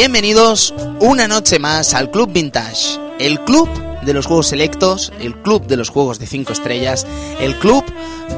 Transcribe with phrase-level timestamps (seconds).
[0.00, 3.68] Bienvenidos una noche más al Club Vintage, el club
[4.00, 7.06] de los juegos selectos, el club de los juegos de 5 estrellas,
[7.38, 7.84] el club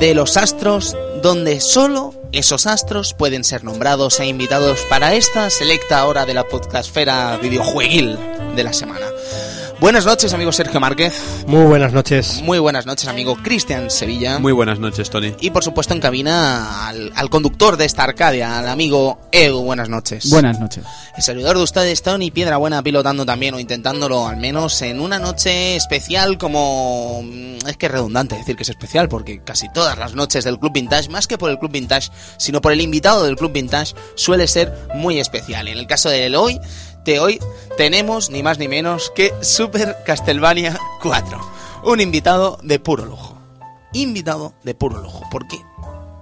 [0.00, 6.04] de los astros donde solo esos astros pueden ser nombrados e invitados para esta selecta
[6.04, 8.18] hora de la podcastfera videojueguil
[8.56, 8.91] de la semana.
[9.82, 11.12] Buenas noches, amigo Sergio Márquez.
[11.48, 12.40] Muy buenas noches.
[12.44, 14.38] Muy buenas noches, amigo Cristian Sevilla.
[14.38, 15.34] Muy buenas noches, Tony.
[15.40, 19.64] Y por supuesto en cabina al, al conductor de esta Arcadia, al amigo Edu.
[19.64, 20.30] Buenas noches.
[20.30, 20.84] Buenas noches.
[21.16, 25.18] El servidor de ustedes, Tony Piedra Buena, pilotando también o intentándolo al menos en una
[25.18, 27.22] noche especial como...
[27.24, 30.60] mm, Es que es redundante decir que es especial porque casi todas las noches del
[30.60, 32.08] Club Vintage, más que por el Club Vintage,
[32.38, 35.66] sino por el invitado del Club Vintage, suele ser muy especial.
[35.66, 36.60] En el caso del hoy,
[37.04, 37.38] de hoy,
[37.76, 41.40] tenemos ni más ni menos que Super Castlevania 4.
[41.84, 43.38] Un invitado de puro lujo.
[43.92, 45.24] Invitado de puro lujo.
[45.30, 45.58] Porque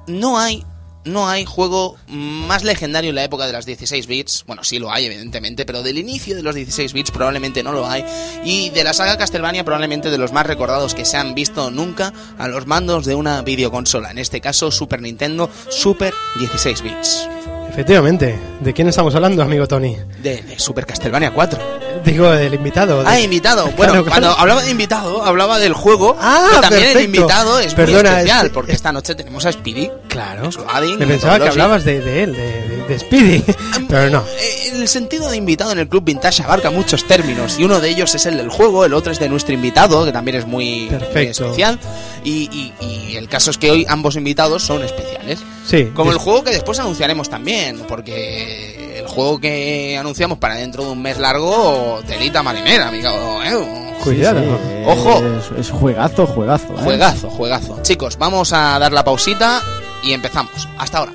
[0.06, 0.64] no hay
[1.04, 4.44] no hay juego más legendario en la época de las 16 bits.
[4.46, 7.88] Bueno, sí lo hay, evidentemente, pero del inicio de los 16 bits probablemente no lo
[7.88, 8.04] hay.
[8.44, 12.12] Y de la saga Castlevania probablemente de los más recordados que se han visto nunca
[12.38, 14.10] a los mandos de una videoconsola.
[14.10, 17.28] En este caso, Super Nintendo Super 16 bits.
[17.70, 18.36] Efectivamente.
[18.60, 19.96] ¿De quién estamos hablando, amigo Tony?
[20.22, 21.58] De, de Super Castlevania 4.
[22.04, 23.02] Digo, del invitado.
[23.06, 23.64] Ah, de- invitado.
[23.76, 24.40] Bueno, Claro, cuando claro.
[24.40, 26.16] hablaba de invitado, hablaba del juego.
[26.20, 27.16] Ah, pero también el perfecto.
[27.16, 29.90] invitado es Perdona, muy especial, es- porque es- esta noche tenemos a Speedy.
[30.08, 30.46] Claro.
[30.46, 33.44] Exploding, Me pensaba que hablabas de, de él, de, de- Speedy.
[33.88, 34.24] Pero no.
[34.40, 37.90] Eh, El sentido de invitado en el club vintage abarca muchos términos y uno de
[37.90, 40.90] ellos es el del juego, el otro es de nuestro invitado, que también es muy,
[41.14, 41.78] muy especial.
[42.24, 42.72] Y, y-
[43.12, 45.40] y el caso es que hoy ambos invitados son especiales.
[45.66, 45.90] Sí.
[45.94, 50.90] Como el juego que después anunciaremos también, porque el juego que anunciamos para dentro de
[50.90, 53.42] un mes largo, telita marinera, amigo.
[53.44, 53.94] eh.
[54.02, 54.42] Cuidado.
[54.86, 55.22] Ojo.
[55.24, 56.66] Es, es juegazo, juegazo.
[56.74, 56.82] ¿eh?
[56.82, 57.78] Juegazo, juegazo.
[57.82, 59.60] Chicos, vamos a dar la pausita
[60.02, 60.68] y empezamos.
[60.78, 61.12] Hasta ahora.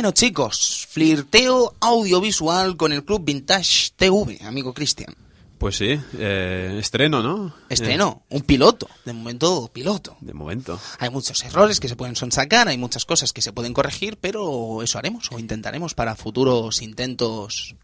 [0.00, 5.14] Bueno, chicos, flirteo audiovisual con el Club Vintage TV, amigo Cristian.
[5.58, 7.54] Pues sí, eh, estreno, ¿no?
[7.68, 10.12] Estreno, un piloto, de momento piloto.
[10.12, 10.80] Eh, de momento.
[11.00, 14.82] Hay muchos errores que se pueden sonsacar, hay muchas cosas que se pueden corregir, pero
[14.82, 17.76] eso haremos o intentaremos para futuros intentos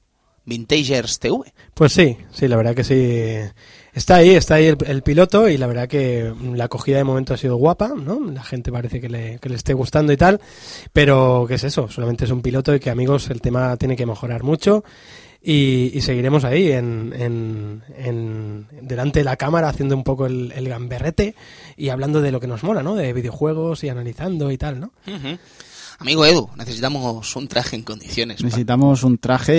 [0.47, 1.53] Vintagers TV.
[1.75, 3.53] Pues sí, sí, la verdad que sí.
[3.97, 7.33] Está ahí, está ahí el, el piloto y la verdad que la acogida de momento
[7.33, 8.31] ha sido guapa, ¿no?
[8.31, 10.39] La gente parece que le, que le esté gustando y tal,
[10.93, 11.89] pero ¿qué es eso?
[11.89, 14.85] Solamente es un piloto y que amigos el tema tiene que mejorar mucho
[15.43, 20.53] y, y seguiremos ahí en, en, en- delante de la cámara haciendo un poco el,
[20.55, 21.35] el gamberrete
[21.79, 22.97] y hablando de lo que nos mola, ¿no?
[22.97, 24.93] De videojuegos y analizando y tal, ¿no?
[25.07, 25.39] Ujú.
[26.01, 28.43] Amigo Edu, necesitamos un traje en condiciones.
[28.45, 29.55] Necesitamos un traje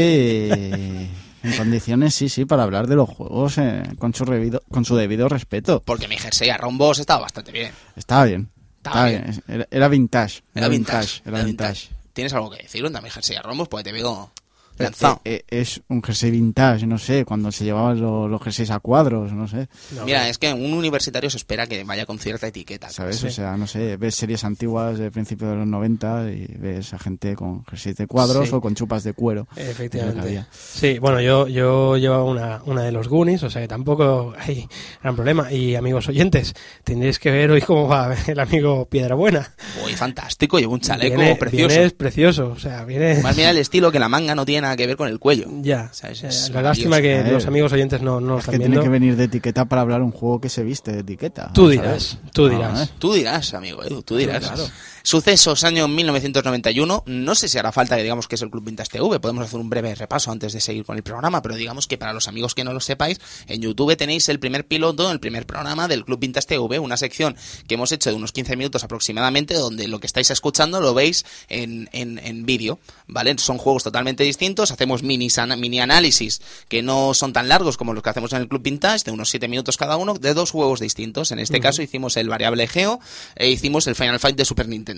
[0.54, 1.08] eh,
[1.44, 4.96] en condiciones, sí, sí, para hablar de los juegos eh, con, su revido- con su
[4.96, 5.82] debido respeto.
[5.86, 7.72] Porque mi jersey a rombos estaba bastante bien.
[7.96, 8.50] Estaba bien.
[8.78, 9.44] Estaba bien.
[9.48, 10.42] Era, era vintage.
[10.56, 11.22] Era vintage.
[11.26, 11.90] Era vintage.
[12.14, 13.68] ¿Tienes algo que decir de mi jersey a rombos?
[13.68, 14.32] Pues te veo
[14.78, 15.22] lanzado.
[15.26, 18.80] Eh, eh, es un jersey vintage, no sé, cuando se llevaban lo- los jerseys a
[18.80, 19.68] cuadros, no sé.
[20.06, 22.90] Mira, es que un universitario se espera que vaya con cierta etiqueta.
[22.90, 23.18] ¿Sabes?
[23.18, 23.28] Sí.
[23.28, 27.00] O sea, no sé, ves series antiguas de principios de los 90 y ves a
[27.00, 28.56] gente con jerseys de cuadros Sí.
[28.56, 29.48] o con chupas de cuero.
[29.56, 30.46] Es Efectivamente.
[30.52, 34.68] Sí, bueno, yo, yo llevaba una, una de los Goonies, o sea que tampoco hay
[35.02, 35.52] gran problema.
[35.52, 36.54] Y amigos oyentes,
[36.84, 39.54] tendréis que ver hoy cómo va el amigo Piedra Buena.
[39.86, 41.76] Uy, fantástico, llevo un chaleco Viene- precioso.
[41.76, 43.22] viene precioso, o sea, viene...
[43.22, 45.48] Más mira el estilo que la manga no tiene nada que ver con el cuello.
[45.62, 46.24] Ya, ¿Sabes?
[46.24, 48.68] Eh, Es la lástima que los amigos oyentes no, no lo Es que están tiene
[48.76, 48.84] viendo.
[48.84, 51.52] que venir de etiqueta para hablar un juego que se viste de etiqueta.
[51.54, 51.80] Tú ¿sabes?
[51.82, 52.82] dirás, tú Ah, dirás.
[52.82, 52.92] ¿eh?
[53.00, 54.40] Tú dirás, amigo Edu, tú dirás.
[54.46, 54.64] Claro.
[55.08, 57.04] Sucesos, año 1991.
[57.06, 59.22] No sé si hará falta que digamos que es el Club Vintage TV.
[59.22, 62.12] Podemos hacer un breve repaso antes de seguir con el programa, pero digamos que para
[62.12, 65.88] los amigos que no lo sepáis, en YouTube tenéis el primer piloto, el primer programa
[65.88, 67.38] del Club Vintage TV, una sección
[67.70, 71.24] que hemos hecho de unos 15 minutos aproximadamente, donde lo que estáis escuchando lo veis
[71.48, 72.78] en, en, en vídeo,
[73.08, 73.34] ¿vale?
[73.38, 78.04] Son juegos totalmente distintos, hacemos mini, mini análisis que no son tan largos como los
[78.04, 80.82] que hacemos en el Club Vintage, de unos 7 minutos cada uno, de dos juegos
[80.82, 81.32] distintos.
[81.32, 83.00] En este caso hicimos el variable Geo
[83.38, 84.97] e hicimos el Final Fight de Super Nintendo.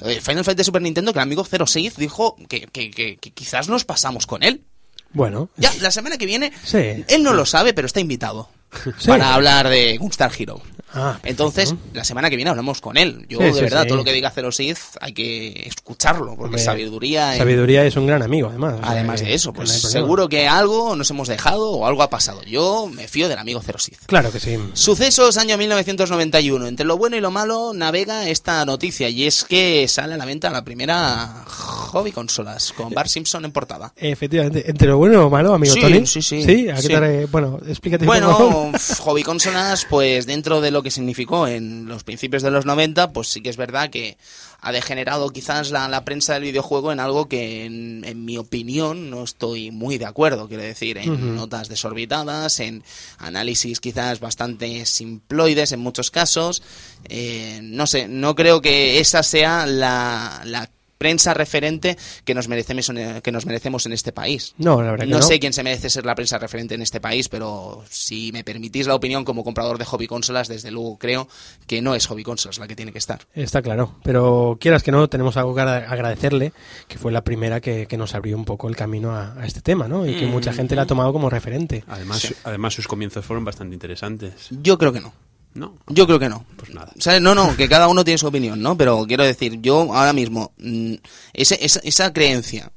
[0.00, 3.30] El Final Fight de Super Nintendo que el amigo 06 dijo que, que, que- que
[3.32, 4.64] quizás nos pasamos con él.
[5.12, 6.78] Bueno, Ya, la semana que viene, Sí.
[7.08, 8.50] él no lo sabe, pero está invitado.
[8.98, 9.08] Sí.
[9.08, 10.60] Para hablar de Gunstar Hero.
[10.98, 13.26] Ah, Entonces, la semana que viene hablamos con él.
[13.28, 16.44] Yo, Sí, de sí, verdad, todo lo que diga Zero Sith hay que escucharlo, porque
[16.44, 17.36] Hombre, sabiduría.
[17.36, 18.76] Sabiduría es un gran amigo, además.
[18.82, 22.42] Además de eso, pues no seguro que algo nos hemos dejado o algo ha pasado.
[22.44, 23.98] Yo me fío del amigo Zero Sith.
[24.06, 24.56] Claro que sí.
[24.72, 26.66] Sucesos año 1991.
[26.66, 30.24] Entre lo bueno y lo malo navega esta noticia y es que sale a la
[30.24, 31.44] venta la primera
[31.86, 33.92] hobby consolas con Bart Simpson en portada.
[33.96, 36.06] Efectivamente, entre lo bueno y lo malo, amigo Sí, Tony.
[36.06, 36.42] sí, sí.
[36.42, 36.88] Sí, ¿a qué Sí.
[36.88, 38.04] te re- Bueno, explícate.
[38.04, 43.12] Bueno, hobby consolas, pues dentro de lo que significó en los principios de los 90,
[43.12, 44.18] pues sí que es verdad que
[44.60, 49.10] ha degenerado quizás la, la prensa del videojuego en algo que, en, en mi opinión,
[49.10, 50.48] no estoy muy de acuerdo.
[50.48, 52.82] Quiero decir, en notas desorbitadas, en
[53.18, 56.62] análisis quizás bastante simploides en muchos casos.
[57.08, 60.68] Eh, no sé, no creo que esa sea la, la
[60.98, 64.54] prensa referente que nos merecemos en, que nos merecemos en este país.
[64.58, 67.00] No, la verdad que No sé quién se merece ser la prensa referente en este
[67.00, 71.28] país, pero si me permitís la opinión como comprador de hobby consolas, desde luego creo
[71.66, 73.26] que no es hobby consolas la que tiene que estar.
[73.34, 76.52] Está claro, pero quieras que no, tenemos algo que agra- agradecerle,
[76.88, 79.60] que fue la primera que, que nos abrió un poco el camino a, a este
[79.60, 80.06] tema, ¿no?
[80.06, 80.30] Y que Mm.
[80.30, 81.84] mucha gente la ha tomado como referente.
[81.86, 82.34] Además, Sí.
[82.44, 84.48] además sus comienzos fueron bastante interesantes.
[84.50, 85.12] Yo creo que no.
[85.56, 85.78] ¿No?
[85.88, 86.44] Yo creo que no.
[86.56, 86.92] Pues nada.
[86.96, 88.76] O sea, no, no, que cada uno tiene su opinión, ¿no?
[88.76, 90.94] Pero quiero decir, yo ahora mismo, mm,
[91.32, 92.72] ese- esa, esa creencia,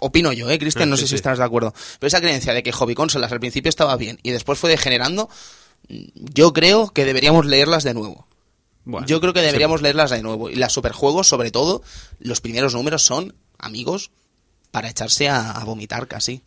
[0.00, 0.88] opino yo, ¿eh, Cristian?
[0.88, 1.14] Ah, No sí, sé si sí.
[1.16, 4.30] estarás de acuerdo, pero esa creencia de que hobby consolas al principio estaba bien y
[4.30, 5.28] después fue degenerando,
[5.88, 5.94] mm,
[6.32, 8.26] yo creo que deberíamos leerlas de nuevo.
[8.84, 9.46] Bueno, Yo creo que sí.
[9.46, 10.48] deberíamos leerlas de nuevo.
[10.50, 11.82] Y las superjuegos, sobre todo,
[12.20, 14.10] los primeros números son, amigos,
[14.72, 16.42] para echarse a, a vomitar casi.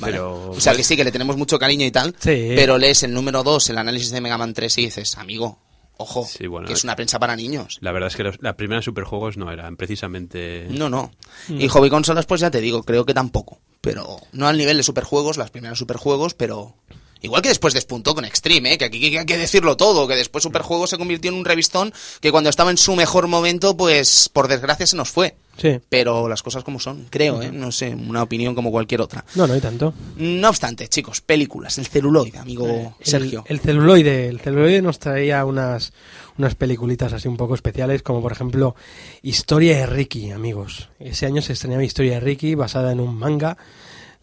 [0.00, 0.14] ¿Vale?
[0.14, 2.52] Pero- o sea, que sí, que le tenemos mucho cariño y tal, Sí.
[2.56, 5.58] pero lees el número 2, el análisis de Mega Man 3 y dices, amigo,
[5.98, 7.78] ojo, Sí, bueno, que es una prensa para niños.
[7.82, 10.66] La verdad es que los, las primeras superjuegos no eran precisamente...
[10.70, 11.12] No, no.
[11.48, 11.60] Mm.
[11.60, 13.58] Y hobby consolas, pues ya te digo, creo que tampoco.
[13.82, 16.74] Pero no al nivel de superjuegos, las primeras superjuegos, pero...
[17.22, 18.78] Igual que después despuntó con Extreme, ¿eh?
[18.78, 21.92] que aquí hay que decirlo todo, que después Superjuegos se convirtió en un revistón
[22.22, 25.36] que cuando estaba en su mejor momento, pues por desgracia se nos fue.
[25.60, 25.78] Sí.
[25.90, 27.52] Pero las cosas como son, creo, ¿eh?
[27.52, 29.26] No sé, una opinión como cualquier otra.
[29.34, 29.92] No, no hay tanto.
[30.16, 33.44] No obstante, chicos, películas, el celuloide, amigo Sergio.
[33.46, 34.28] El, el celuloide.
[34.28, 35.92] El celuloide nos traía unas,
[36.38, 38.74] unas peliculitas así un poco especiales, como por ejemplo
[39.20, 40.88] Historia de Ricky, amigos.
[40.98, 43.58] Ese año se estrenaba Historia de Ricky, basada en un manga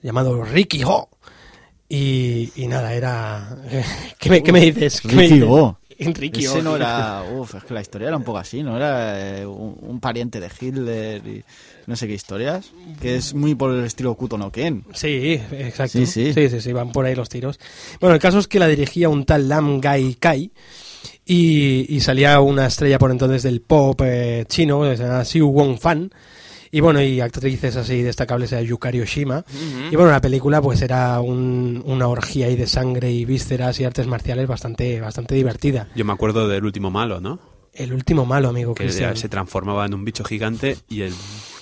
[0.01, 1.09] llamado Ricky Ho.
[1.87, 3.57] Y, y nada, era...
[4.19, 5.01] ¿Qué me, qué me dices?
[5.01, 5.49] ¿Qué me Ricky dices?
[5.51, 5.77] Ho.
[6.13, 7.23] Ricky Ese no era.
[7.31, 8.75] Uf, es que la historia era un poco así, ¿no?
[8.75, 11.43] Era eh, un, un pariente de Hitler y
[11.87, 12.71] no sé qué historias.
[13.01, 14.83] Que es muy por el estilo Kuto no Ken.
[14.93, 15.97] Sí, exacto.
[15.97, 16.33] Sí, sí.
[16.33, 17.59] sí, sí, sí, van por ahí los tiros.
[17.99, 20.51] Bueno, el caso es que la dirigía un tal Lam Gai Kai
[21.25, 25.49] y, y salía una estrella por entonces del pop eh, chino, que se llama Xiu
[25.49, 26.11] Wong Fan.
[26.71, 29.43] Y bueno, y actrices así destacables era Yukari Oshima.
[29.91, 33.85] Y bueno, la película pues era un- una orgía ahí de sangre y vísceras y
[33.85, 35.87] artes marciales bastante, bastante divertida.
[35.95, 37.39] Yo me acuerdo del último malo, ¿no?
[37.73, 39.15] El último malo, amigo Que Cristian.
[39.17, 41.13] se transformaba en un bicho gigante y el,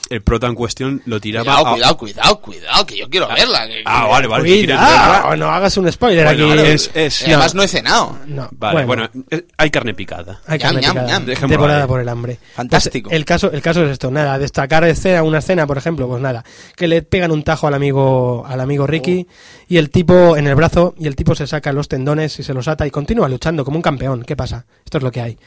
[0.10, 3.68] el prota en cuestión lo tiraba Cuidado, a- cuidado, cuidado, cuidado, que yo quiero verla.
[3.68, 4.50] que- Ah, que- vale, vale.
[4.50, 5.36] si Cuidado, verla.
[5.38, 6.62] no hagas un spoiler Bueno, aquí.
[6.72, 8.18] es- es- Y además no he cenado.
[8.28, 10.42] No, Vale, bueno, es- hay carne picada.
[10.48, 11.88] Hay carne ñam, picada, ñam.
[11.88, 12.38] Por el hambre.
[12.56, 13.10] Fantástico.
[13.10, 16.22] Pues el caso, el caso es esto, nada, destacar escena, una escena, por ejemplo, pues
[16.22, 16.44] nada,
[16.76, 19.28] que le pegan un tajo al amigo, al amigo Ricky
[19.68, 22.54] y el tipo en el brazo y el tipo se saca los tendones y se
[22.54, 24.24] los ata y continúa luchando como un campeón.
[24.24, 24.66] ¿Qué pasa?
[24.84, 25.38] Esto es lo que hay.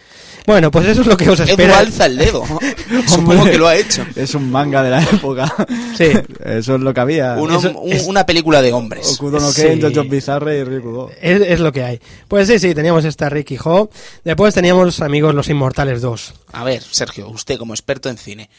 [0.46, 1.78] Bueno, pues eso es lo que os Edu espera.
[1.78, 2.44] alza el dedo.
[3.06, 4.04] Supongo que lo ha hecho.
[4.16, 5.54] Es un manga de la época.
[5.96, 6.06] Sí.
[6.44, 7.34] Eso es lo que había.
[7.38, 9.14] Uno- Eso un- es- Una película de hombres.
[9.14, 10.00] Okudo no Ken, Sí.
[10.08, 11.10] Bizarre y Rikudo.
[11.20, 12.00] Es, es lo que hay.
[12.28, 13.90] Pues sí, sí, teníamos esta Ricky Ho.
[14.24, 16.34] Después teníamos, amigos, Los Inmortales 2.
[16.52, 18.50] A ver, Sergio, usted como experto en cine.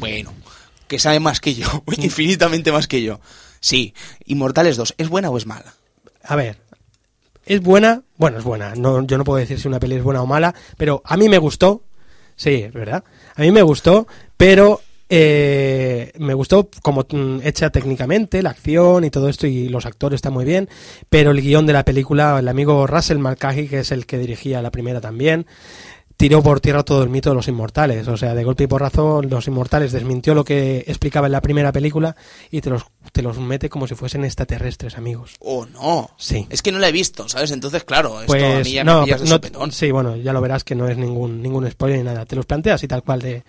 [0.00, 0.32] Bueno,
[0.88, 1.66] que sabe más que yo,
[1.98, 3.20] infinitamente más que yo.
[3.60, 3.94] Sí,
[4.26, 5.74] Inmortales 2, ¿es buena o es mala?
[6.24, 6.58] A ver,
[7.46, 10.22] es buena, bueno, es buena, no, yo no puedo decir si una peli es buena
[10.22, 11.82] o mala, pero a mí me gustó,
[12.36, 13.04] sí, es verdad,
[13.36, 14.80] a mí me gustó, pero
[15.14, 20.16] eh, me gustó como mm, hecha técnicamente, la acción y todo esto, y los actores
[20.16, 20.70] están muy bien,
[21.10, 24.62] pero el guion de la película, el amigo Russell Mulcahy, que es el que dirigía
[24.62, 25.44] la primera también,
[26.16, 28.08] tiró por tierra todo el mito de los inmortales.
[28.08, 31.72] O sea, de golpe y porrazo, los inmortales desmintió lo que explicaba en la primera
[31.72, 32.16] película
[32.50, 35.34] y te los, te los mete como si fuesen extraterrestres, amigos.
[35.40, 36.10] Oh, no.
[36.16, 36.46] Sí.
[36.48, 37.50] Es que no la he visto, ¿sabes?
[37.50, 40.40] Entonces, claro, esto a Pues mí ya no, me de no- sí, bueno, ya lo
[40.40, 42.24] verás que no es ningún ningún spoiler ni nada.
[42.24, 43.42] Te los planteas y tal cual de,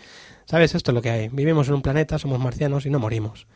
[0.46, 0.76] ¿sabes?
[0.76, 1.30] Esto es lo que hay.
[1.30, 3.48] Vivimos en un planeta, somos marcianos y no morimos.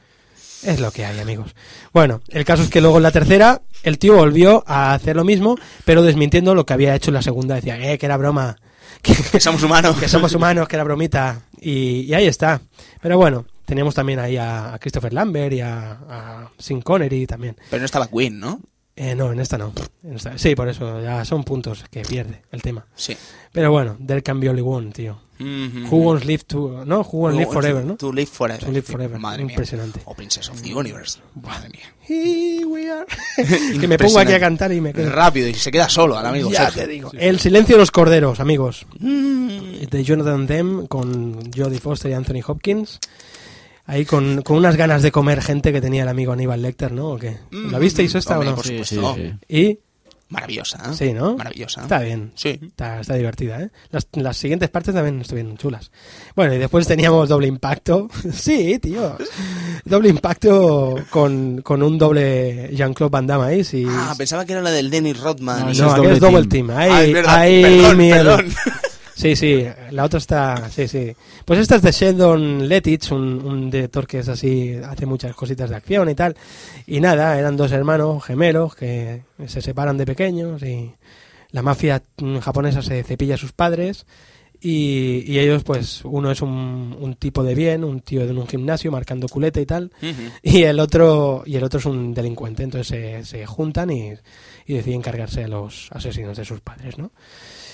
[0.63, 1.55] Es lo que hay, amigos.
[1.93, 5.23] Bueno, el caso es que luego en la tercera el tío volvió a hacer lo
[5.23, 7.55] mismo, pero desmintiendo lo que había hecho en la segunda.
[7.55, 8.57] Decía, eh, que era broma,
[9.01, 9.97] que, Que somos humanos.
[9.97, 11.41] que somos humanos, que era bromita.
[11.59, 12.61] Y, y ahí está.
[13.01, 17.57] Pero bueno, Teníamos también ahí a, a Christopher Lambert y a, a Sean Connery también.
[17.69, 18.61] Pero no estaba Queen, ¿no?
[18.99, 19.71] Eh, no, en esta no.
[20.03, 22.87] En esta- sí, por eso ya son puntos que pierde el tema.
[22.95, 23.15] Sí.
[23.51, 25.19] Pero bueno, can be only one, tío.
[25.37, 25.85] Mhm.
[25.91, 26.83] Who wants live to...
[26.83, 27.95] No, who wants live forever, ¿no?
[27.97, 28.59] To live forever.
[28.65, 29.19] To live forever.
[29.19, 29.53] Madre mía.
[29.53, 30.01] Impresionante.
[30.05, 31.19] O Princess of the Universe.
[31.35, 31.93] Madre mía.
[32.07, 33.05] Here we are.
[33.79, 35.11] que me pongo aquí a cantar y me quedo...
[35.11, 36.81] Rápido y se queda solo al amigo Ya Sergio.
[36.81, 37.11] te digo.
[37.13, 38.87] El silencio de los corderos, amigos.
[38.99, 39.81] Mm.
[39.91, 42.99] De Jonathan Demme con Jodie Foster y Anthony Hopkins.
[43.87, 47.11] Ahí con, con unas ganas de comer gente que tenía el amigo Aníbal Lecter, ¿no?
[47.11, 47.37] ¿O qué?
[47.51, 48.55] ¿La visteis esta Hombre, o no?
[48.57, 49.15] por Sí, sí, supuesto.
[49.15, 49.33] sí.
[49.47, 49.79] Y...
[50.29, 50.77] Maravillosa.
[50.91, 50.93] ¿eh?
[50.93, 51.37] Sí, ¿no?
[51.37, 51.83] Maravillosa.
[51.83, 52.33] Está bien.
[52.35, 52.59] Sí.
[52.61, 53.69] Está, está divertida, ¿eh?
[53.91, 55.89] Las, las siguientes partes también estuvieron chulas.
[56.35, 58.09] Bueno, y después teníamos doble impacto.
[58.33, 59.15] sí, tío.
[59.85, 63.63] Doble impacto con, con un doble Jean-Claude Van Damme ahí.
[63.63, 63.85] Sí.
[63.89, 65.59] Ah, pensaba que era la del Dennis Rodman.
[65.61, 66.67] No, no, es doble es Double team.
[66.67, 66.77] Team.
[66.77, 67.35] Ahí, Ah, es verdad.
[67.37, 68.35] ahí, Perdón, miedo.
[68.35, 68.53] perdón.
[69.17, 71.11] Sí, sí, la otra está, sí, sí.
[71.43, 75.71] Pues esta es de Sheldon Lettich, un, un director que es así, hace muchas cositas
[75.71, 76.35] de acción y tal.
[76.85, 80.91] Y nada, eran dos hermanos gemelos que se separan de pequeños y
[81.49, 82.03] la mafia
[82.41, 84.05] japonesa se cepilla a sus padres
[84.61, 88.47] y, y ellos, pues, uno es un, un tipo de bien, un tío en un
[88.47, 89.91] gimnasio marcando culete y tal,
[90.43, 92.61] y el otro y el otro es un delincuente.
[92.61, 94.13] Entonces se, se juntan y,
[94.67, 97.09] y deciden cargarse a los asesinos de sus padres, ¿no?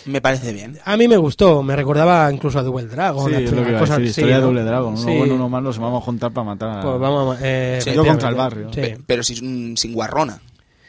[0.06, 0.80] Me parece bien.
[0.86, 3.30] A mí me gustó, me recordaba incluso a Double Dragon.
[3.30, 4.48] Sí, es lo que iba a cosas decir, historia de ¿no?
[4.48, 4.94] doble dragón.
[4.96, 5.18] Uno Sí.
[5.18, 6.82] bueno, uno malo, se vamos a juntar para matar a...
[6.82, 7.92] Pues vamos, eh, Sí.
[7.94, 8.70] Yo contra el barrio.
[8.72, 10.42] Pe- Pero sin, sin guarrona.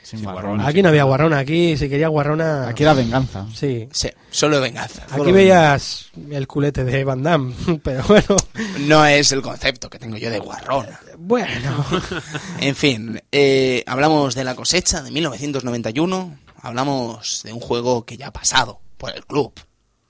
[0.02, 0.60] Sin Sin guarrón.
[0.60, 2.68] Aquí no había guarrona, aquí si quería guarrona.
[2.68, 3.46] Aquí era venganza.
[3.54, 3.88] Sí.
[3.90, 5.06] Sí, solo venganza.
[5.10, 8.36] Aquí veías el culete de Van Damme, pero bueno.
[8.80, 11.00] No es el concepto que tengo yo de guarrona.
[11.18, 11.46] Bueno.
[12.60, 16.36] En fin, eh, hablamos de la cosecha de 1991.
[16.60, 19.52] Hablamos de un juego que ya ha pasado por el club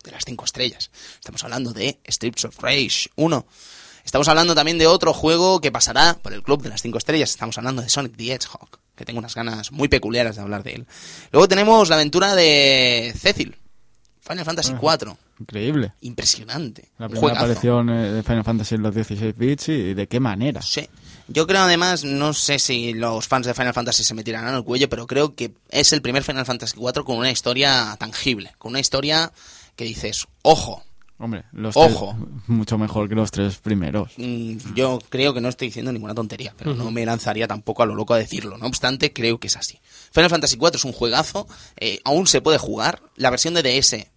[0.05, 0.89] de las cinco estrellas.
[1.15, 3.47] Estamos hablando de Streets of Rage 1.
[4.05, 7.31] Estamos hablando también de otro juego que pasará por el club de las cinco estrellas.
[7.31, 10.75] Estamos hablando de Sonic the Hedgehog, que tengo unas ganas muy peculiares de hablar de
[10.75, 10.87] él.
[11.33, 13.57] Luego tenemos la aventura de Cecil,
[14.21, 15.17] Final Fantasy IV.
[15.41, 15.93] Increíble.
[16.03, 16.91] Impresionante.
[16.97, 20.63] La primera aparición eh, de Final Fantasy en los 16 bits y de qué manera.
[20.63, 20.89] Sí.
[21.28, 24.64] Yo creo además, no sé si los fans de Final Fantasy se me tirarán al
[24.64, 28.71] cuello, pero creo que es el primer Final Fantasy IV con una historia tangible, con
[28.71, 29.33] una historia
[29.76, 30.83] que dices, ojo,
[31.16, 32.16] Hombre, los Ojo.
[32.19, 34.11] tres- mucho mejor que los tres primeros.
[34.16, 37.87] mm, yo creo que no estoy diciendo ninguna tontería, pero no me lanzaría tampoco a
[37.87, 38.59] lo loco a decirlo.
[38.59, 39.78] No obstante, creo que es así.
[40.12, 43.00] Final Fantasy IV es un juegazo, eh, aún se puede jugar.
[43.14, 44.11] La versión de DS,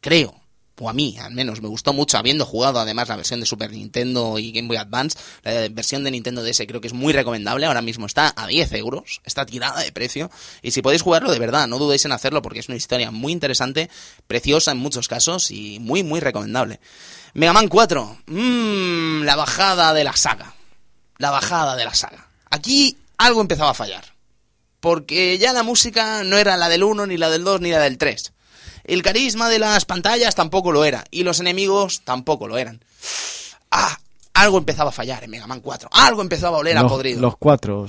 [0.00, 0.40] creo,
[0.80, 3.70] o a mí al menos, me gustó mucho, habiendo jugado además la versión de Super
[3.70, 5.18] Nintendo y Game Boy Advance.
[5.42, 7.66] La versión de Nintendo DS creo que es muy recomendable.
[7.66, 10.30] Ahora mismo está a 10 euros, está tirada de precio.
[10.62, 13.32] Y si podéis jugarlo de verdad, no dudéis en hacerlo porque es una historia muy
[13.32, 13.88] interesante,
[14.26, 16.80] preciosa en muchos casos y muy, muy recomendable.
[17.34, 20.54] Mega Man 4, mmm, la bajada de la saga.
[21.18, 22.28] La bajada de la saga.
[22.50, 24.14] Aquí algo empezaba a fallar.
[24.80, 27.80] Porque ya la música no era la del 1, ni la del 2, ni la
[27.80, 28.33] del 3.
[28.84, 31.04] El carisma de las pantallas tampoco lo era.
[31.10, 32.80] Y los enemigos tampoco lo eran.
[33.70, 33.98] Ah,
[34.34, 35.88] algo empezaba a fallar en Mega Man 4.
[35.92, 37.20] Algo empezaba a oler a podrido.
[37.20, 37.88] los cuatro,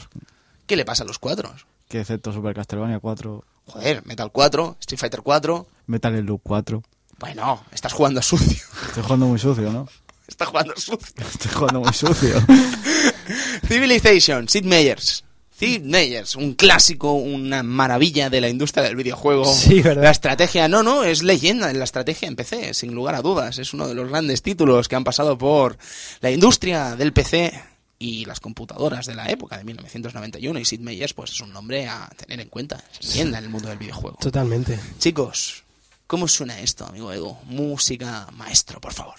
[0.66, 1.54] ¿Qué le pasa a los cuatro?
[1.88, 5.68] que excepto Super Castlevania 4, Joder, Metal 4, Street Fighter 4.
[5.88, 6.84] Metal Slug 4.
[7.20, 8.64] Bueno, estás jugando sucio.
[8.88, 9.88] Estoy jugando muy sucio, ¿no?
[10.28, 10.98] Estás jugando sucio.
[11.18, 12.36] Estoy jugando muy sucio.
[13.68, 15.24] Civilization, Sid Meier's.
[15.58, 19.46] Sid Meier's, un clásico, una maravilla de la industria del videojuego.
[19.46, 20.04] Sí, ¿verdad?
[20.04, 23.58] La estrategia, no, no, es leyenda en la estrategia en PC, sin lugar a dudas.
[23.58, 25.78] Es uno de los grandes títulos que han pasado por
[26.20, 27.54] la industria del PC
[27.98, 30.60] y las computadoras de la época de 1991.
[30.60, 32.84] Y Sid Meier's, pues es un nombre a tener en cuenta.
[33.00, 34.18] Es leyenda en el mundo del videojuego.
[34.20, 34.78] Totalmente.
[35.00, 35.64] Chicos,
[36.06, 37.40] ¿cómo suena esto, amigo Ego?
[37.46, 39.16] Música maestro, por favor.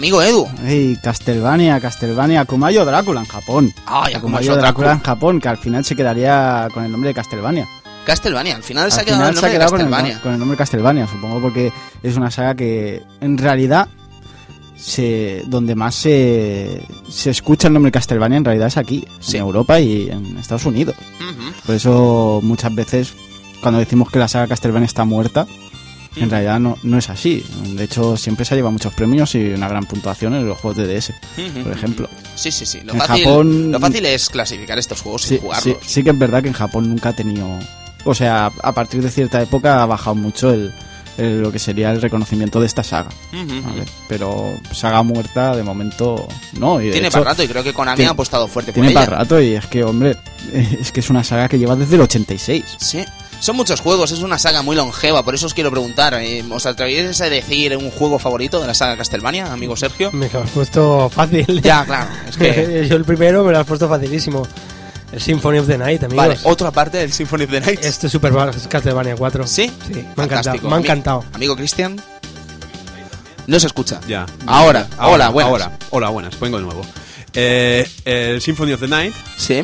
[0.00, 0.48] Amigo Edu.
[0.64, 3.74] Ey, Castlevania, Castlevania, Kumayo Drácula en Japón.
[3.84, 5.00] Ay, Akumayo Akumayo Drácula en.
[5.00, 7.68] Japón, que al final se quedaría con el nombre de Castlevania.
[8.06, 10.38] Castlevania, al final se ha quedado el se ha nombre de quedado con el, con
[10.38, 11.70] nombre Castlevania, supongo, porque
[12.02, 13.88] es una saga que en realidad
[14.74, 16.80] se, donde más se,
[17.10, 19.36] se escucha el nombre Castlevania en realidad es aquí, Sí.
[19.36, 20.94] en Europa y en Estados Unidos.
[21.66, 23.12] Por eso muchas veces
[23.60, 25.46] cuando decimos que la saga Castlevania está muerta,
[26.16, 27.44] en realidad no, no es así.
[27.74, 30.86] De hecho, siempre se lleva muchos premios y una gran puntuación en los juegos de
[30.94, 31.12] DS,
[31.62, 32.08] por ejemplo.
[32.34, 32.80] Sí, sí, sí.
[32.84, 35.76] Lo En fácil, Japón- lo fácil es clasificar estos juegos Sí, y jugarlos.
[35.82, 37.46] sí, sí que es verdad que en Japón nunca ha tenido...
[38.04, 40.72] O sea, a partir de cierta época ha bajado mucho el,
[41.18, 43.10] el- lo que sería el reconocimiento de esta saga.
[44.08, 46.26] Pero saga muerta de momento
[46.58, 46.80] no.
[46.80, 48.74] Y de Tiene hecho, para rato y creo que Konami tiene- ha apostado fuerte por
[48.82, 49.04] Tiene ella.
[49.06, 50.16] para rato y es que, hombre,
[50.52, 52.64] es que es una saga que lleva desde el 86.
[52.78, 53.04] Sí.
[53.40, 56.66] Son muchos juegos, es una saga muy longeva, por eso os quiero preguntar, eh, ¿os
[56.66, 60.12] atrevéis a decir un juego favorito de la saga Castlevania, amigo Sergio?
[60.12, 61.62] Me lo has puesto fácil.
[61.62, 62.86] Ya, claro, es que...
[62.90, 64.46] Yo el primero me lo has puesto facilísimo.
[65.10, 66.26] El Symphony of the Night, amigos.
[66.26, 67.82] Vale, otra parte del Symphony of the Night.
[67.82, 68.32] Este es Super
[68.68, 69.46] Castlevania 4.
[69.46, 69.72] ¿Sí?
[69.86, 70.56] Sí, me ha Fantástico.
[70.56, 70.68] encantado.
[70.70, 71.24] Me ha encantado.
[71.32, 72.00] Amigo Cristian.
[73.46, 74.00] No se escucha.
[74.06, 74.26] Ya.
[74.46, 75.50] Ahora, hola, buenas.
[75.50, 76.38] Ahora, hola, buenas.
[76.38, 76.82] Vengo de nuevo.
[77.32, 79.14] Eh, el Symphony of the Night.
[79.36, 79.62] Sí.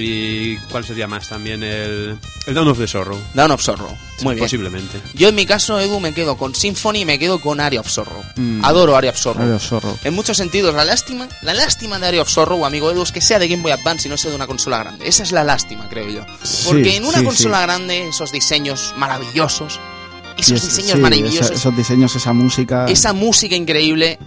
[0.00, 1.28] ¿Y cuál sería más?
[1.28, 3.18] También el, el Dawn of the Sorrow.
[3.34, 3.96] Dawn of Sorrow.
[4.22, 4.44] Muy bien.
[4.44, 5.00] Posiblemente.
[5.14, 7.88] Yo en mi caso, Edu, me quedo con Symphony y me quedo con Area of
[7.88, 8.22] Sorrow.
[8.36, 8.64] Mm.
[8.64, 9.42] Adoro Area of Sorrow.
[9.42, 9.96] Area of Sorrow.
[10.04, 13.20] En muchos sentidos, la lástima, la lástima de Area of Sorrow, amigo Edu, es que
[13.20, 15.06] sea de Game Boy Advance y no sea de una consola grande.
[15.06, 16.26] Esa es la lástima, creo yo.
[16.66, 17.62] Porque Sí, en una sí, consola sí.
[17.64, 19.78] grande, esos diseños maravillosos,
[20.36, 22.86] esos es- diseños sí, maravillosos, esa- esos diseños, esa música.
[22.86, 24.18] esa música increíble,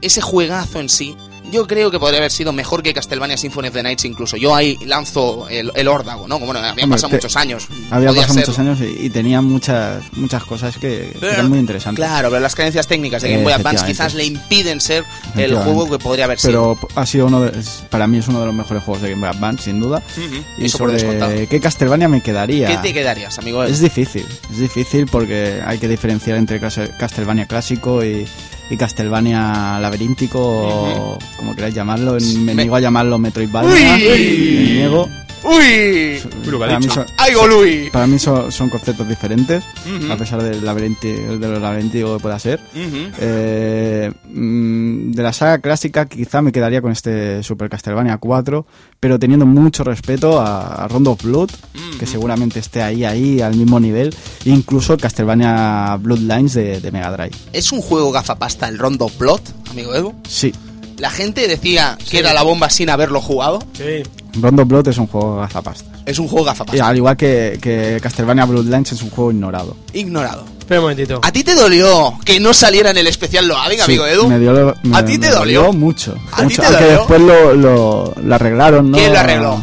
[0.00, 1.16] ese juegazo en sí,
[1.50, 4.36] yo creo que podría haber sido mejor que Castlevania Symphony of the Nights incluso.
[4.36, 6.34] Yo ahí lanzo el, el órdago, ¿no?
[6.36, 7.68] Como bueno, habían Hombre, pasado te- muchos años.
[7.90, 11.58] Había pasado ser- muchos años y, y tenía muchas muchas cosas que, Pero- eran muy
[11.58, 12.04] interesantes.
[12.04, 15.04] Claro, pero las carencias técnicas de Game Boy Advance quizás le impiden ser
[15.36, 16.76] el juego que podría haber sido.
[16.80, 17.52] Pero ha sido uno de,
[17.90, 20.02] para mí es uno de los mejores juegos de Game Boy Advance, sin duda.
[20.16, 22.68] Ujú, Y Eso sobre qué Castlevania me quedaría.
[22.68, 23.64] ¿Qué te quedarías, amigo?
[23.64, 28.26] Es difícil, es difícil porque hay que diferenciar entre Cas- Castlevania clásico y,
[28.70, 32.12] y Castlevania laberíntico, o como queráis llamarlo.
[32.14, 33.96] Me Me- niego a llamarlo Metroidvania.
[33.96, 35.08] Me niego.
[35.42, 36.20] ¡Uy!
[36.58, 37.90] Para mí, son, ¡Ay, Golui!
[37.90, 39.64] para mí son, son conceptos diferentes,
[40.10, 42.60] a pesar del laberinti- de lo laberíntico que pueda ser.
[42.74, 48.66] Eh, mm, de la saga clásica quizá me quedaría con este Super Castlevania 4,
[48.98, 51.50] pero teniendo mucho respeto a, a Rondo of Blood,
[51.98, 56.90] que seguramente esté ahí, ahí, al mismo nivel, e incluso el Castlevania Bloodlines de, de
[56.90, 57.36] Mega Drive.
[57.52, 60.14] ¿Es un juego gafapasta el Rondo Plot, amigo Edu?
[60.28, 60.52] Sí,
[61.00, 63.58] La gente decía que era la bomba sin haberlo jugado.
[63.72, 64.02] Sí.
[64.40, 65.88] Rondo Blood es un juego gazapastas.
[66.06, 66.86] Es un juego Y gafapasta.
[66.88, 69.76] al igual que, que Castlevania Bloodlines es un juego ignorado.
[69.92, 70.44] Ignorado.
[70.58, 71.20] Espera un momentito.
[71.22, 74.28] ¿A ti te dolió que no saliera en el especial Loading, Sí, amigo Edu?
[74.28, 75.72] Me dio, lo- me- ¿A ti te me dolió?
[75.72, 76.14] mucho.
[76.32, 76.98] ¿A ti te aunque dolió?
[76.98, 78.98] después lo, lo, lo arreglaron, ¿no?
[78.98, 79.62] ¿Quién lo arregló?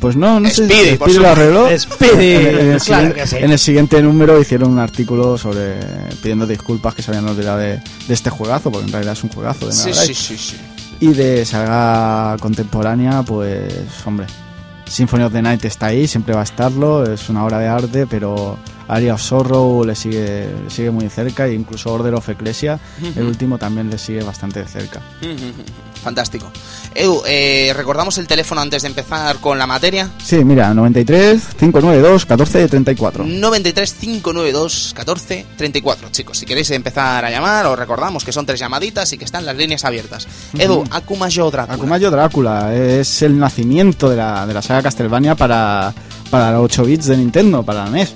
[0.00, 0.66] Pues no, no sé.
[0.66, 1.68] Speedy, lo arregló.
[1.78, 3.36] Speedy, En, en el claro sí.
[3.38, 5.74] en el siguiente número hicieron un artículo sobre
[6.22, 9.30] pidiendo disculpas que se habían olvidado de, de este juegazo, porque en realidad es un
[9.30, 10.56] juegazo de Sí, sí, sí, sí.
[11.00, 13.72] Y de saga contemporánea, pues,
[14.04, 14.26] hombre,
[14.86, 18.06] Symphony of the Night está ahí, siempre va a estarlo, es una obra de arte,
[18.08, 18.58] pero
[18.88, 22.80] Area of Sorrow le sigue, le sigue muy cerca, e incluso Order of Ecclesia,
[23.14, 25.00] el último también le sigue bastante de cerca.
[26.08, 26.50] Fantástico.
[26.94, 30.08] Edu, eh, recordamos el teléfono antes de empezar con la materia.
[30.24, 33.24] Sí, mira, 93 592 14 34.
[33.24, 36.38] 93 592 14 34, chicos.
[36.38, 39.54] Si queréis empezar a llamar, os recordamos que son tres llamaditas y que están las
[39.54, 40.26] líneas abiertas.
[40.58, 41.74] Edu, Akuma Joe Drácula.
[41.74, 45.92] Akumayo Drácula es el nacimiento de la, de la saga Castlevania para,
[46.30, 48.14] para los 8 bits de Nintendo, para la NES.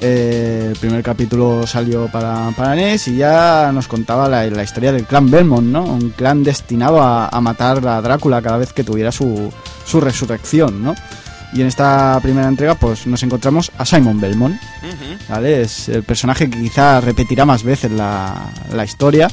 [0.00, 4.92] Eh, el primer capítulo salió para, para NES y ya nos contaba la, la historia
[4.92, 5.84] del clan Belmont, ¿no?
[5.84, 9.50] Un clan destinado a, a matar a Drácula cada vez que tuviera su,
[9.86, 10.94] su resurrección, ¿no?
[11.52, 14.60] Y en esta primera entrega pues nos encontramos a Simon Belmont.
[15.28, 15.62] ¿vale?
[15.62, 19.28] Es el personaje que quizá repetirá más veces la, la historia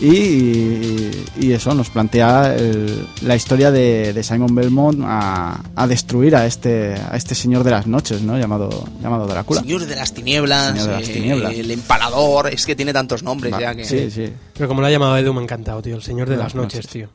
[0.00, 6.36] y, y eso nos plantea el- la historia de, de Simon Belmont a, a destruir
[6.36, 8.38] a este a este señor de las noches, ¿no?
[8.38, 9.60] Llamado llamado Drácula.
[9.60, 13.52] Señor de las tinieblas, Señor de las eh, el empalador, es que tiene tantos nombres
[13.52, 13.84] Va, ya que...
[13.84, 14.32] Sí, sí.
[14.54, 15.96] Pero como lo ha llamado Edu, me ha encantado, tío.
[15.96, 16.90] El señor de De las las noches, noches.
[16.90, 17.08] tío.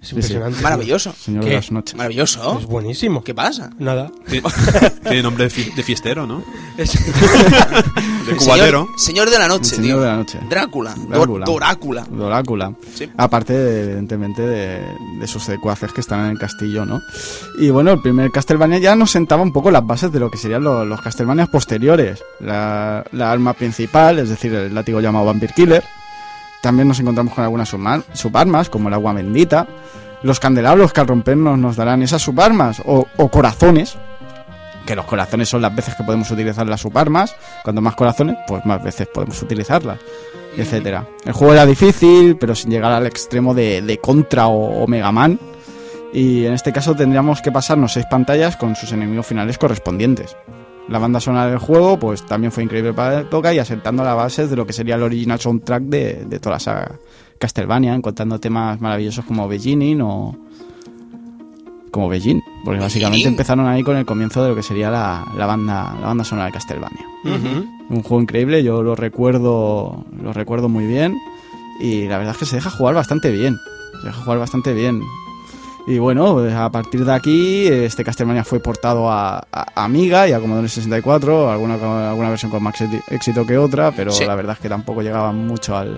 [0.00, 0.60] Es impresionante.
[0.62, 1.12] Maravilloso.
[1.12, 1.50] Señor ¿Qué?
[1.50, 1.96] de las noches.
[1.96, 2.58] Maravilloso.
[2.60, 3.24] Es buenísimo.
[3.24, 3.70] ¿Qué pasa?
[3.78, 4.10] Nada.
[5.02, 6.44] Tiene, nombre de, fi- de fiestero, ¿no?
[6.76, 6.92] Es-
[8.26, 8.82] De cubadero.
[8.96, 10.00] Señor, señor de la noche, El señor tío.
[10.02, 10.38] de la noche.
[10.48, 10.94] Drácula.
[11.08, 11.46] Drácula.
[11.46, 12.06] Dorácula.
[12.08, 12.74] Drácula.
[12.94, 13.10] Sí.
[13.16, 14.82] Aparte, de, evidentemente, de,
[15.18, 17.00] de sus secuaces que están en el castillo, ¿no?
[17.58, 20.38] Y bueno, el primer Castlevania ya nos sentaba un poco las bases de lo que
[20.38, 22.22] serían lo- los Castlevanias posteriores.
[22.40, 25.84] La, la arma principal, es decir, el látigo llamado Vampire Killer,
[26.62, 29.66] también nos encontramos con algunas subarmas, como el agua bendita.
[30.22, 33.96] Los candelabros que al rompernos nos darán esas subarmas, o, o corazones,
[34.84, 37.36] que los corazones son las veces que podemos utilizar las subarmas.
[37.62, 39.98] Cuanto más corazones, pues más veces podemos utilizarlas,
[40.56, 41.06] etcétera.
[41.24, 45.12] El juego era difícil, pero sin llegar al extremo de, de Contra o, o Mega
[45.12, 45.38] Man.
[46.12, 50.36] Y en este caso tendríamos que pasarnos seis pantallas con sus enemigos finales correspondientes.
[50.88, 54.16] La banda sonora del juego, pues también fue increíble para la época y asentando las
[54.16, 56.92] bases de lo que sería el original soundtrack de, de toda la saga
[57.38, 60.36] Castlevania, encontrando temas maravillosos como Beginning o.
[61.90, 65.46] como Beijing, porque básicamente empezaron ahí con el comienzo de lo que sería la, la
[65.46, 67.06] banda, la banda sonora de Castlevania.
[67.90, 71.16] Un juego increíble, yo lo recuerdo, lo recuerdo muy bien
[71.80, 73.56] y la verdad es que se deja jugar bastante bien,
[74.00, 75.02] se deja jugar bastante bien.
[75.86, 80.40] Y bueno, pues a partir de aquí este Castlevania fue portado a, Amiga y a
[80.40, 81.74] Commodore 64, alguna,
[82.10, 84.26] alguna versión con más éxi- éxito que otra, pero Sí.
[84.26, 85.96] la verdad es que tampoco llegaba mucho al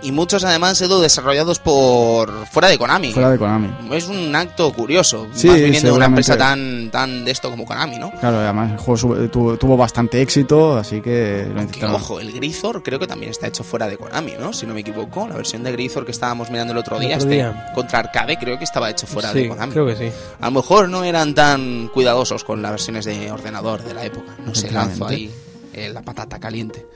[0.00, 3.12] Y muchos además, Edu, desarrollados por fuera de Konami.
[3.12, 3.68] fuera de Konami.
[3.92, 7.66] Es un acto curioso, Sí, más viniendo de una empresa tan, tan de esto como
[7.66, 8.12] Konami, ¿no?
[8.12, 11.48] Claro, además el juego tuvo, tuvo bastante éxito, así que
[11.80, 14.52] lo ojo, el Grisor creo que también está hecho fuera de Konami, ¿no?
[14.52, 17.16] Si no me equivoco, la versión de Grisor que estábamos mirando el otro El día,
[17.16, 17.72] otro este, día.
[17.74, 19.72] contra Arcade, creo que estaba hecho fuera sí, de Konami.
[19.72, 20.10] creo que sí.
[20.40, 24.36] A lo mejor no eran tan cuidadosos con las versiones de ordenador de la época.
[24.46, 25.28] No sé, lanzo ahí
[25.74, 26.86] eh, la patata caliente.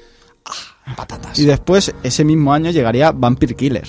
[0.96, 1.38] Patatas.
[1.38, 3.88] Y después, ese mismo año, llegaría Vampire Killer.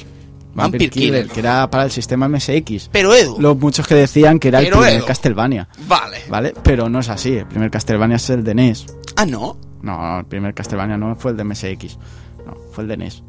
[0.56, 1.28] Vampire Killer.
[1.28, 2.90] que era para el sistema MSX.
[2.92, 5.06] Pero Edu, Los muchos que decían que era el primer Edu.
[5.06, 6.20] Castlevania, vale.
[6.30, 6.54] ¿vale?
[6.64, 8.86] Pero no es así, el primer Castlevania es el de NES.
[9.16, 9.58] Ah, no.
[9.82, 11.98] No, el primer Castlevania no fue el de MSX,
[12.46, 13.24] no, fue el de NES.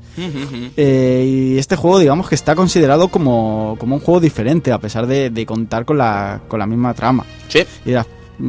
[0.77, 1.25] Eh,
[1.55, 5.31] y este juego, digamos que está considerado como, como un juego diferente, a pesar de,
[5.31, 7.25] de contar con la, con la misma trama.
[7.49, 7.65] Sí.
[7.87, 8.07] Y era-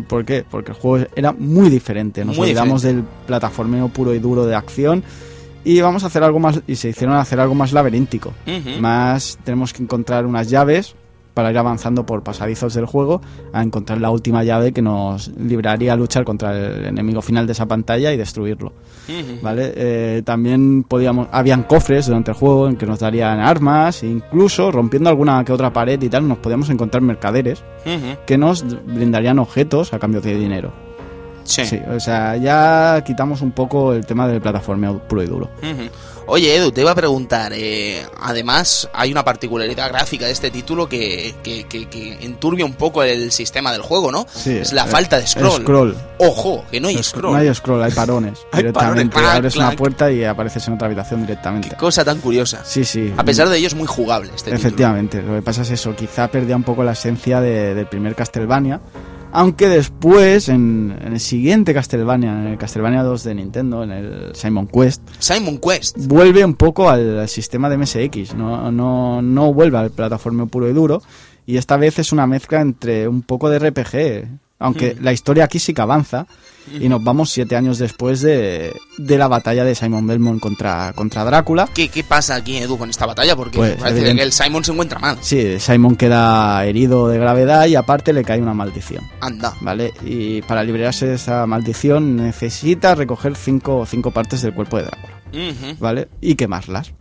[0.08, 0.44] ¿Por qué?
[0.50, 2.26] Porque el juego era muy diferente.
[2.26, 5.04] Nos Muy olvidamos del plataformeo puro y duro de acción
[5.64, 8.34] y vamos a hacer algo más y se hicieron hacer algo más laberíntico.
[8.80, 10.96] Más tenemos que encontrar unas llaves
[11.36, 13.22] para ir avanzando por pasadizos del juego
[13.54, 17.52] a encontrar la última llave que nos libraría a luchar contra el enemigo final de
[17.52, 18.74] esa pantalla y destruirlo.
[19.44, 19.74] ¿Vale?
[19.76, 25.10] Eh, también podíamos, habían cofres durante el juego en que nos darían armas, incluso rompiendo
[25.10, 27.64] alguna que otra pared y tal, nos podíamos encontrar mercaderes
[28.26, 30.72] que nos brindarían objetos a cambio de dinero.
[31.44, 31.64] Sí.
[31.66, 35.50] Sí, o sea, ya quitamos un poco el tema del plataformeo puro y duro.
[36.28, 40.90] Oye, Edu, te iba a preguntar, eh, además hay una particularidad gráfica de este título
[40.90, 44.26] que, que, que- que enturbia un poco el sistema del juego, ¿no?
[44.34, 45.62] Sí, es la el- falta de scroll.
[45.62, 45.96] scroll.
[46.18, 47.34] Ojo, que no hay scroll.
[47.34, 48.40] No hay scroll, hay parones.
[48.52, 48.74] Hay directamente.
[48.74, 49.68] parones, clac, Abres clac.
[49.68, 51.76] una puerta y apareces en otra habitación Qué directamente.
[51.76, 52.62] cosa tan curiosa.
[52.66, 53.14] Sí, sí.
[53.18, 54.58] A pesar de ello es muy jugable este título.
[54.68, 58.16] Efectivamente, lo que pasa es eso, quizá perdía un poco la esencia de- del primer
[58.16, 58.82] Castlevania,
[59.36, 64.32] aunque después, en, en el siguiente Castlevania, en el Castlevania 2 de Nintendo, en el
[64.34, 65.98] Simon Quest, Simon Quest.
[66.08, 70.70] vuelve un poco al, al sistema de MSX, no, no, no vuelve al plataforma puro
[70.70, 71.02] y duro,
[71.46, 75.60] y esta vez es una mezcla entre un poco de RPG, aunque la historia aquí
[75.60, 76.28] sí que avanza,
[76.80, 81.24] y nos vamos siete años después de, de la batalla de Simon Belmont contra, contra
[81.24, 81.70] Drácula.
[81.72, 83.36] ¿Qué, qué pasa aquí, Edu, con esta batalla?
[83.36, 85.20] Porque Pues, parece evidente- que el Simon se encuentra mal.
[85.22, 89.04] Sí, Simon queda herido de gravedad y aparte le cae una maldición.
[89.22, 89.54] Anda.
[89.62, 89.94] ¿Vale?
[90.04, 95.14] Y para librarse de esa maldición necesita recoger cinco, cinco partes del cuerpo de Drácula.
[95.80, 96.08] ¿Vale?
[96.20, 96.94] Y quemarlas.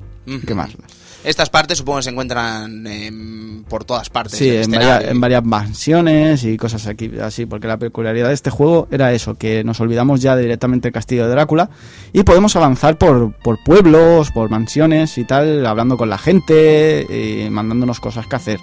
[0.46, 0.90] Quemarlas.
[1.24, 4.38] Estas partes supongo que se encuentran em, por todas partes.
[4.38, 8.50] Sí, en, varias, en varias mansiones y cosas aquí, así, porque la peculiaridad de este
[8.50, 11.70] juego era eso, que nos olvidamos ya directamente del castillo de Drácula
[12.12, 17.48] y podemos avanzar por, por pueblos, por mansiones y tal, hablando con la gente y
[17.50, 18.60] mandándonos cosas que hacer.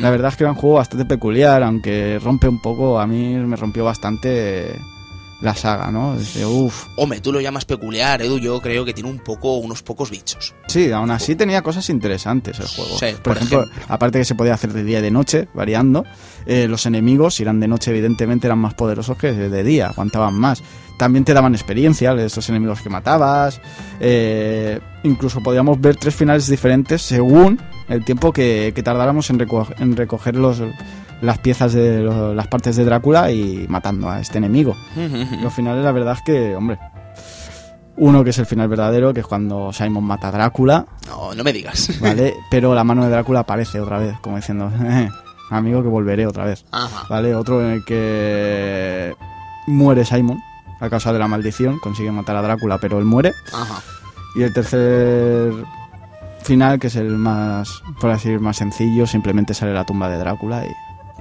[0.00, 3.34] La verdad es que era un juego bastante peculiar, aunque rompe un poco, a mí
[3.34, 4.78] me rompió bastante
[5.42, 6.16] la saga, ¿no?
[6.48, 6.86] Uff.
[6.96, 8.38] Hombre, tú lo llamas peculiar, Edu.
[8.38, 10.54] Yo creo que tiene un poco, unos pocos bichos.
[10.68, 12.96] Sí, aún así tenía cosas interesantes el juego.
[12.98, 13.84] Sí, por, por ejemplo, ejemplo.
[13.88, 16.04] aparte que se podía hacer de día y de noche, variando,
[16.46, 20.34] eh, los enemigos, si eran de noche, evidentemente eran más poderosos que de día, aguantaban
[20.34, 20.62] más.
[20.96, 23.60] También te daban experiencia de estos enemigos que matabas.
[24.00, 29.74] eh, incluso podíamos ver tres finales diferentes según el tiempo que, que tardáramos en, reco-
[29.80, 30.62] en recoger los,
[31.22, 34.74] las piezas de lo- las partes de Drácula y matando a este enemigo.
[35.42, 36.78] Los finales, la verdad es que, hombre.
[37.96, 41.44] Uno que es el final verdadero, que es cuando Simon mata a Drácula, No, no
[41.44, 41.90] me digas.
[42.00, 42.34] ¿vale?
[42.50, 45.08] Pero la mano de Drácula aparece otra vez, como diciendo, "Eh,
[45.50, 47.06] amigo, que volveré otra vez, Ajá.
[47.10, 47.34] ¿vale?
[47.34, 49.14] Otro en el que
[49.66, 50.38] muere Simon
[50.80, 53.32] a causa de la maldición, consigue matar a Drácula, pero él muere.
[53.52, 53.80] Ajá.
[54.34, 55.52] Y el tercer
[56.42, 60.16] final, que es el más, por así decir, más sencillo, simplemente sale la tumba de
[60.18, 60.70] Drácula y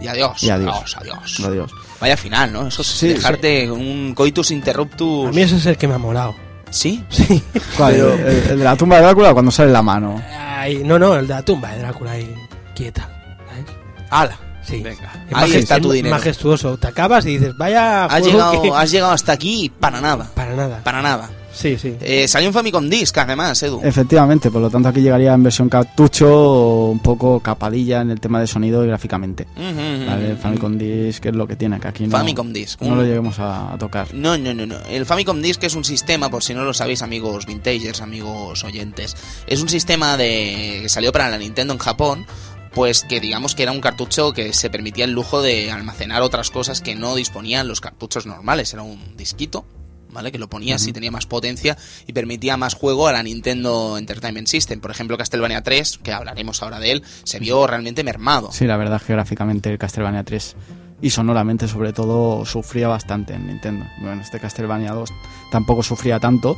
[0.01, 0.41] Y adiós.
[0.43, 0.73] Y adiós.
[0.75, 1.39] Adiós, adiós.
[1.45, 1.71] adiós.
[1.99, 2.67] Vaya final, ¿no?
[2.67, 5.27] Eso es Sí, dejarte un coitus interruptus.
[5.27, 6.35] A mí ese es el que me ha molado.
[6.69, 7.03] ¿Sí?
[7.09, 7.43] Sí.
[7.77, 7.93] ¿Cuál?
[7.93, 10.21] Pero- El, el de la tumba de Drácula cuando sale la mano.
[10.57, 12.33] Ahí, no, no, el de la tumba de Drácula ahí,
[12.73, 13.09] quieta.
[13.49, 13.65] ¿sabes?
[14.09, 14.37] ¡Hala!
[14.63, 14.81] Sí.
[14.81, 16.15] Venga, Es ahí está es tu dinero.
[16.15, 16.77] majestuoso.
[16.77, 18.05] Te acabas y dices, vaya.
[18.05, 20.29] Has juego llegado, que- has llegado hasta aquí y para nada.
[20.33, 20.79] Para nada.
[20.83, 21.29] Para nada.
[21.53, 21.95] Sí, sí.
[22.01, 23.81] Eh, salió un Famicom Disc, además, Edu.
[23.83, 28.39] Efectivamente, por lo tanto aquí llegaría en versión cartucho, un poco capadilla en el tema
[28.39, 29.47] de sonido y gráficamente.
[29.55, 30.37] Ujú, Vale, el.
[30.37, 32.81] Famicom Disc es lo que tiene, que aquí no, Famicom Disc.
[32.81, 34.13] no lo lleguemos a, a tocar.
[34.13, 34.77] No, no, no, no.
[34.89, 39.15] El Famicom Disc es un sistema, por si no lo sabéis, amigos vintagers, amigos oyentes.
[39.47, 42.25] Es un sistema de que salió para la Nintendo en Japón,
[42.73, 46.49] pues que digamos que era un cartucho que se permitía el lujo de almacenar otras
[46.49, 48.73] cosas que no disponían los cartuchos normales.
[48.73, 49.65] Era un disquito,
[50.11, 50.31] ¿vale?
[50.31, 54.47] Que lo ponías y tenía más potencia y permitía más juego a la Nintendo Entertainment
[54.47, 54.79] System.
[54.79, 58.51] Por ejemplo, Castlevania 3, que hablaremos ahora de él, se vio realmente mermado.
[58.51, 60.55] Sí, la verdad es que gráficamente el Castlevania 3
[61.01, 63.85] y sonoramente sobre todo sufría bastante en Nintendo.
[63.99, 65.11] Bueno, este Castlevania 2
[65.51, 66.57] tampoco sufría tanto,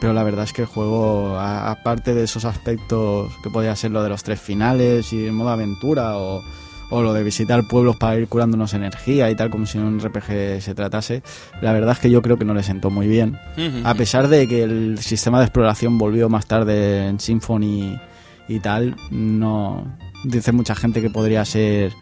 [0.00, 4.02] pero la verdad es que el juego, aparte de esos aspectos que podía ser lo
[4.02, 6.42] de los tres finales y el modo aventura o,
[6.90, 10.00] o lo de visitar pueblos para ir curándonos energía y tal, como si en un
[10.00, 11.22] RPG se tratase,
[11.60, 13.38] la verdad es que yo creo que no le sentó muy bien.
[13.84, 17.98] A pesar de que el sistema de exploración volvió más tarde en Symphony
[18.48, 19.84] y tal, no
[20.24, 21.92] dice mucha gente que podría ser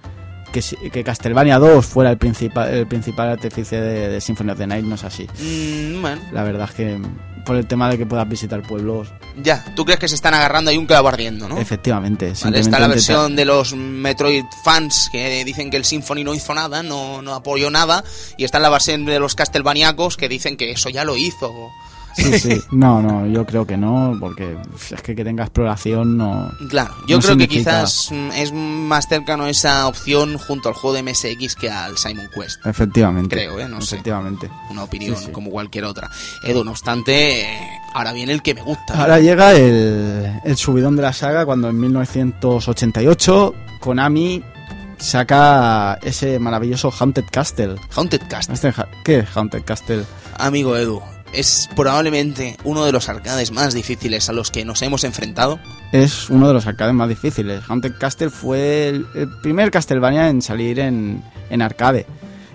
[0.53, 4.66] que, que Castlevania 2 fuera el principal el principal artífice de, de Symphony of the
[4.66, 5.27] Night, no es así.
[5.40, 7.01] Mm, bueno, La verdad es que
[7.44, 9.64] por el tema de que puedas visitar pueblos, ya.
[9.74, 11.59] ¿Tú crees que se están agarrando ahí un clavo ardiendo, no?
[11.59, 12.33] efectivamente.
[12.42, 16.54] Vale, está la versión de los Metroid fans que dicen que el Symphony no hizo
[16.54, 18.04] nada, no, no apoyó nada.
[18.37, 21.52] Y está la versión de los Castlevaniacos que dicen que eso ya lo hizo.
[22.16, 22.62] Sí, sí.
[22.72, 24.57] No, no, yo creo que no, porque
[24.90, 26.50] es que que tenga exploración no...
[26.70, 30.94] Claro, yo No creo que quizás mm, es más cercano esa opción junto al juego
[30.96, 32.64] de MSX que al Simon Quest.
[32.66, 33.35] Efectivamente.
[33.37, 33.68] Creo, ¿eh?
[33.68, 33.96] No sé.
[33.96, 34.50] Efectivamente.
[34.70, 35.33] Una opinión Sí, sí.
[35.33, 36.11] como cualquier otra.
[36.42, 38.94] Edu, no obstante, eh, ahora viene el que me gusta.
[39.00, 44.42] Ahora llega el, el subidón de la saga cuando en 1988 Konami
[44.98, 47.77] saca ese maravilloso Haunted Castle.
[47.94, 48.55] Haunted Castle.
[48.55, 48.72] Este
[49.05, 50.05] ¿Qué es Haunted Castle?
[50.38, 51.00] Amigo Edu,
[51.35, 55.59] es probablemente uno de los arcades más difíciles a los que nos hemos enfrentado.
[55.92, 57.62] Es uno de los arcades más difíciles.
[57.68, 62.07] Haunted Castle fue el, el primer Castlevania en salir en, en arcade.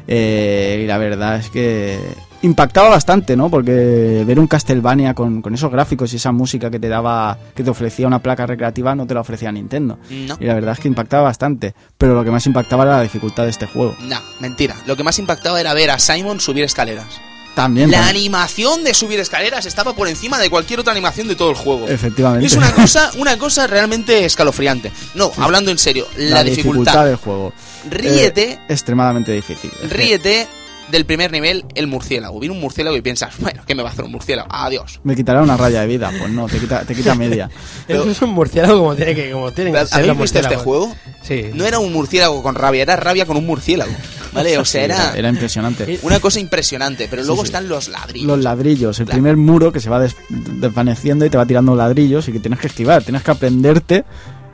[0.08, 2.00] Eh, y la verdad es que
[2.42, 3.50] impactaba bastante, ¿no?
[3.50, 7.64] Porque ver un Castlevania con, con esos gráficos y esa música que te daba, que
[7.64, 10.00] te ofrecía una placa recreativa, no te la ofrecía Nintendo.
[10.10, 10.38] No.
[10.40, 11.76] Y la verdad es que impactaba bastante.
[11.98, 13.96] Pero lo que más impactaba era la dificultad de este juego.
[14.02, 14.76] No, mentira.
[14.88, 17.20] Lo que más impactaba era ver a Simon subir escaleras.
[17.60, 17.92] También.
[17.92, 21.58] La animación de subir escaleras estaba por encima de cualquier otra animación de todo el
[21.58, 21.90] juego.
[21.90, 22.48] Efectivamente.
[22.48, 24.94] Es una cosa, una cosa realmente escalofriante.
[25.14, 27.06] No, hablando en serio, la, dificultad.
[27.06, 27.52] del juego.
[27.90, 29.72] Ríete, Eh, extremadamente difícil.
[29.90, 30.48] Ríete
[30.92, 32.40] del primer nivel, el murciélago.
[32.40, 34.48] Viene un murciélago y piensas, bueno, ¿qué me va a hacer un murciélago?
[34.52, 35.00] Adiós.
[35.04, 36.12] Me quitará una raya de vida.
[36.18, 37.50] Pues no, te quita, te quita media.
[37.88, 40.56] Eso es un murciélago como tiene que, como tienen que ser ¿Habéis los visto este
[40.56, 40.96] juego?
[41.22, 41.46] Sí.
[41.54, 43.92] No era un murciélago con rabia, era rabia con un murciélago.
[44.32, 44.58] ¿Vale?
[44.60, 46.00] O sea, Sí, era era impresionante.
[46.04, 47.08] una cosa impresionante.
[47.10, 47.48] Pero luego sí.
[47.48, 48.28] están los ladrillos.
[48.28, 49.16] Los ladrillos, el Claro.
[49.18, 52.60] primer muro que se va des- desvaneciendo y te va tirando ladrillos y que tienes
[52.60, 53.04] que esquivar.
[53.04, 54.04] Tienes que aprenderte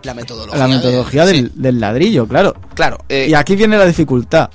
[0.04, 0.58] La metodología.
[0.60, 2.56] la de- metodología del, sí, del ladrillo, claro.
[2.74, 3.00] Claro.
[3.10, 4.50] eh, Y aquí viene la dificultad.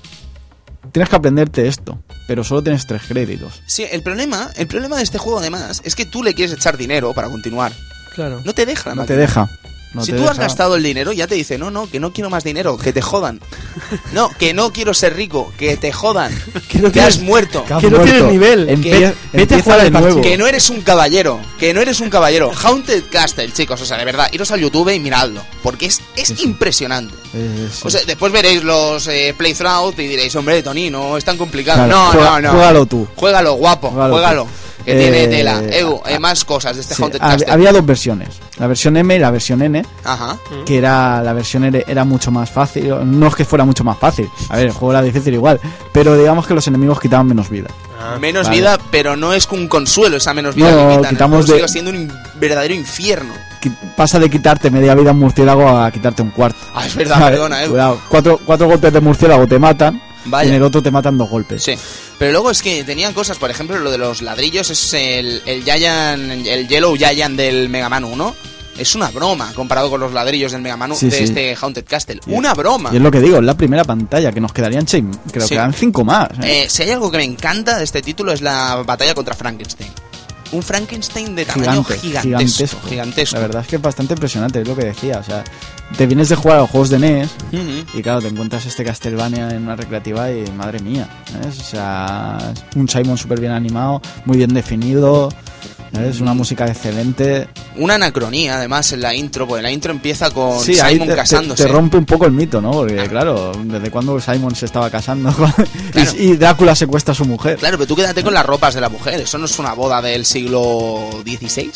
[0.92, 3.62] Tienes que aprenderte esto, pero solo tienes tres créditos.
[3.66, 6.76] Sí, el problema, el problema de este juego además es que tú le quieres echar
[6.76, 7.72] dinero para continuar.
[8.14, 8.40] Claro.
[8.44, 9.48] No te deja la No te deja.
[9.94, 12.30] No si tú has gastado el dinero, ya te dice, no, no, que no quiero
[12.30, 13.40] más dinero, que te jodan.
[14.12, 16.32] No, que no quiero ser rico, que te jodan.
[16.68, 17.64] Que no que has muerto.
[17.64, 18.68] Que has Que no tienes nivel.
[18.68, 20.20] Empie- Que- vete a jugar de nuevo.
[20.20, 22.50] Que no eres un caballero, que no eres un caballero.
[22.62, 26.40] Haunted Castle, chicos, o sea, de verdad, iros al YouTube y miradlo, porque es, es
[26.42, 27.14] impresionante.
[27.82, 31.86] O sea, después veréis los eh, playthroughs y diréis, hombre, Tony, no es tan complicado.
[31.86, 32.50] Claro, no, juega- no, no.
[32.54, 33.08] juégalo tú.
[33.16, 34.42] Juégalo, guapo, Juégalo juégalo.
[34.44, 34.50] tú.
[34.84, 35.60] Que Eh, tiene tela.
[35.70, 37.46] Edu, ah, más cosas de este Sí, Haunted Castle.
[37.50, 38.28] había dos versiones.
[38.58, 39.84] La versión M y la versión N.
[40.04, 40.36] Ajá.
[40.66, 42.88] que era la versión era, era mucho más fácil.
[43.04, 44.28] No es que fuera mucho más fácil.
[44.48, 45.60] A ver, el juego era difícil igual.
[45.92, 47.68] Pero digamos que los enemigos quitaban menos vida.
[48.20, 48.56] menos vale.
[48.58, 51.10] vida, pero no es un consuelo esa menos vida No, que quitan.
[51.10, 53.34] Quitamos de- sigue siendo un verdadero infierno.
[53.94, 56.58] Pasa de quitarte media vida a un murciélago a quitarte un cuarto.
[56.74, 57.70] Ah, es verdad, Vale, perdona, Edu.
[57.72, 58.00] cuidado.
[58.08, 60.00] Cuatro, cuatro golpes de murciélago te matan.
[60.26, 60.46] Vaya.
[60.46, 61.62] Y en el otro te matan dos golpes.
[61.62, 61.74] Sí,
[62.18, 65.64] pero luego es que tenían cosas, por ejemplo, lo de los ladrillos es el, el
[65.64, 68.36] Giant, el Yellow Giant del Mega Man 1.
[68.78, 71.24] Es una broma comparado con los ladrillos del Mega Man 1 Sí, de sí.
[71.24, 72.20] este Haunted Castle.
[72.28, 72.90] Una broma.
[72.92, 75.54] Y es lo que digo, es la primera pantalla, que nos quedarían seis, creo que
[75.54, 76.30] quedan cinco más.
[76.42, 76.62] ¿eh?
[76.64, 79.90] Eh, si hay algo que me encanta de este título es la batalla contra Frankenstein.
[80.52, 82.28] Un Frankenstein de tamaño Gigante, gigantesco.
[82.30, 82.88] gigantesco.
[82.88, 83.36] gigantesco.
[83.36, 85.18] La verdad es que es bastante impresionante, es lo que decía.
[85.18, 85.44] O sea,
[85.96, 87.30] te vienes de jugar a los juegos de NES
[87.94, 91.08] y claro, te encuentras este Castlevania en una recreativa y madre mía.
[91.48, 95.28] O sea, un Simon súper bien animado, muy bien definido.
[95.92, 97.48] Es una música excelente.
[97.76, 101.16] Una anacronía, además, en la intro, porque la intro empieza con Sí, Simon te, te-
[101.16, 101.64] casándose.
[101.64, 102.70] te rompe un poco el mito, ¿no?
[102.70, 105.34] Porque claro, ¿desde cuándo Simon se estaba casando?
[105.90, 106.12] Claro.
[106.18, 107.56] y, y Drácula secuestra a su mujer.
[107.58, 109.20] Claro, pero tú quédate con las ropas de la mujer.
[109.20, 111.70] Eso no es una boda del siglo XVI,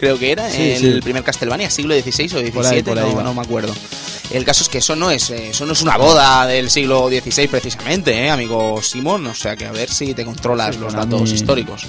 [0.00, 1.00] creo que era, Sí, el sí.
[1.02, 3.72] primer Castlevania, siglo XVI o XVII, Por ahí, por ahí no, no me acuerdo.
[4.32, 7.08] El caso es que eso no es eh, eso no es una boda del siglo
[7.08, 9.26] XVI precisamente, ¿eh, amigo Simón.
[9.26, 11.82] O sea que a ver si te controlas los datos históricos.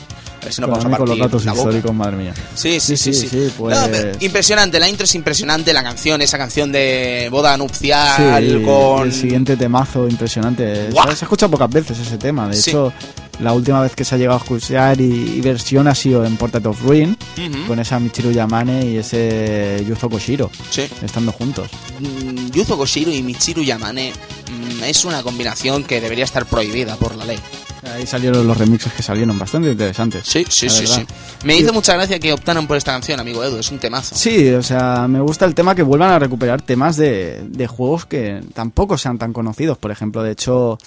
[0.46, 2.34] A ver si no vamos a Konami con los datos históricos, madre mía.
[2.54, 3.22] Sí, sí, sí, sí.
[3.22, 7.30] Sí, sí, pues- No, pero impresionante, la intro es impresionante, la canción, esa canción de
[7.32, 9.08] boda nupcial con...
[9.08, 10.92] el siguiente temazo impresionante.
[10.92, 12.48] Se, se escucha pocas veces ese tema.
[12.48, 12.94] De hecho,
[13.40, 15.04] la última vez que se ha llegado a escuchar y,
[15.38, 19.84] y versión ha sido en Portrait of Ruin, Ujú, con esa Michiru Yamane y ese
[19.88, 20.88] Yuzo Koshiro, sí.
[21.04, 21.70] estando juntos.
[22.00, 24.14] Mm, Yuzo Koshiro y Michiru Yamane
[24.52, 27.40] mm, es una combinación que debería estar prohibida por la ley.
[27.94, 30.26] Ahí salieron los remixes que salieron bastante interesantes.
[30.26, 31.06] Sí, sí, sí, sí.
[31.44, 34.16] Me hizo mucha gracia que optaran por esta canción, amigo Edu, es un temazo.
[34.16, 38.06] Sí, o sea, me gusta el tema que vuelvan a recuperar temas de, de juegos
[38.06, 39.78] que tampoco sean tan conocidos.
[39.78, 40.78] Por ejemplo, de hecho,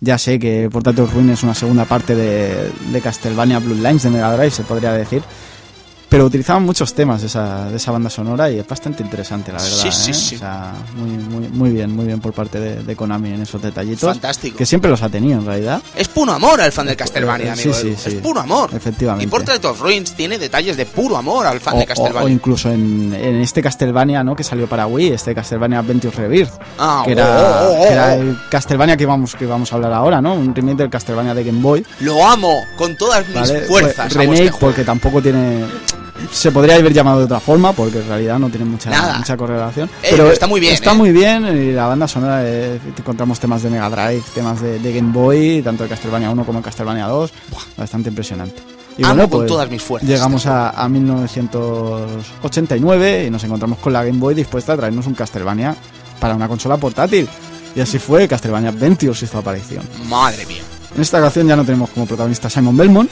[0.00, 4.10] ya sé que Portrait of Ruin es una segunda parte de, de Castlevania Bloodlines de
[4.10, 5.22] Mega Drive, se podría decir.
[6.14, 9.58] Pero utilizaban muchos temas de esa, de esa banda sonora y es bastante interesante, la
[9.60, 9.76] verdad.
[9.76, 10.14] Sí, sí, ¿eh?
[10.14, 10.36] sí.
[10.36, 13.60] O sea, muy, muy, muy bien, muy bien por parte de, de Konami en esos
[13.60, 14.08] detallitos.
[14.12, 14.56] Fantástico.
[14.56, 15.82] Que siempre los ha tenido, en realidad.
[15.96, 18.10] Es puro amor al fan del Castlevania, Eh, amigo sí, sí.
[18.10, 18.70] Es puro amor.
[18.72, 19.24] Efectivamente.
[19.24, 21.88] Y Portrait of Ruins tiene detalles de puro amor al fan O, de o- o
[21.88, 22.32] Castlevania.
[22.32, 24.36] incluso en, en este Castlevania, ¿no?
[24.36, 26.52] Que salió para Wii, este Castlevania Adventures Rebirth.
[26.78, 28.20] Ah, que oh, era, oh, oh, que era oh.
[28.20, 30.34] el Castlevania que vamos, que vamos a hablar ahora, ¿no?
[30.34, 31.84] Un remake del Castlevania de Game Boy.
[31.98, 33.62] Lo amo con todas mis ¿vale?
[33.62, 34.12] fuerzas.
[34.14, 34.58] Remake este juego.
[34.60, 35.64] porque tampoco tiene...
[36.30, 39.18] Se podría haber llamado de otra forma porque en realidad no tiene mucha, Nada.
[39.18, 39.88] mucha correlación.
[40.02, 40.94] Eh, pero está muy bien, Está ¿eh?
[40.94, 44.92] muy bien y la banda sonora, eh, encontramos temas de Mega Drive, temas de, de
[44.92, 47.32] Game Boy, tanto de Castlevania 1 como de Castlevania 2.
[47.76, 48.62] Bastante impresionante.
[48.96, 50.08] Y Amo bueno, con pues, todas mis fuerzas.
[50.08, 55.14] Llegamos a, a 1989 y nos encontramos con la Game Boy dispuesta a traernos un
[55.14, 55.74] Castlevania
[56.20, 57.28] para una consola portátil.
[57.74, 59.82] Y así fue, Castlevania Adventures hizo aparición.
[60.08, 60.62] Madre mía.
[60.94, 63.10] En esta ocasión ya no tenemos como protagonista a Simon Belmont,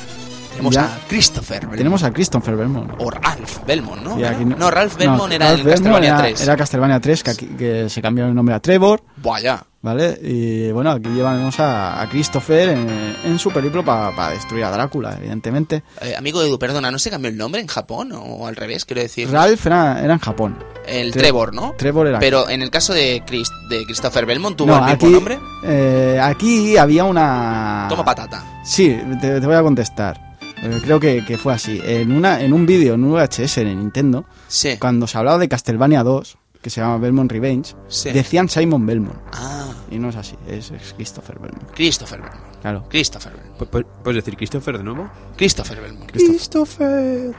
[0.53, 0.85] Tenemos Ya.
[0.85, 1.61] a Christopher.
[1.61, 1.79] Belmont.
[1.79, 2.93] tenemos a Christopher Belmont.
[2.99, 4.15] O Ralph Belmont, ¿no?
[4.27, 6.41] Aquí no, Ralph Belmont no, era Ralph el Belmont Castlevania era, 3.
[6.43, 9.65] Era Castlevania 3, que, aquí- que se cambió el nombre a Trevor, Buah, ya.
[9.81, 10.19] ¿vale?
[10.23, 15.17] Y bueno, aquí llevamos a, a Christopher en, en su periplo para destruir a Drácula,
[15.19, 15.83] evidentemente.
[16.01, 18.85] Eh, amigo Edu, perdona, ¿no se cambió el nombre en Japón o al revés?
[18.85, 20.57] Quiero decir, Ralph era, era en Japón.
[20.87, 21.75] el Tre- Trevor, ¿no?
[21.79, 24.95] Trevor era Pero en el caso de, Chris, de Christopher Belmont, ¿tuvo No, el mismo
[25.07, 25.39] aquí, nombre?
[25.65, 27.87] eh, aquí había una...
[27.89, 28.45] Toma patata.
[28.65, 30.32] Sí, te, te voy a contestar.
[30.63, 31.81] Eh, Creo que, que fue así.
[31.85, 34.77] En, una, en un vídeo, en un VHS en Nintendo, Sí.
[34.79, 38.11] cuando se hablaba de Castlevania 2, que se llama Belmont Revenge, Sí.
[38.13, 39.19] decían Simon Belmont.
[39.33, 41.71] Ah, Y no es así, es, es Christopher Belmont.
[41.75, 42.41] Christopher Belmont.
[42.63, 42.87] Claro.
[42.89, 43.59] Christopher Belmont.
[43.61, 45.11] Pu- pu- ¿Puedes decir Christopher de nuevo?
[45.37, 46.11] Christopher Belmont.
[46.13, 47.35] Christopher.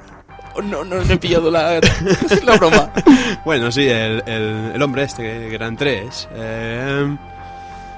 [0.56, 1.80] Oh, no, no, no he pillado la,
[2.46, 2.92] la broma.
[3.46, 6.28] Bueno, sí, el, el, el hombre este, que eran tres.
[6.34, 7.18] Eh,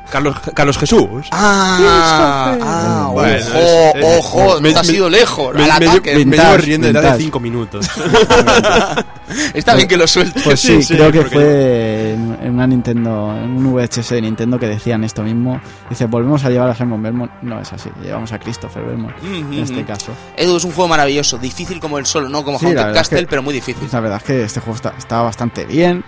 [0.10, 1.28] Carlos, Carlos Jesús.
[1.32, 5.54] Ah, ah, Bueno, ojo, es- es- ojo, me- te has me- ido lejos.
[5.56, 6.12] me, al me- ataque.
[6.13, 7.24] me llevo Vintage, riendo desde hace vintage.
[7.24, 7.88] cinco minutos.
[9.54, 10.44] Está bien que lo sueltes.
[10.44, 14.12] Pues sí, Sí, sí, creo que porque- fue en, en una Nintendo, en un VHS
[14.15, 15.60] de Nintendo que decían esto mismo.
[15.89, 17.32] Dice, volvemos a llevar a Simon Belmont.
[17.41, 20.12] No es así, llevamos a Christopher Belmont en este caso.
[20.38, 23.00] Edu es un juego maravilloso, difícil como el solo, no como Sí, Haunted verdad es
[23.02, 23.88] Castle, que- pero muy difícil.
[23.91, 26.04] La verdad es que este juego está, estaba bastante bien,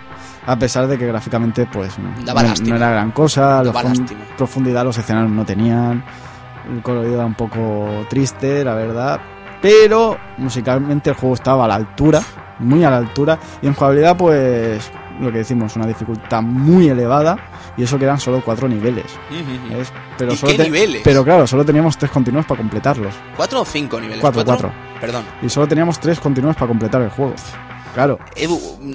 [0.47, 2.09] a pesar de que gráficamente pues no,
[2.75, 3.73] era gran cosa, la
[4.37, 6.03] profundidad los escenarios no tenían,
[6.73, 9.19] el colorido era un poco triste, la verdad,
[9.61, 12.21] pero musicalmente el juego estaba a la altura,
[12.59, 17.37] muy a la altura, y en jugabilidad pues lo que decimos, una dificultad muy elevada,
[17.75, 19.07] y eso que eran solo cuatro niveles.
[20.17, 21.01] Pero ¿Y solo qué niveles?
[21.03, 23.13] Pero claro, solo teníamos tres continuos para completarlos.
[23.35, 24.21] ¿Cuatro o cinco niveles?
[24.21, 24.71] Cuatro, cuatro.
[25.01, 25.25] Perdón.
[25.41, 27.33] Y solo teníamos tres continuos para completar el juego.
[27.97, 28.19] Claro.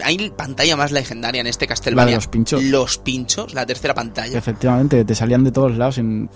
[0.04, 2.10] Hay pantalla más legendaria en este La Castlevania.
[2.12, 2.62] de los pinchos.
[2.62, 4.38] Los pinchos, la tercera pantalla.
[4.38, 5.98] Efectivamente, te salían de todos lados.
[5.98, 6.30] En.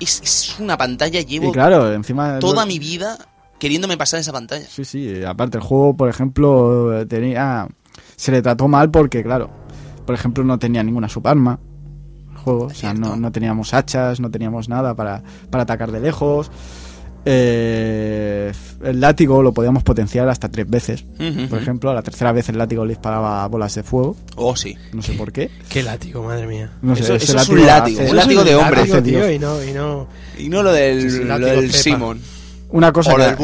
[0.00, 2.40] Es, es una pantalla, Y llevo claro, encima.
[2.40, 3.16] toda mi vida
[3.60, 4.66] queriéndome pasar esa pantalla.
[4.68, 5.22] Sí, sí.
[5.22, 7.68] Aparte, el juego, por ejemplo, tenía.
[8.16, 9.48] Se le trató mal porque, claro,
[10.04, 11.60] por ejemplo, no tenía ninguna subarma.
[12.32, 12.64] El juego.
[12.64, 16.50] O sea, no, no teníamos hachas, no teníamos nada para, para atacar de lejos.
[17.24, 18.52] Eh,
[18.84, 21.04] el látigo lo podíamos potenciar hasta tres veces.
[21.48, 24.16] Por ejemplo, a la tercera vez el látigo le disparaba bolas de fuego.
[24.36, 24.76] Oh, sí.
[24.92, 25.50] No sé por qué.
[25.68, 26.70] Qué látigo, madre mía.
[26.82, 28.80] No sé, Eso- ese eso es un látigo, hace- un látigo de hombre.
[28.80, 30.08] Látigo, tío, y no, y no.
[30.38, 31.72] Y no lo del, Sí, sí, lo látigo del.
[31.72, 32.20] Simon.
[32.70, 33.36] una cosa O del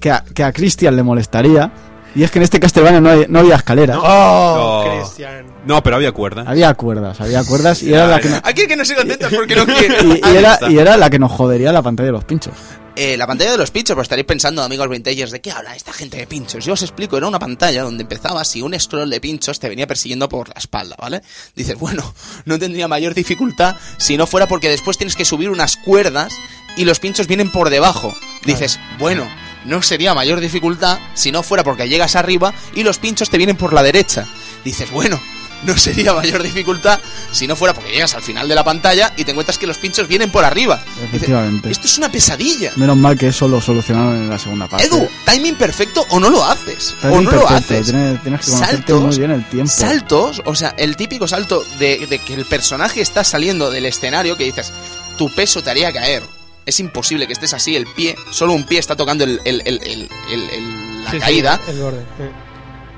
[0.00, 1.70] que a, que a Christian le molestaría.
[2.14, 3.98] Y es que en este Castlevania no, hay- no había escaleras.
[4.02, 4.90] ¡Oh, No.
[5.00, 5.46] Cristian!
[5.64, 6.44] No, pero había cuerda.
[6.46, 9.32] Había cuerdas, había cuerdas y era la que no- Aquí el que no se contentas
[9.32, 9.96] porque no quiere.
[10.02, 10.70] y, y Ahí era, está.
[10.70, 12.54] y era la que nos jodería la pantalla de los pinchos.
[12.96, 15.92] Eh, la pantalla de los pinchos, pues estaréis pensando, amigos vintagers, ¿de qué habla esta
[15.92, 16.64] gente de pinchos?
[16.64, 19.86] Yo os explico, era una pantalla donde empezabas y un scroll de pinchos te venía
[19.86, 21.22] persiguiendo por la espalda, ¿vale?
[21.54, 22.12] Dices, bueno,
[22.44, 26.32] no tendría mayor dificultad si no fuera porque después tienes que subir unas cuerdas
[26.76, 28.12] y los pinchos vienen por debajo.
[28.44, 29.26] Dices, bueno,
[29.64, 33.56] no sería mayor dificultad si no fuera porque llegas arriba y los pinchos te vienen
[33.56, 34.26] por la derecha.
[34.64, 35.20] Dices, bueno,
[35.64, 37.00] no sería mayor dificultad
[37.32, 39.78] si no fuera porque llegas al final de la pantalla y te encuentras que los
[39.78, 40.82] pinchos vienen por arriba.
[40.84, 41.70] Dices, Efectivamente.
[41.70, 42.72] esto es una pesadilla.
[42.76, 44.86] Menos mal que eso lo solucionaron en la segunda parte.
[44.86, 46.94] Edu, timing perfecto o no lo haces.
[47.02, 47.86] O no lo haces.
[47.86, 49.70] Tienes, tienes que Saltos, muy bien el tiempo.
[49.70, 54.36] Saltos, o sea, el típico salto de, de que el personaje está saliendo del escenario
[54.36, 54.72] que dices,
[55.16, 56.22] tu peso te haría caer.
[56.70, 59.82] Es imposible que estés así, el pie, solo un pie está tocando el, el- el-
[59.82, 61.60] el- el- el- la Sí, sí, caída.
[61.68, 62.00] el borde.
[62.16, 62.24] sí.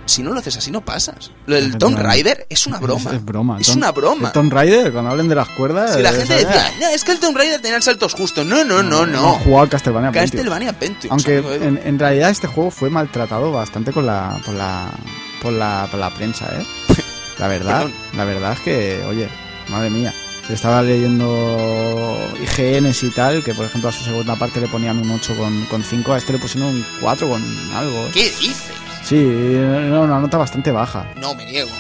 [0.05, 1.31] Si no lo haces así, no pasas.
[1.47, 1.97] Lo del Tomb.
[1.97, 3.11] Raider es una broma.
[3.11, 3.59] Es, es broma.
[3.61, 4.27] Es Tom- una broma.
[4.29, 5.95] el Tomb Raider, cuando hablen de las cuerdas.
[5.95, 8.45] Si la gente decía, no, es que el Tomb Raider tenía saltos justos.
[8.45, 9.33] No, no, no, No he no.
[9.39, 10.31] jugado Castlevania Pentium.
[10.43, 11.13] Castlevania Pentium.
[11.13, 14.91] Aunque en, en realidad este juego fue maltratado bastante con la, por, la,
[15.41, 16.67] por, la, por la prensa, ¿eh?
[17.39, 17.95] La verdad, Perdón.
[18.15, 19.29] la verdad es que, oye,
[19.69, 20.13] madre mía.
[20.49, 25.11] Estaba leyendo IGNs y tal, que por ejemplo a su segunda parte le ponían un
[25.11, 27.43] 8 con, con 5, a este le pusieron un 4 con
[27.75, 28.07] algo.
[28.07, 28.11] ¿eh?
[28.13, 28.73] ¿Qué dices?
[29.03, 31.07] Sí, era una nota bastante baja.
[31.17, 31.71] No, me niego.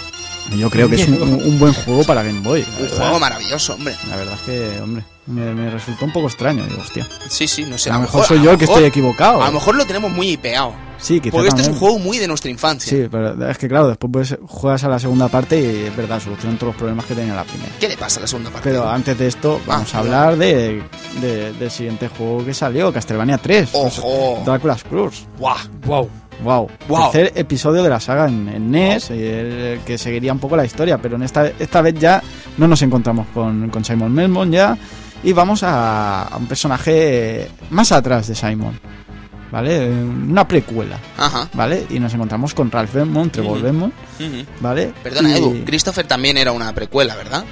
[0.56, 2.64] Yo creo que es un, buen juego para Game Boy.
[2.76, 2.96] Un verdad.
[2.96, 3.94] juego maravilloso, hombre.
[4.08, 6.64] La verdad es que, hombre, me, me resultó un poco extraño.
[6.66, 7.06] Digo, hostia.
[7.28, 7.90] Sí, sí, no sé.
[7.90, 9.42] a lo mejor soy yo el que estoy equivocado.
[9.42, 10.72] A lo mejor lo tenemos muy hipeado.
[10.98, 11.90] Sí, quizá Porque este es un también.
[11.90, 12.88] juego muy de nuestra infancia.
[12.96, 16.20] Sí, pero es que claro, después pues, juegas a la segunda parte y es verdad,
[16.20, 17.72] solucionan todos los problemas que tenía la primera.
[17.80, 18.70] ¿Qué le pasa a la segunda parte?
[18.70, 20.80] Pero antes de esto, vamos a hablar de,
[21.20, 23.70] de- del siguiente juego que salió, Castlevania 3.
[23.72, 24.42] ¡Ojo!
[24.44, 25.24] Dracula's Curse.
[25.38, 25.56] ¡Guau!
[25.86, 26.08] Wow.
[26.44, 26.70] Wow.
[26.88, 27.10] Guau.
[27.10, 30.64] Tercer episodio de la saga en, en NES, y el que seguiría un poco la
[30.64, 32.22] historia, pero en esta, esta vez ya
[32.58, 34.76] no nos encontramos con, con Simon Melmon ya,
[35.22, 38.78] y vamos a, a un personaje más atrás de Simon,
[39.50, 39.88] ¿vale?
[39.88, 41.48] Una precuela, Ajá.
[41.54, 41.86] ¿vale?
[41.90, 43.60] Y nos encontramos con Ralph Belmont, Trevor.
[43.62, 43.92] Belmont.
[44.60, 44.92] ¿vale?
[45.02, 45.64] Perdona, Y Edu.
[45.64, 47.44] Christopher también era una precuela, ¿verdad?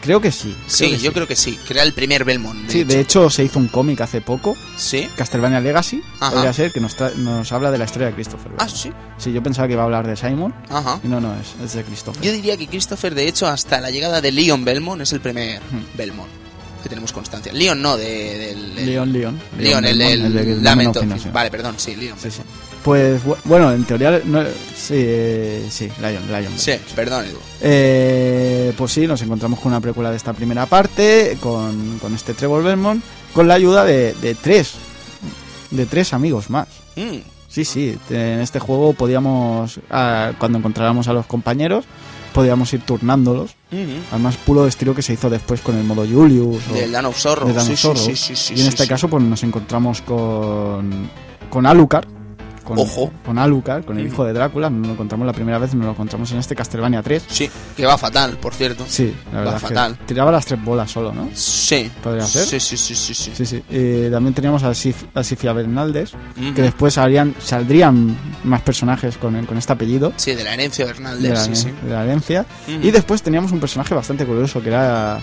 [0.00, 0.56] Creo que sí.
[0.66, 1.56] Sí, que yo creo que sí.
[1.64, 2.68] Que era el primer Belmont.
[2.68, 5.08] Sí, de hecho se hizo un cómic hace poco, ¿Sí?
[5.14, 6.32] Castlevania Legacy, Ajá.
[6.32, 8.50] podría ser, que nos, nos habla de la historia de Christopher.
[8.58, 8.90] Ah, sí.
[9.16, 10.98] Sí, yo pensaba que iba a hablar de Simon, Ajá.
[11.04, 12.20] y no, no, es, es de Christopher.
[12.20, 15.60] Yo diría que Christopher, de hecho, hasta la llegada de Leon Belmont es el primer.
[15.96, 16.41] Belmont
[16.82, 17.52] que tenemos constancia.
[17.52, 18.74] Leon no, de, del...
[18.74, 19.40] del- Leon, Leon.
[19.58, 21.02] Leon, el, el, de Lamento.
[21.32, 22.18] Vale, perdón, sí, Leon.
[22.20, 22.42] Sí, sí.
[22.82, 26.52] Pues bu- bueno, en teoría, no- sí, eh, sí, Lion, Lion.
[26.58, 27.38] Sí, perdón, Edu.
[27.60, 32.34] Eh, pues sí, nos encontramos con una precuela de esta primera parte, con, con este
[32.34, 33.02] Trevor Belmont,
[33.32, 34.72] con la ayuda de, de tres,
[35.70, 36.68] de tres amigos más.
[36.96, 37.18] Mm,
[37.48, 41.84] Sí, sí, en este juego podíamos, ah, cuando encontráramos a los compañeros,
[42.32, 43.82] podíamos ir turnándolos, ujú.
[44.10, 46.62] además puro estilo que se hizo después con el modo Julius.
[46.70, 47.46] o- Del Dan of Sorrow.
[47.46, 48.04] de Dawn sí, of sí, Sorrow.
[48.04, 51.08] sí, sí, sí, y en este caso pues nos encontramos con,
[51.50, 52.06] con Alucard.
[52.62, 53.12] Con, Ojo.
[53.24, 54.70] Con Alucard, con el hijo de Drácula.
[54.70, 57.24] No lo encontramos la primera vez, nos lo encontramos en este Castlevania 3.
[57.28, 58.84] Sí, que va fatal, por cierto.
[58.88, 59.52] Sí, la verdad.
[59.52, 59.98] Va es que fatal.
[60.06, 61.28] tiraba las tres bolas solo, ¿no?
[61.34, 61.90] Sí.
[62.02, 62.46] ¿Podría ser?
[62.46, 63.14] Sí, sí, sí, sí.
[63.14, 63.32] sí.
[63.34, 63.62] Sí, sí.
[63.70, 66.54] Y también teníamos a, Sif, a Sifia Bernaldez, Ujú.
[66.54, 70.12] que después habrían, saldrían más personajes con, con este apellido.
[70.16, 71.68] Sí, de la herencia de De la, sí, sí.
[71.84, 72.46] de la herencia.
[72.68, 75.18] Y después teníamos un personaje bastante curioso que era.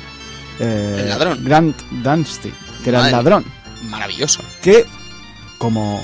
[0.59, 1.39] eh, El ladrón.
[1.43, 2.51] Grant Dunstey,
[2.83, 3.45] que era el ladrón.
[3.89, 4.41] Maravilloso.
[4.61, 4.85] que
[5.57, 6.01] como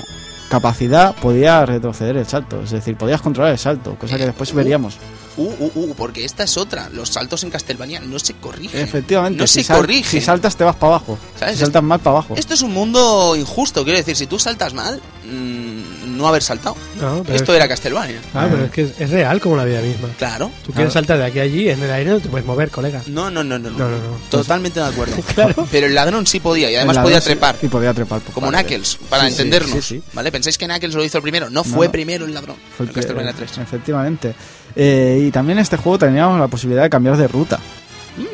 [0.48, 4.52] capacidad podía retroceder el salto, es decir, podías controlar el salto, cosa que Eh, después
[4.52, 4.56] uh.
[4.56, 4.96] veríamos.
[5.38, 6.88] Uh, uh, uh, porque esta es otra.
[6.88, 8.80] Los saltos en Castlevania no se corrigen.
[8.80, 10.10] Efectivamente, No si, se corrigen.
[10.10, 11.56] si saltas te vas para abajo, ¿Sabes?
[11.56, 12.34] si saltas mal para abajo.
[12.36, 14.98] Esto es un mundo injusto, quiero decir, si tú saltas mal,
[15.30, 16.76] mm, no haber saltado.
[17.00, 18.20] No, pero Esto es, era Castlevania.
[18.34, 20.08] ah, pero es que es, es real como la vida misma.
[20.18, 20.50] Claro.
[20.64, 23.02] Tú quieres saltar de aquí a allí, en el aire no te puedes mover, colega.
[23.06, 23.70] No, no, no, no.
[23.70, 23.88] no.
[23.88, 23.96] No.
[24.30, 25.16] Totalmente de acuerdo.
[25.34, 25.68] Claro.
[25.70, 27.56] Pero el ladrón sí podía y además podía ladrón sí- trepar.
[27.62, 28.20] Y podía trepar.
[28.32, 28.48] Como.
[28.48, 29.84] Knuckles, para Sí, entendernos.
[29.84, 30.02] sí, sí.
[30.14, 30.32] ¿Vale?
[30.32, 31.50] ¿Pensáis que Knuckles lo hizo el primero?
[31.50, 31.92] No, fue no.
[31.92, 32.56] primero el ladrón.
[32.76, 33.58] Fue el Castlevania que- 3.
[33.58, 34.34] Efectivamente.
[34.74, 37.58] Eh, y también en este juego teníamos la posibilidad de cambiar de ruta.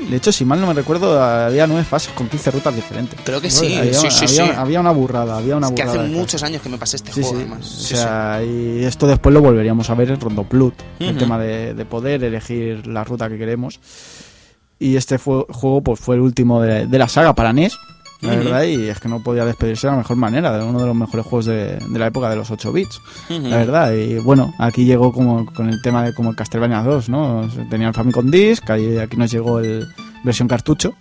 [0.08, 3.18] De hecho, si mal no me recuerdo, había nueve fases con 15 rutas diferentes.
[3.24, 4.52] Creo que sí, había, sí, sí, había- sí.
[4.56, 6.02] había una burrada, había una Es que burrada.
[6.02, 7.66] hace de muchos años que me pasé este juego, además.
[7.66, 11.18] O sea, y esto después lo volveríamos a ver en Rondo Blood, el Ujú.
[11.18, 13.80] tema de, de poder elegir la ruta que queremos.
[14.78, 17.76] Y este fue- juego pues fue el último de, de la saga para NES,
[18.22, 20.86] la verdad, y es que no podía despedirse de la mejor manera, de uno de
[20.86, 23.92] los mejores juegos de, de la época de los 8 bits, la verdad.
[23.92, 27.48] Y bueno, aquí llegó como con el tema de como el Castlevania 2, ¿no?
[27.68, 29.86] Tenía el Famicom Disc, ahí- aquí nos llegó el
[30.24, 30.94] versión cartucho.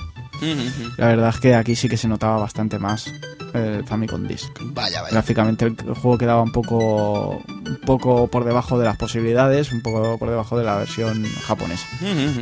[0.98, 3.12] La verdad es que aquí sí que se notaba bastante más
[3.54, 4.50] el Famicom Disc.
[4.62, 5.12] Vaya, vaya.
[5.12, 9.82] Gráficamente el el juego quedaba un poco, un poco por debajo de las posibilidades, un
[9.82, 11.88] poco por debajo de la versión japonesa.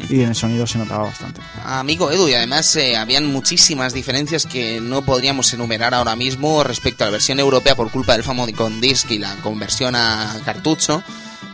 [0.09, 1.41] Y en el sonido se notaba bastante.
[1.65, 7.03] Amigo Edu, y además eh, habían muchísimas diferencias que no podríamos enumerar ahora mismo respecto
[7.03, 11.03] a la versión europea por culpa del Famicom Disc y la conversión a cartucho,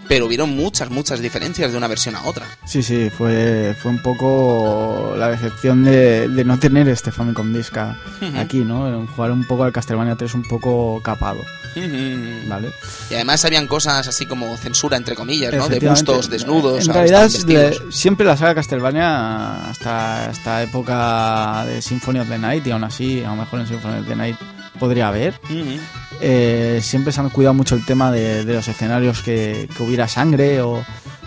[0.08, 2.45] pero hubieron muchas, muchas diferencias de una versión a otra.
[2.66, 7.76] Sí, sí, fue, fue un poco la decepción de, de no tener este Famicom Disc
[7.78, 7.97] a-
[8.38, 9.06] aquí, ¿no?
[9.16, 11.41] Jugar un poco al Castlevania 3 un poco capado,
[12.47, 12.72] ¿vale?
[13.10, 15.68] Y además habían cosas así como censura, entre comillas, ¿no?
[15.68, 16.88] De bustos desnudos.
[16.88, 17.30] En realidad,
[17.89, 23.24] siempre la saga Castlevania, hasta esta época de Symphony of the Night, y aún así,
[23.24, 24.38] a lo mejor en Symphony of the Night
[24.80, 25.80] podría haber, Ujú.
[26.22, 30.07] Eh, siempre se han cuidado mucho el tema de, de los escenarios que, que hubiera
[30.07, 30.84] sangre o,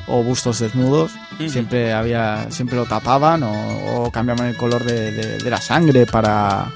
[0.06, 1.12] o bustos desnudos.
[1.48, 6.04] Siempre había siempre lo tapaban o, o cambiaban el color de, de- de la sangre
[6.06, 6.66] para,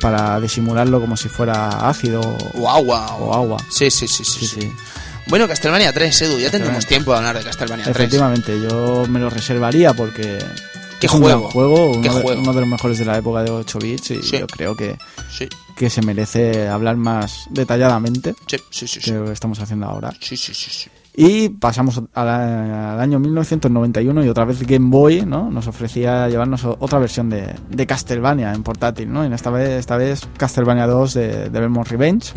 [0.00, 2.20] para disimularlo como si fuera ácido
[2.54, 3.16] O agua.
[3.16, 3.56] o agua.
[3.70, 4.60] Sí, sí, sí, sí, Sí, sí.
[4.62, 4.72] sí.
[5.28, 7.96] Bueno, Castlevania 3, Edu, ya tendremos tiempo de hablar de Castlevania 3.
[7.96, 10.38] Efectivamente, yo me lo reservaría porque
[11.02, 12.40] Qué es un juego, gran juego, qué uno, de, juego.
[12.42, 14.38] uno de los mejores de la época de 8 bits y Sí.
[14.38, 14.96] yo creo que,
[15.30, 18.98] Sí, que se merece hablar más detalladamente sí, sí, sí.
[19.00, 20.12] que Sí, lo que estamos haciendo ahora.
[20.20, 20.88] sí, sí, sí, sí.
[21.14, 25.50] Y pasamos a la- al año 1991 y otra vez Game Boy ¿no?
[25.50, 29.22] nos ofrecía llevarnos otra versión de, de Castlevania en portátil, ¿no?
[29.22, 32.32] En esta vez, esta vez Castlevania 2 de, de Belmont Revenge.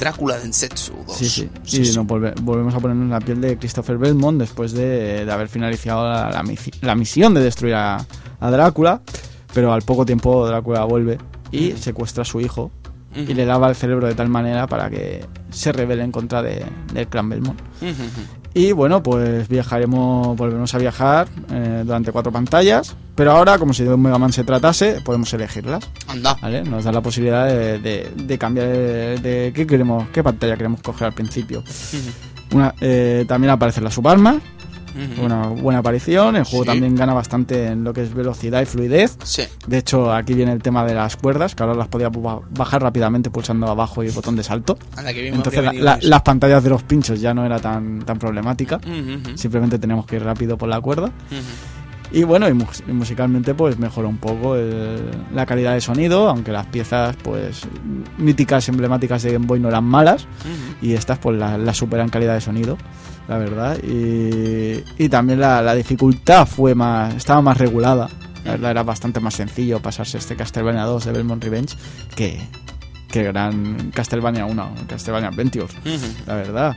[0.00, 1.16] Drácula Densetsu 2.
[1.16, 1.48] Sí, sí.
[1.62, 1.98] Sí, y sí.
[2.00, 6.08] volve- volvemos a ponernos en la piel de Christopher Belmont después de, de haber finalizado
[6.08, 8.04] la, la misi- la misión de destruir a,
[8.40, 9.02] a Drácula.
[9.54, 11.16] Pero al poco tiempo Drácula vuelve
[11.52, 12.72] y secuestra a su hijo
[13.16, 16.64] Y le lava el cerebro de tal manera para que se rebele en contra de-
[16.92, 17.58] del clan Belmont.
[18.54, 22.96] Y bueno, pues viajaremos, volveremos a viajar eh, durante cuatro pantallas.
[23.14, 25.88] Pero ahora, como si de un Mega Man se tratase, podemos elegirlas.
[26.08, 26.36] Anda.
[26.40, 26.62] ¿vale?
[26.62, 31.08] Nos da la posibilidad de, de- de cambiar de, qué queremos, qué pantalla queremos coger
[31.08, 31.62] al principio.
[32.52, 33.90] Una, eh, también aparece la
[35.22, 36.36] una buena aparición.
[36.36, 36.70] El juego Sí.
[36.70, 39.16] también gana bastante en lo que es velocidad y fluidez.
[39.24, 39.42] Sí.
[39.66, 42.10] De hecho, aquí viene el tema de las cuerdas, que ahora las podía
[42.50, 44.78] bajar rápidamente pulsando abajo y el botón de salto.
[45.12, 48.80] Que Entonces la- la- las pantallas de los pinchos ya no era tan, tan problemática.
[49.34, 51.10] Simplemente tenemos que ir rápido por la cuerda.
[52.12, 56.28] Y bueno, y, mu- y musicalmente pues mejora un poco el- la calidad de sonido,
[56.28, 57.62] aunque las piezas pues
[58.16, 60.26] míticas, emblemáticas de Game Boy no eran malas.
[60.80, 62.78] Y estas pues la, la superan calidad de sonido,
[63.28, 63.78] la verdad.
[63.82, 68.08] Y, y también la, la dificultad fue más, estaba más regulada.
[68.44, 71.74] La verdad era bastante más sencillo pasarse este Castlevania 2 de Belmont Revenge
[72.14, 72.40] que,
[73.08, 75.74] que gran Castlevania 1, Castlevania Adventures,
[76.26, 76.76] la verdad.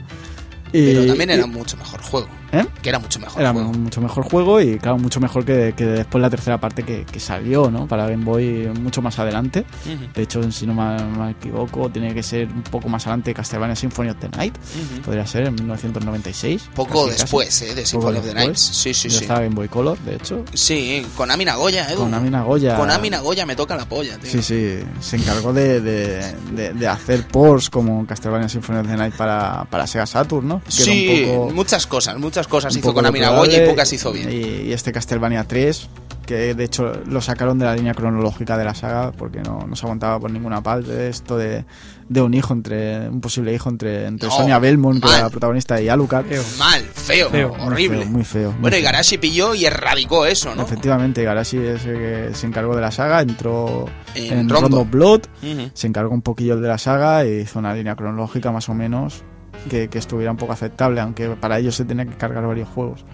[0.72, 2.28] Y- Pero también y- era mucho mejor juego.
[2.52, 2.66] ¿Eh?
[2.82, 3.72] Que era mucho mejor Era juego.
[3.72, 7.20] mucho mejor juego y claro, mucho mejor que, que después la tercera parte que, que
[7.20, 7.86] salió, ¿no?
[7.86, 9.64] Para Game Boy mucho más adelante.
[9.86, 10.06] Ujú.
[10.14, 13.76] De hecho, si no me, me equivoco, tiene que ser un poco más adelante Castlevania
[13.76, 14.56] Symphony of the Night.
[14.56, 15.02] Ujú.
[15.02, 16.70] Podría ser en 1996.
[16.74, 17.22] Poco casi, casi.
[17.22, 17.74] después, ¿eh?
[17.74, 18.34] De Symphony of the.
[18.34, 18.60] Nights.
[18.60, 19.22] Sí, sí, Ya sí.
[19.24, 20.44] estaba Game Boy Color, de hecho.
[20.54, 22.00] Sí, con Ami Nagoya, Edu.
[22.00, 22.76] Con Ami Nagoya.
[22.76, 24.30] Con Ami Nagoya me toca la polla, tío.
[24.30, 28.96] Sí, sí, se encargó de, de, de- de hacer ports como Castlevania Symphony of the
[28.96, 30.62] Night para, para Sega Saturn, ¿no?
[30.64, 33.64] Que Sí, un poco- muchas cosas, muchas cosas un hizo poco con Ami deplorable, Nagoya
[33.64, 34.30] y pocas hizo bien.
[34.30, 35.88] Y, y este Castlevania 3,
[36.26, 39.74] que de hecho lo sacaron de la línea cronológica de la saga porque no, no
[39.74, 41.64] se aguantaba por ninguna parte esto de,
[42.08, 45.30] de un hijo entre un posible hijo entre, entre No, Sonia Belmont, que era la
[45.30, 46.26] protagonista, y Alucard.
[46.26, 46.42] Feo.
[46.58, 47.48] Mal, feo, Feo.
[47.54, 47.98] Muy horrible.
[48.02, 48.50] feo, muy feo.
[48.52, 48.82] muy bueno, y.
[48.82, 50.62] Garashi pilló y erradicó eso, ¿no?
[50.62, 54.78] Efectivamente, Garashi es el que se encargó de la saga, entró En en, Rondo.
[54.78, 55.22] Rondo Blood,
[55.74, 59.24] se encargó un poquillo de la saga y hizo una línea cronológica más o menos
[59.68, 63.04] que, que estuviera un poco aceptable, aunque para ello se tenía que cargar varios juegos.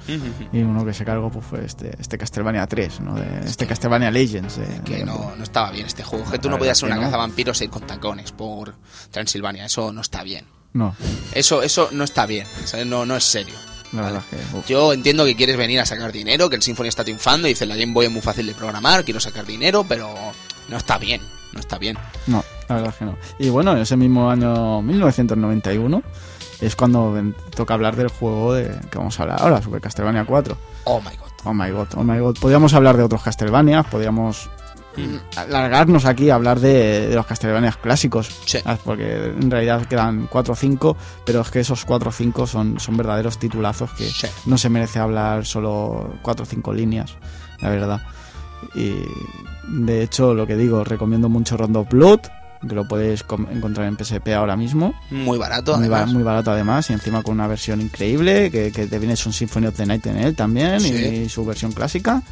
[0.52, 3.14] Y uno que se cargó pues, fue este, este Castlevania 3, ¿no?
[3.14, 4.56] De, este Castlevania Legends.
[4.58, 6.30] de- Que no, no estaba bien este juego.
[6.30, 7.08] Que tú no podías ser que una no.
[7.08, 8.74] cazavampiros e ir con tacones por
[9.10, 9.66] Transilvania.
[9.66, 10.44] Eso no está bien.
[10.72, 10.94] No,
[11.32, 12.46] Eso, eso no está bien.
[12.86, 13.54] No, no es serio.
[13.92, 14.12] la Vale.
[14.14, 14.56] verdad que...
[14.58, 14.66] uf.
[14.68, 17.64] Yo entiendo que quieres venir a sacar dinero, que el Symphony está triunfando y dice
[17.64, 20.12] la Game Boy es muy fácil de programar, quiero sacar dinero, pero
[20.68, 21.22] no está bien.
[21.54, 21.96] No está bien.
[22.26, 23.16] No, la verdad que no.
[23.38, 26.02] Y bueno, en ese mismo año 1991
[26.60, 30.24] es cuando ven- toca hablar del juego de, que vamos a hablar ahora, Super Castlevania
[30.24, 30.56] 4.
[30.84, 31.26] Oh my god.
[31.44, 32.36] Oh my god, oh my god.
[32.40, 34.48] Podríamos hablar de otros Castlevania, podríamos
[34.96, 38.28] mm, alargarnos aquí a hablar de, de los Castlevanias clásicos.
[38.46, 38.58] Sí.
[38.84, 42.80] Porque en realidad quedan 4 o 5, pero es que esos 4 o 5 son,
[42.80, 44.26] son verdaderos titulazos que Sí.
[44.46, 47.14] no se merece hablar solo 4 o 5 líneas,
[47.60, 48.00] la verdad.
[48.74, 48.94] Y
[49.68, 52.20] de hecho, lo que digo, recomiendo mucho Rondo Blood,
[52.68, 54.94] que lo puedes encontrar en PSP ahora mismo.
[55.10, 56.14] Muy barato, Muy, ba- además.
[56.14, 59.66] muy barato además y encima con una versión increíble que, que te viene un Symphony
[59.66, 60.92] of the Night en él también Sí.
[60.92, 62.22] y, su versión clásica.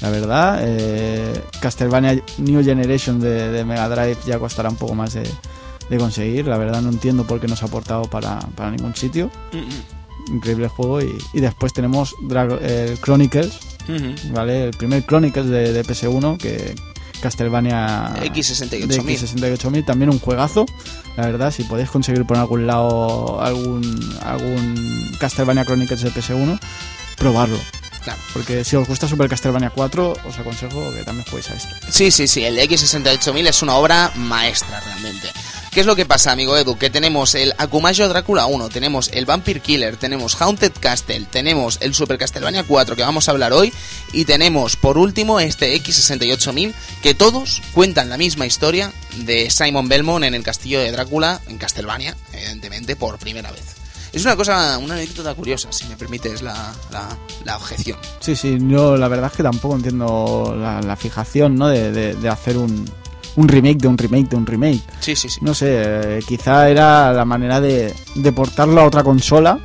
[0.00, 5.14] La verdad, eh, Castlevania New Generation de, de Mega Drive ya costará un poco más
[5.14, 5.28] de,
[5.90, 6.46] de conseguir.
[6.46, 9.30] La verdad no entiendo por qué no se ha aportado para, para ningún sitio.
[9.52, 13.58] Mm, Increíble juego y, y después tenemos Drago- el Chronicles,
[13.88, 13.92] mm,
[14.30, 14.32] mm.
[14.34, 14.64] ¿vale?
[14.64, 16.74] El primer Chronicles de, de PS1 que
[17.20, 18.86] Castlevania X68000.
[18.86, 20.66] de X68000 también un juegazo
[21.16, 23.82] la verdad si podéis conseguir por algún lado algún
[24.24, 26.58] algún Castlevania Chronicles de PS1
[27.16, 27.58] probarlo
[28.04, 28.20] Claro.
[28.32, 32.10] porque si os gusta Super Castlevania 4 os aconsejo que también juguéis a este Sí,
[32.10, 35.28] sí, sí, el X68000 es una obra maestra realmente.
[35.70, 36.78] ¿Qué es lo que pasa, amigo Edu?
[36.78, 41.94] Que tenemos el Akumayo Drácula 1, tenemos el Vampire Killer, tenemos Haunted Castle, tenemos el
[41.94, 43.72] Super Castlevania 4 que vamos a hablar hoy
[44.12, 50.24] y tenemos por último este X68000 que todos cuentan la misma historia de Simon Belmont
[50.24, 53.76] en el castillo de Drácula en Castlevania, evidentemente por primera vez.
[54.10, 57.14] Es una cosa, una anécdota curiosa, si me permites la, la,
[57.44, 57.98] la objeción.
[58.20, 61.68] sí sí yo la verdad es que tampoco entiendo la, fijación ¿no?
[61.68, 62.90] de hacer un,
[63.38, 65.38] un remake de un remake de un remake Sí, sí, sí.
[65.42, 69.58] no sé eh, quizá era la manera de, de portarlo a otra consola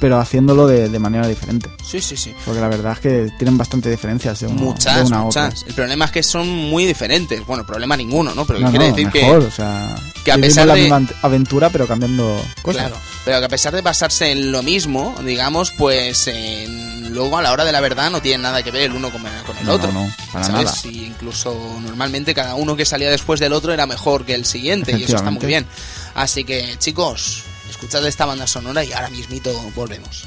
[0.00, 2.32] pero haciéndolo de, de manera diferente Sí, sí, sí.
[2.44, 5.44] Porque la verdad es que tienen bastante diferencias de, uno- de Muchas, una a otra.
[5.46, 5.62] muchas.
[5.68, 7.44] El problema es que son muy diferentes.
[7.46, 8.44] Bueno, problema ninguno, ¿no?
[8.46, 9.94] Pero No, quiere no, decir mejor, o sea,
[10.24, 12.62] que a pesar la de- misma aventura pero cambiando que.
[12.62, 12.82] cosas.
[12.88, 12.96] Claro.
[13.24, 17.52] Pero que a pesar de basarse en lo mismo, digamos, pues en- luego a la
[17.52, 19.72] hora de la verdad no tienen nada que ver el uno con, con el No,
[19.74, 19.92] otro.
[19.92, 20.64] no, no, para ¿sabes?
[20.64, 20.76] nada.
[20.84, 24.96] Y incluso normalmente cada uno que salía después del otro era mejor que el siguiente
[24.96, 25.66] y eso está muy bien.
[26.14, 30.26] Así que, chicos, escuchad esta banda sonora y ahora mismito volvemos.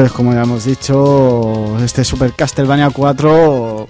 [0.00, 3.86] Pues como ya hemos dicho, este Super Castlevania 4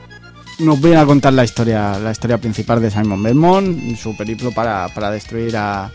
[0.58, 4.88] nos viene a contar la historia, la historia principal de Simon Belmont, su periplo para,
[4.88, 5.88] para destruir a,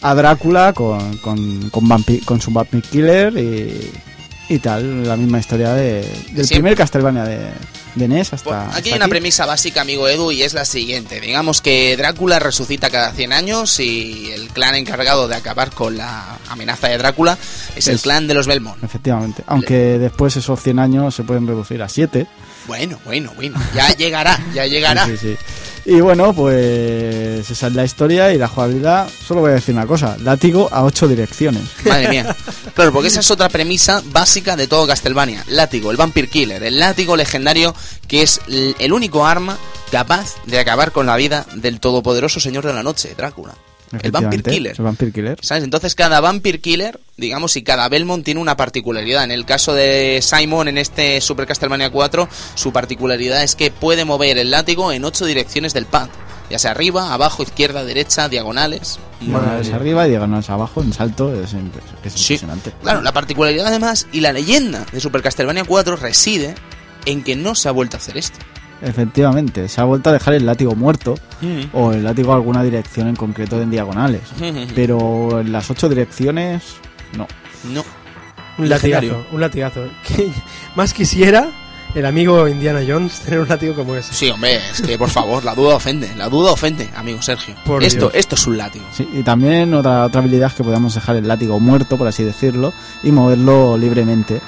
[0.00, 3.90] a Drácula con, con, con, vampi- con su Vampire Killer y,
[4.48, 6.46] y tal, la misma historia de, del Siempre.
[6.56, 7.50] primer Castlevania de,
[7.94, 10.64] de NES hasta, Bueno, hasta aquí hay una premisa básica, amigo Edu, y es la
[10.64, 11.20] siguiente.
[11.20, 16.38] Digamos que Drácula resucita cada 100 años y el clan encargado de acabar con la
[16.48, 17.36] amenaza de Drácula
[17.76, 18.82] es el clan de los Belmont.
[18.82, 22.26] Efectivamente, aunque después esos 100 años se pueden reducir a 7.
[22.66, 23.60] Bueno, bueno, bueno.
[23.74, 25.06] Ya llegará, ya llegará.
[25.06, 25.36] Sí, sí.
[25.84, 29.08] Y bueno, pues esa es la historia y la jugabilidad.
[29.26, 31.62] Solo voy a decir una cosa: látigo a 8 direcciones.
[31.84, 32.36] Madre mía.
[32.74, 35.44] Claro, porque esa es otra premisa básica de todo Castlevania.
[35.48, 37.74] Látigo, el Vampire Killer, el látigo legendario
[38.06, 39.58] que es el único arma
[39.90, 43.54] capaz de acabar con la vida del todopoderoso señor de la noche, Drácula.
[44.00, 44.74] El Vampire Killer.
[44.78, 45.38] El Vampire Killer.
[45.42, 45.64] ¿Sabes?
[45.64, 49.24] Entonces cada Vampire Killer, digamos, y cada Belmont tiene una particularidad.
[49.24, 54.04] En el caso de Simon, en este Super Castlevania 4, su particularidad es que puede
[54.04, 56.08] mover el látigo en ocho direcciones del pad.
[56.50, 58.98] Ya sea arriba, abajo, izquierda, derecha, diagonales.
[59.20, 61.54] Diagonales arriba y diagonales abajo, en salto, es,
[62.04, 62.34] es Sí.
[62.34, 62.72] impresionante.
[62.82, 66.54] Claro, la particularidad además y la leyenda de Super Castlevania 4 reside
[67.06, 68.38] en que no se ha vuelto a hacer esto.
[68.82, 71.14] Efectivamente, se ha vuelto a dejar el látigo muerto
[71.72, 74.22] o el látigo a alguna dirección en concreto en diagonales.
[74.74, 76.62] Pero en las 8 direcciones,
[77.16, 77.26] no.
[77.72, 77.84] No.
[78.58, 79.12] Un Legendario.
[79.12, 79.84] latigazo, un latigazo.
[80.06, 80.30] Que
[80.74, 81.48] más quisiera
[81.94, 84.12] el amigo Indiana Jones tener un látigo como ese.
[84.14, 87.54] Sí, hombre, es que por favor, la duda ofende, la duda ofende, amigo Sergio.
[87.64, 88.14] Por esto, Dios.
[88.14, 88.84] esto es un látigo.
[88.92, 92.24] Sí, y también otra, otra habilidad es que podamos dejar el látigo muerto, por así
[92.24, 92.72] decirlo,
[93.02, 94.40] y moverlo libremente.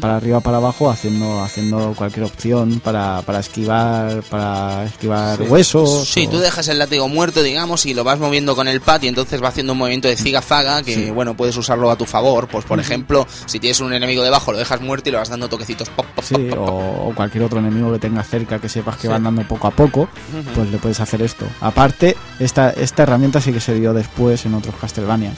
[0.00, 6.26] Para arriba para abajo haciendo haciendo cualquier opción para, para esquivar para esquivar huesos Sí,
[6.26, 9.08] o- tú dejas el látigo muerto, digamos, y lo vas moviendo con el pad y
[9.08, 11.10] entonces va haciendo un movimiento de ziga-zaga que, Sí.
[11.10, 12.48] bueno, puedes usarlo a tu favor.
[12.48, 15.48] Pues, por ejemplo, si tienes un enemigo debajo, lo dejas muerto y le vas dando
[15.48, 15.88] toquecitos.
[15.90, 16.68] Pop, pop, Sí, pop, pop, pop.
[16.68, 19.08] o, o cualquier otro enemigo que tenga cerca que sepas que Sí.
[19.08, 20.08] va andando poco a poco,
[20.54, 21.44] pues le puedes hacer esto.
[21.60, 25.32] Aparte, esta, esta herramienta sí que se dio después en otros Castlevania.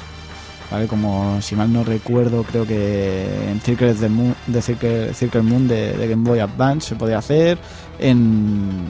[0.70, 0.86] ¿Vale?
[0.86, 5.68] Como si mal no recuerdo, creo que en Circle the Moon, de Circle, Circle Moon
[5.68, 7.58] de, de Game Boy Advance se podía hacer.
[7.98, 8.88] En.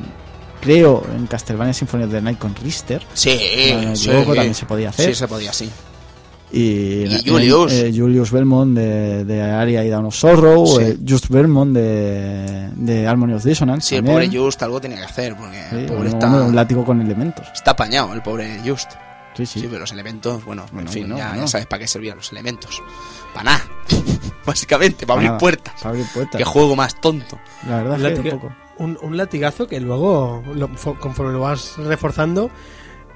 [0.60, 3.02] Creo en Castlevania Symphony of the Night con Richter.
[3.12, 3.38] Sí,
[3.84, 4.08] no sí.
[4.08, 5.08] equivoco, también se podía hacer.
[5.10, 5.68] Sí, se podía, sí.
[6.52, 7.72] Y, Y en- Julius.
[7.72, 10.82] eh, Julius Belmont de, de Aria y Dawn of Sorrow, Sí.
[10.84, 13.88] eh, Just Belmont de, de Harmony of Dissonance.
[13.88, 16.54] Sí, el pobre Just algo tenía que hacer, porque Sí, el pobre un- está, un
[16.54, 17.44] látigo con elementos.
[17.52, 18.92] está apañado, el pobre Just.
[19.34, 19.66] Sí, Sí, sí.
[19.68, 21.42] pero los elementos, bueno, Bueno, en fin, bueno, ya, bueno.
[21.42, 22.82] ya sabes para qué servían los elementos.
[23.32, 23.64] Para nada.
[24.46, 25.38] Básicamente, para Para abrir nada.
[25.38, 25.74] puertas.
[25.78, 26.38] Para abrir puertas.
[26.38, 27.38] Qué juego más tonto.
[27.68, 28.54] La verdad Un es que un latiga- poco.
[28.78, 32.50] un, un latigazo que luego, lo- fo- conforme lo vas reforzando,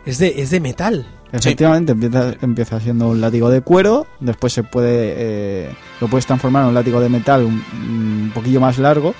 [0.06, 1.06] es de, es de metal.
[1.30, 6.62] Efectivamente, empieza, empieza siendo un látigo de cuero, después se puede eh, lo puedes transformar
[6.62, 9.14] en un látigo de metal un, un poquillo más largo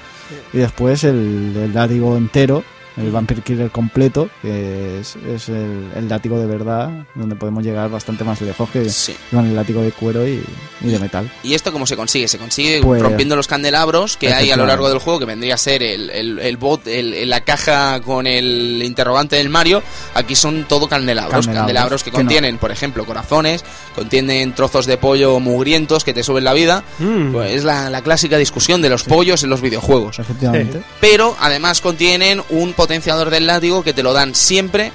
[0.55, 2.65] y después el, el látigo entero,
[2.99, 7.89] el Vampire Killer completo, que es, es el, el látigo de verdad, donde podemos llegar
[7.91, 9.15] bastante más lejos que Sí.
[9.31, 10.43] con el látigo de cuero y,
[10.81, 11.31] y de metal.
[11.43, 12.29] ¿Y esto cómo se consigue?
[12.29, 15.55] Se consigue Pues- rompiendo los candelabros que hay a lo largo del juego, que vendría
[15.55, 19.83] a ser el, el, el bot, la caja con el interrogante del Mario.
[20.15, 22.23] Aquí son todo candelabros, Candelabros, candelabros que que no.
[22.25, 23.65] contienen, por ejemplo, corazones,
[23.99, 26.85] contienen trozos de pollo mugrientos que te suben la vida.
[26.99, 27.33] Mm.
[27.33, 30.19] Pues es la, la clásica discusión de los pollos en los videojuegos.
[30.19, 30.83] Efectivamente.
[31.01, 34.93] Pero además contienen un potenciador del látigo que te lo dan siempre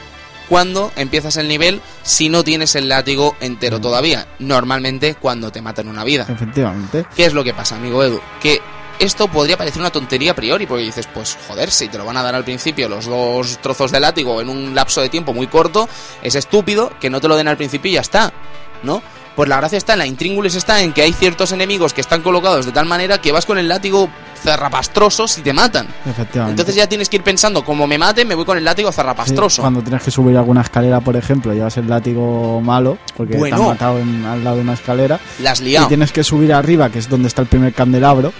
[0.49, 3.81] cuando empiezas el nivel si no tienes el látigo entero Mm.
[3.81, 4.27] todavía.
[4.39, 6.25] Normalmente cuando te matan una vida.
[6.29, 7.05] Efectivamente.
[7.15, 8.19] ¿Qué es lo que pasa, amigo Edu?
[8.41, 8.59] Que
[8.99, 12.15] esto podría parecer una tontería a priori, porque dices, pues joder, si te lo van
[12.17, 15.47] a dar al principio los dos trozos de látigo en un lapso de tiempo muy
[15.47, 15.89] corto,
[16.21, 18.31] es estúpido que no te lo den al principio y ya está,
[18.83, 19.01] ¿no?
[19.35, 22.21] Pues la gracia está en la intríngulis está en que hay ciertos enemigos que están
[22.21, 24.07] colocados de tal manera que vas con el látigo
[24.43, 25.87] zarrapastrosos y te matan.
[26.05, 26.51] Efectivamente.
[26.51, 28.95] Entonces ya tienes que ir pensando, como me maten, me voy con el látigo Sí,
[28.97, 29.61] zarrapastroso.
[29.63, 33.55] cuando tienes que subir alguna escalera, por ejemplo, llevas el látigo malo, porque Bueno.
[33.57, 36.89] te han matado en- al lado de una escalera, Las y tienes que subir arriba,
[36.91, 38.31] que es donde está el primer candelabro,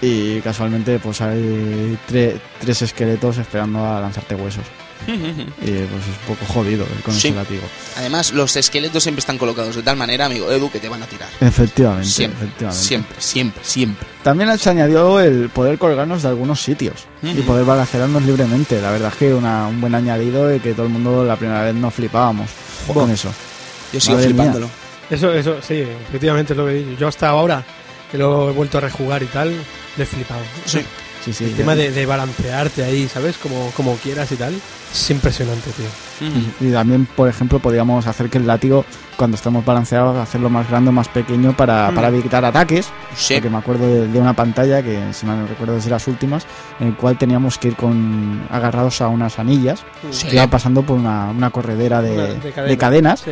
[0.00, 4.64] y casualmente pues hay tre- tres esqueletos esperando a lanzarte huesos.
[5.06, 7.28] Y pues es un poco jodido con Sí.
[7.28, 7.62] ese látigo.
[7.96, 11.06] Además, los esqueletos siempre están colocados de tal manera, amigo Edu, que te van a
[11.06, 11.28] tirar.
[11.40, 12.82] Efectivamente, Siempre, efectivamente.
[12.84, 14.06] siempre, siempre, siempre.
[14.22, 18.80] También se añadió el poder colgarnos de algunos sitios y poder balancearnos libremente.
[18.80, 21.62] La verdad es que una, un buen añadido y que todo el mundo la primera
[21.64, 22.48] vez nos flipábamos
[22.92, 23.30] con eso.
[23.92, 24.34] Yo sigo Madre mía.
[24.36, 24.70] flipándolo.
[25.10, 26.96] Eso, eso, sí, efectivamente es lo que digo.
[26.98, 27.62] Yo hasta ahora,
[28.10, 29.50] que lo he vuelto a rejugar y tal,
[29.96, 30.40] le he flipado.
[30.64, 30.80] Sí.
[31.24, 31.44] Sí, sí.
[31.44, 33.38] El tema de, de balancearte ahí, ¿sabes?
[33.38, 34.54] Como, como quieras y tal.
[34.92, 36.28] Es impresionante, tío.
[36.60, 38.84] Y también, por ejemplo, podríamos hacer que el látigo,
[39.16, 41.94] cuando estamos balanceados, hacerlo más grande o más pequeño para, Mm.
[41.94, 42.88] para evitar ataques.
[43.16, 43.34] Sí.
[43.34, 46.06] Porque me acuerdo de, de una pantalla que, si mal no recuerdo, es de las
[46.06, 46.46] últimas,
[46.78, 50.28] en el cual teníamos que ir con agarrados a unas anillas Sí.
[50.28, 52.76] que iban pasando por una, una corredera de, Una- de cadena.
[52.78, 53.24] cadenas.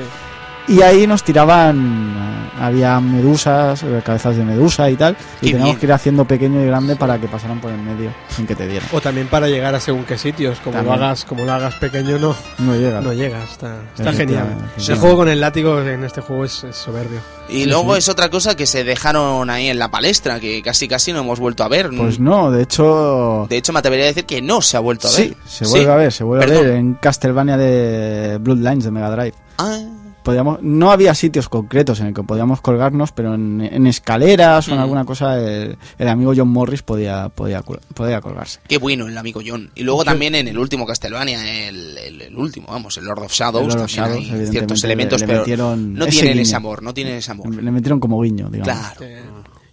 [0.69, 5.17] Y ahí nos tiraban, eh, había medusas, eh, cabezas de medusa y tal.
[5.41, 5.81] Qué y teníamos bien.
[5.81, 8.69] que ir haciendo pequeño y grande para que pasaran por el medio sin que te
[8.69, 8.89] dieran.
[8.93, 10.59] O también para llegar a según qué sitios.
[10.61, 13.01] Como lo hagas, como lo hagas pequeño, no, No llega.
[13.01, 13.51] no llegas.
[13.51, 14.57] Está, está genial.
[14.89, 17.19] El juego con el látigo en este juego es, es soberbio.
[17.49, 17.99] Y Sí, luego sí.
[17.99, 21.41] es otra cosa que se dejaron ahí en la palestra, que casi casi no hemos
[21.41, 21.91] vuelto a ver.
[21.95, 23.47] Pues no, de hecho.
[23.51, 25.21] De hecho, me atrevería a decir que no se ha vuelto a ver.
[25.21, 29.11] Sí, se vuelve a ver, se vuelve a ver en Castlevania de Bloodlines de Mega
[29.11, 29.35] Drive.
[29.59, 29.79] Ah,
[30.23, 34.73] Podíamos, no había sitios concretos en el que podíamos colgarnos, pero en, en escaleras o
[34.73, 34.81] en Mm.
[34.81, 38.61] alguna cosa el, el amigo John Morris podía, podía, podía colgarse.
[38.69, 39.71] qué bueno el amigo John.
[39.75, 43.33] Y luego también en el último Castlevania, el, el- el último, vamos, el Lord of
[43.33, 46.57] Shadows, Lord of también Shadows, hay evidentemente, ciertos le- elementos, le pero no tienen ese
[46.57, 47.55] amor, no tienen ese amor.
[47.55, 48.93] Le metieron como guiño, digamos.
[48.97, 49.13] Claro.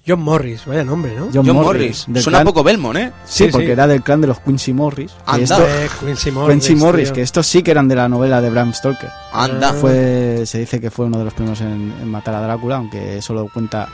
[0.09, 1.27] John Morris, vaya nombre, ¿no?
[1.33, 2.07] John, John Morris.
[2.15, 3.11] Suena clan- poco Belmont, ¿eh?
[3.25, 3.71] Sí, Sí, porque sí.
[3.73, 5.11] era del clan de los Quincy Morris.
[5.25, 5.43] Anda.
[5.43, 6.53] esto- Eh, Quincy Morris.
[6.55, 7.13] Quincy Morris, tío.
[7.15, 9.09] que estos sí que eran de la novela de Bram Stoker.
[9.33, 9.69] Anda.
[9.69, 9.73] Ah.
[9.73, 13.17] Fue, se dice que fue uno de los primeros en, en matar a Drácula, aunque
[13.19, 13.87] eso lo cuenta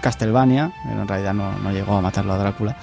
[0.00, 2.76] Castlevania, pero en realidad no, no llegó a matarlo a Drácula.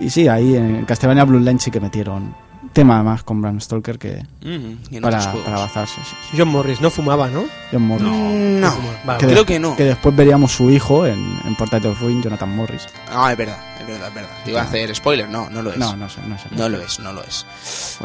[0.00, 2.34] Y sí, ahí en Castlevania Bloodline sí que metieron
[2.72, 6.36] tema más con Bram Stoker que Mm, y en para, para sí, sí.
[6.36, 7.44] John Morris no fumaba, ¿no?
[7.70, 8.06] John Morris.
[8.08, 9.76] No, Vale, Que creo que no.
[9.76, 12.86] Que después veríamos su hijo en, en Portrait of Ruin, Jonathan Morris.
[13.08, 14.30] Ah, es verdad, es verdad, es verdad.
[14.44, 15.78] Te iba a hacer spoiler, no, no lo es.
[15.78, 16.46] No, no sé, no sé.
[16.50, 17.46] No lo es, no lo es.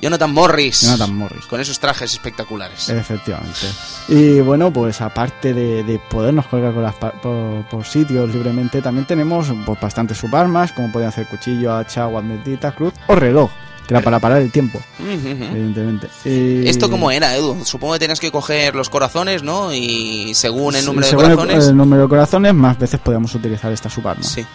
[0.02, 0.82] Jonathan Morris.
[0.82, 1.46] Jonathan Morris.
[1.46, 2.90] Con esos trajes espectaculares.
[2.90, 3.68] Efectivamente.
[4.10, 8.82] Y bueno, pues aparte de, de podernos colgar con las pa- por, por sitios libremente,
[8.82, 13.50] también tenemos pues, bastantes subarmas, como pueden hacer cuchillo, hacha, guantita, cruz o reloj,
[13.88, 16.08] que era para parar el tiempo, evidentemente.
[16.70, 17.64] ¿Esto cómo era, Edu?
[17.64, 19.74] Supongo que tenías que coger los corazones, ¿no?
[19.74, 21.68] Y según el número de Según el- corazones...
[21.68, 24.24] El, número de corazones, más veces podíamos utilizar esta subarma.
[24.24, 24.46] Sí.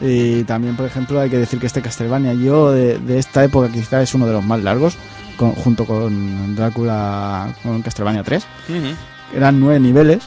[0.00, 3.68] Y también, por ejemplo, hay que decir que este Castlevania, yo de, de esta época
[3.70, 4.96] quizá es uno de los más largos,
[5.36, 8.44] con- junto con Drácula, con Castlevania 3.
[8.68, 10.22] Ujú, Eran nueve niveles,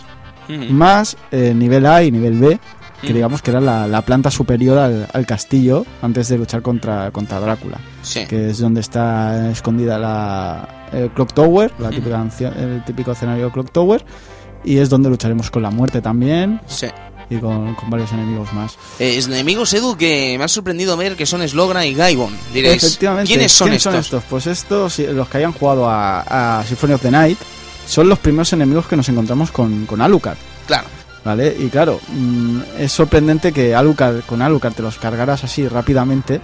[0.69, 2.59] más eh, nivel A y nivel B,
[3.05, 7.11] que digamos que era la, la planta superior al, al castillo antes de luchar contra,
[7.11, 8.25] contra Drácula, Sí.
[8.27, 13.71] que es donde está escondida la el Clock Tower, la típica el típico escenario Clock
[13.71, 14.05] Tower,
[14.63, 16.87] y es donde lucharemos con la muerte también sí.
[17.29, 18.77] y con, con varios enemigos más.
[18.99, 22.33] Eh, enemigos, Edu, que me ha sorprendido ver que son Slogra y Gaibon.
[22.53, 23.27] Diréis, Efectivamente.
[23.27, 24.23] ¿quiénes son estos?
[24.29, 27.37] Pues estos, los que hayan jugado a, a Symphony of the Night,
[27.87, 30.37] son los primeros enemigos que nos encontramos con, con Alucard.
[30.65, 30.87] Claro.
[31.25, 31.55] ¿Vale?
[31.59, 36.39] Y claro, mm, es sorprendente que Alucard, con Alucard te los cargaras así rápidamente,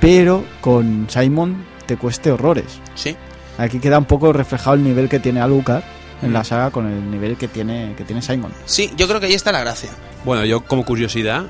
[0.00, 2.80] pero con Simon te cueste horrores.
[2.94, 3.16] Sí.
[3.56, 5.82] Aquí queda un poco reflejado el nivel que tiene Alucard
[6.22, 8.52] en la saga con el nivel que tiene, que tiene Simon.
[8.66, 9.90] Sí, yo creo que ahí está la gracia.
[10.24, 11.44] Bueno, yo como curiosidad,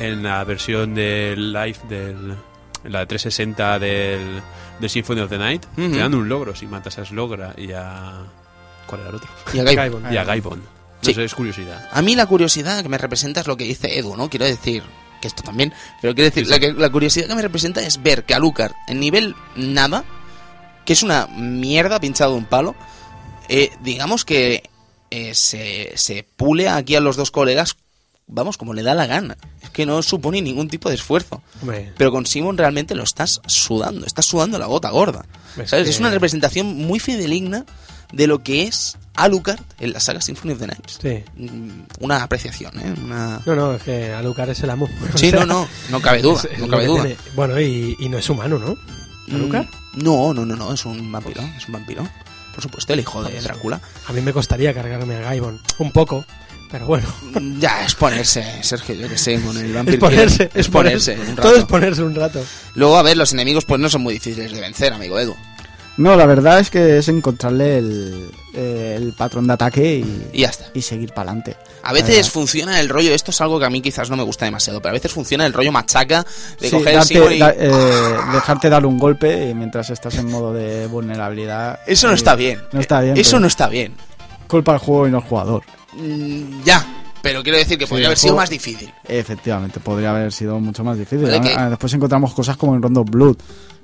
[0.00, 2.34] en la versión del live del...
[2.84, 4.42] En la de 360 del,
[4.80, 5.92] del Symphony of the Night, Ujú.
[5.92, 8.22] te dan un logro si matas a Slogra y a...
[8.86, 9.30] ¿Cuál era el otro?
[9.54, 9.76] Y a Gaibon.
[10.02, 10.02] Gaibon.
[10.12, 10.62] Y a Gaibon.
[11.02, 11.14] No Sí.
[11.14, 11.88] sé, es curiosidad.
[11.92, 14.30] A mí la curiosidad que me representa es lo que dice Edu, ¿no?
[14.30, 14.82] Quiero decir
[15.20, 18.24] que esto también, pero quiero decir, la, que- la curiosidad que me representa es ver
[18.24, 20.04] que Alucard, en nivel nada,
[20.84, 22.74] que es una mierda pinchado de un palo,
[23.48, 24.68] eh, digamos que
[25.10, 27.76] eh, se, se pule aquí a los dos colegas,
[28.26, 29.36] vamos, como le da la gana.
[29.60, 31.42] Es que no supone ningún tipo de esfuerzo.
[31.60, 35.24] Hombre, Pero con Simon realmente lo estás sudando, estás sudando la gota gorda.
[35.58, 35.84] Es ¿Sabes?
[35.84, 37.66] que- Es una representación muy fideligna
[38.12, 40.88] de lo que es Alucard en la saga Symphony of the Night.
[41.00, 41.24] sí.
[41.36, 42.94] Mm, Una apreciación, ¿eh?
[43.04, 43.40] Una...
[43.44, 44.88] No, no, es que Alucard es el amo.
[45.16, 47.02] Sí, O sea, no, no, no cabe duda, es- es no cabe duda.
[47.02, 47.16] tiene.
[47.34, 48.76] Bueno, y, y no es humano, ¿no?
[49.34, 49.66] Alucard.
[49.66, 52.08] Mm, No, no, no, no, es un vampiro, es un vampiro.
[52.54, 53.80] Por supuesto, el hijo de Drácula.
[54.08, 55.60] A mí me costaría cargarme a Gaibon.
[55.78, 56.24] Un poco,
[56.70, 57.06] pero bueno.
[57.38, 59.98] Mm, Ya, es ponerse, Sergio, yo que sé, con el Es vampiro.
[60.00, 61.18] ponerse, es ponerse.
[61.18, 62.42] un Todo es ponerse un rato.
[62.74, 65.34] Luego, a ver, los enemigos pues no son muy difíciles de vencer, amigo Edu.
[65.98, 70.40] No, la verdad es que es encontrarle el, eh, el patrón de ataque y, Y
[70.42, 70.66] ya está.
[70.74, 71.56] y seguir para adelante.
[71.82, 74.44] A veces funciona el rollo, esto es algo que a mí quizás no me gusta
[74.44, 76.24] demasiado, pero a veces funciona el rollo machaca
[76.60, 77.38] de Sí, coger el darte- y...
[77.38, 81.80] da- eh, dejarte dar un golpe mientras estás en modo de vulnerabilidad.
[81.86, 82.60] Eso no está bien.
[82.72, 83.16] No está bien.
[83.16, 83.94] Eso no está bien.
[84.46, 85.62] Culpa al juego y no al jugador.
[85.94, 88.92] Mm, ya, pero quiero decir que podría haber sido más difícil.
[89.06, 91.28] Efectivamente, podría haber sido mucho más difícil.
[91.28, 93.36] Vale, Después encontramos cosas como en Rondo Blood,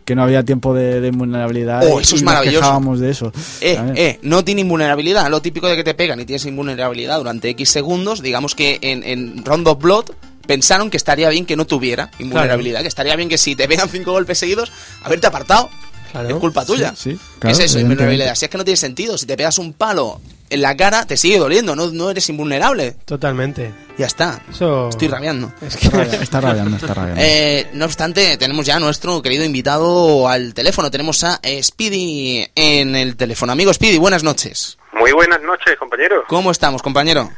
[0.04, 1.82] que no había tiempo de, de vulnerabilidad.
[1.86, 2.60] Oh, eso y es maravilloso.
[2.60, 3.32] quejábamos de eso.
[3.60, 5.30] Eh, eh, no tiene invulnerabilidad.
[5.30, 9.04] Lo típico de que te pegan y tienes invulnerabilidad durante X segundos, digamos que en,
[9.04, 10.04] en Round of Blood
[10.46, 13.88] pensaron que estaría bien que no tuviera invulnerabilidad, que estaría bien que si te pegan
[13.90, 14.72] cinco golpes seguidos,
[15.02, 15.68] haberte apartado.
[16.10, 16.28] Claro.
[16.28, 16.94] Es culpa tuya.
[16.96, 18.34] Sí, sí, ¿Qué claro, es eso, invulnerabilidad?
[18.34, 21.16] Si es que no tiene sentido, si te pegas un palo en la cara, te
[21.16, 22.96] sigue doliendo, no, no eres invulnerable.
[23.04, 23.72] Totalmente.
[23.98, 24.40] Ya está.
[24.50, 24.88] Eso...
[24.88, 25.52] Estoy rabiando.
[25.60, 25.86] Es que...
[25.88, 27.20] Está rabia- Está rabiando, está rabiando.
[27.22, 30.90] Eh, no obstante, tenemos ya a nuestro querido invitado al teléfono.
[30.90, 33.52] Tenemos a Speedy en el teléfono.
[33.52, 34.78] Amigo Speedy, buenas noches.
[34.94, 36.24] Muy buenas noches, compañero.
[36.28, 37.30] ¿Cómo estamos, compañero?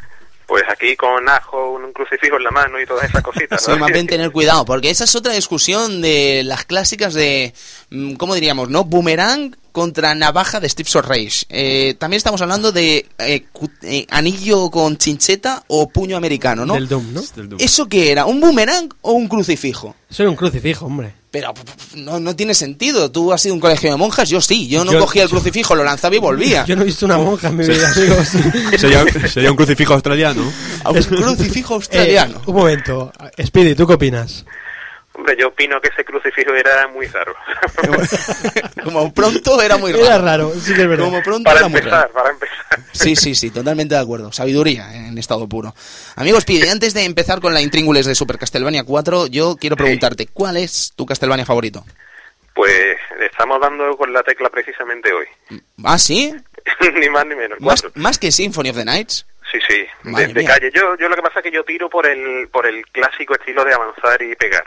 [0.51, 3.63] Pues aquí con ajo, un crucifijo en la mano y todas esas cositas.
[3.65, 3.79] Sí, ¿no?
[3.79, 7.55] más bien tener cuidado, porque esa es otra discusión de las clásicas de,
[7.91, 8.83] mm, ¿cómo diríamos, no?
[8.83, 11.45] Boomerang contra navaja de Steve Rage.
[11.51, 16.75] Eh, también estamos hablando de eh, cu- eh, anillo con chincheta o puño americano, ¿no?
[16.75, 17.21] Del Doom, ¿no?
[17.21, 17.61] Es del Doom.
[17.63, 18.27] ¿Eso qué era?
[18.27, 19.95] ¿Un boomerang o un crucifijo?
[20.11, 21.15] Eso era un crucifijo, hombre.
[21.31, 21.55] Pero
[21.95, 23.11] no, no tiene sentido.
[23.11, 24.67] Tú has sido un colegio de monjas, yo sí.
[24.67, 26.65] Yo no Yo- cogía el crucifijo, lo lanzaba y volvía.
[26.67, 28.29] Yo no he visto una monja en mi vida, amigos.
[28.79, 30.43] Sería, sería un crucifijo australiano.
[30.83, 32.39] A un crucifijo australiano.
[32.39, 33.13] Eh, un momento.
[33.45, 34.45] Speedy, ¿tú qué opinas?
[35.21, 37.35] Hombre, yo opino que ese crucifijo era muy raro.
[38.85, 40.07] Como pronto era muy raro.
[40.07, 41.05] Era raro, sí que es verdad.
[41.05, 42.07] Como pronto para era muy raro.
[42.07, 42.57] empezar, para empezar.
[42.93, 44.33] Sí, sí, sí, totalmente de acuerdo.
[44.33, 45.75] Sabiduría en estado puro.
[46.17, 50.27] Amigos, pide, antes de empezar con la intríngules de Super Castlevania 4, yo quiero preguntarte,
[50.27, 51.85] ¿cuál es tu Castlevania favorito?
[52.55, 55.27] Pues le estamos dando con la tecla precisamente hoy.
[55.85, 56.35] ¿Ah, sí?
[56.99, 57.61] ni más ni menos.
[57.61, 58.01] ¿Más, cuatro.
[58.01, 59.27] más que Symphony of the Nights?
[59.51, 60.71] Sí, sí, de, de calle.
[60.73, 63.65] Yo, yo lo que pasa es que yo tiro por el, por el clásico estilo
[63.65, 64.65] de avanzar y pegar.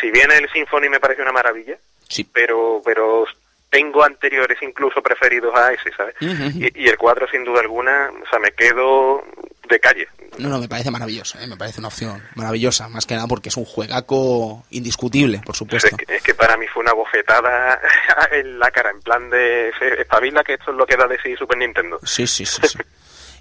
[0.00, 1.76] Si bien el Symphony me parece una maravilla,
[2.08, 2.24] Sí.
[2.30, 3.24] pero pero
[3.70, 6.14] tengo anteriores incluso preferidos a ese, ¿sabes?
[6.20, 9.24] Y, y el 4 sin duda alguna, o sea, me quedo
[9.68, 10.06] de calle.
[10.38, 11.46] No, no, me parece maravilloso, ¿eh?
[11.46, 15.58] me parece una opción maravillosa, más que nada porque es un juegaco indiscutible, por Es
[15.58, 15.96] supuesto.
[15.96, 17.80] que, es que para mí fue una bofetada
[18.32, 21.18] en la cara, en plan de "Se- espabila que esto es lo que da de
[21.22, 21.98] sí Super Nintendo.
[22.02, 22.60] Sí, sí, sí.
[22.66, 22.78] sí.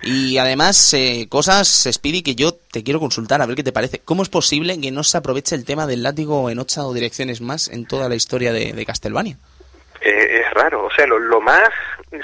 [0.04, 4.00] Y además, eh, cosas, Speedy, que yo te quiero consultar, a ver qué te parece.
[4.00, 7.68] ¿Cómo es posible que no se aproveche el tema del látigo en ocho direcciones más
[7.68, 9.38] en toda la historia de, de Castlevania?
[10.02, 11.70] Eh, es raro, o sea, lo, lo más,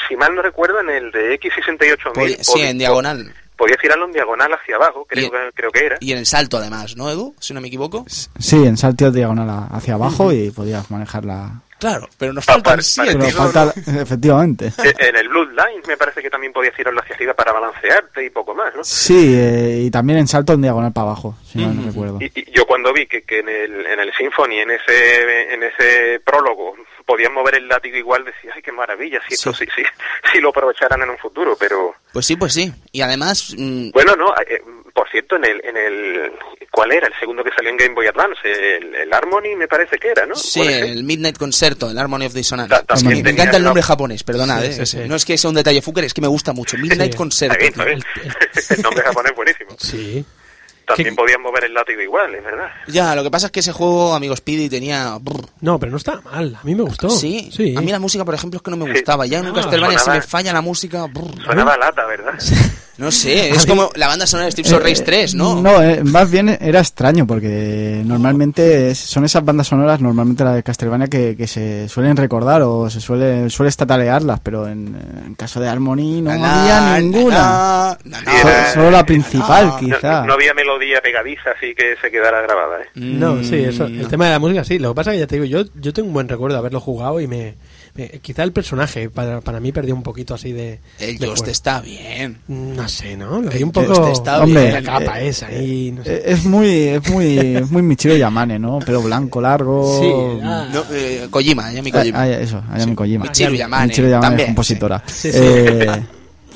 [0.10, 2.14] si mal no recuerdo, en el de X68000...
[2.14, 3.32] Pod- sí, en diagonal.
[3.56, 5.98] Podías tirarlo en diagonal hacia abajo, creo, que, creo que era.
[6.00, 7.36] Y en el salto, además, ¿no, Edu?
[7.40, 8.06] Si no me equivoco.
[8.40, 11.62] Sí, en salto diagonal hacia abajo y podías manejarla.
[11.80, 13.18] Claro, pero nos faltan siete.
[13.20, 14.68] Pero falta, efectivamente.
[14.84, 18.30] Eh, En el Bloodline me parece que también podías tirarlo hacia arriba para balancearte y
[18.30, 18.84] poco más, ¿no?
[18.84, 22.18] Sí, eh, y también en salto en diagonal para abajo, si no, no recuerdo.
[22.22, 25.64] Y, y yo cuando vi que, que en el, en el Symphony, en ese, en
[25.64, 26.74] ese prólogo,
[27.06, 29.66] podían mover el látigo igual, decía, ay, qué maravilla, si esto Sí.
[29.66, 29.84] sí, sí,
[30.34, 31.96] si lo aprovecharan en un futuro, pero...
[32.18, 32.74] Pues sí, pues sí.
[32.92, 34.60] Y además, mm, Bueno, no, eh,
[34.92, 36.32] por cierto, en el, en el...
[36.72, 37.06] ¿Cuál era?
[37.06, 40.26] El segundo que salió en Game Boy Advance, el, el Harmony me parece que era,
[40.26, 40.34] ¿no?
[40.36, 42.74] sí, el Midnight Concerto, el Harmony of Dissonance.
[42.88, 45.04] Ta- me encanta el nombre japonés, perdonad, Sí, eh, sí, ese.
[45.04, 45.08] sí.
[45.08, 46.76] No es que sea un detalle fucker, es que me gusta mucho.
[46.80, 47.18] Midnight Sí.
[47.20, 47.56] Concerto.
[47.64, 48.34] Está bien, está bien.
[48.72, 49.76] El nombre japonés es buenísimo.
[49.80, 50.26] Sí.
[50.88, 52.68] También ¿Qué- podían mover el látigo igual, es verdad.
[52.88, 55.18] Ya, lo que pasa es que ese juego, amigos Speedy, tenía...
[55.20, 56.56] brr, No, pero no está mal.
[56.60, 57.10] A mí me gustó.
[57.10, 57.76] Sí, sí.
[57.78, 58.92] a mí la música, por ejemplo, es que no me Sí.
[58.94, 59.26] gustaba.
[59.26, 59.56] Ya en un Ah.
[59.56, 61.06] Castlevania, si Sonaba- me falla la música...
[61.08, 62.34] brr, Sonaba a lata, ¿verdad?
[62.98, 65.62] no sé, es como la banda sonora de Streets of Rage 3, ¿no?
[65.62, 70.64] No, eh, más bien era extraño porque normalmente son esas bandas sonoras, normalmente la de
[70.64, 75.60] Castlevania, que, que se suelen recordar o se suele, suele estatalearlas, pero en, en caso
[75.60, 77.38] de Harmony no Na, había na, ninguna.
[77.38, 80.26] na, na, na, Sí, Solo, era- solo la principal, no, No, quizá.
[80.26, 82.88] no había melodía pegadiza así que se quedara grabada, ¿eh?
[82.96, 84.80] No, sí, eso, Mm, el tema de la música sí.
[84.80, 86.60] Lo que pasa es que ya te digo, yo, yo tengo un buen recuerdo de
[86.60, 87.56] haberlo jugado y me,
[87.96, 90.80] me- quizá el personaje para, para mí perdió un poquito así de.
[91.00, 92.38] El de Just está bien.
[92.48, 93.42] No sé, ¿no?
[93.42, 93.94] Lo vi un poco.
[93.96, 96.16] Just está Hombre, la capa eh, esa y no sé.
[96.16, 98.80] Eh, Es muy, es muy, es muy Michiro Yamane, ¿no?
[98.80, 100.00] Pelo blanco, largo.
[100.00, 100.12] Sí,
[100.44, 100.68] ah.
[100.72, 102.22] No, eh, Kojima, Yami Ah, Kojima.
[102.22, 103.26] ah, eso, Ayami Kojima.
[103.26, 105.04] Michiru Yamane, Michiru Yamane también, compositora.
[105.08, 105.40] Sí, sí.
[105.42, 106.02] Eh,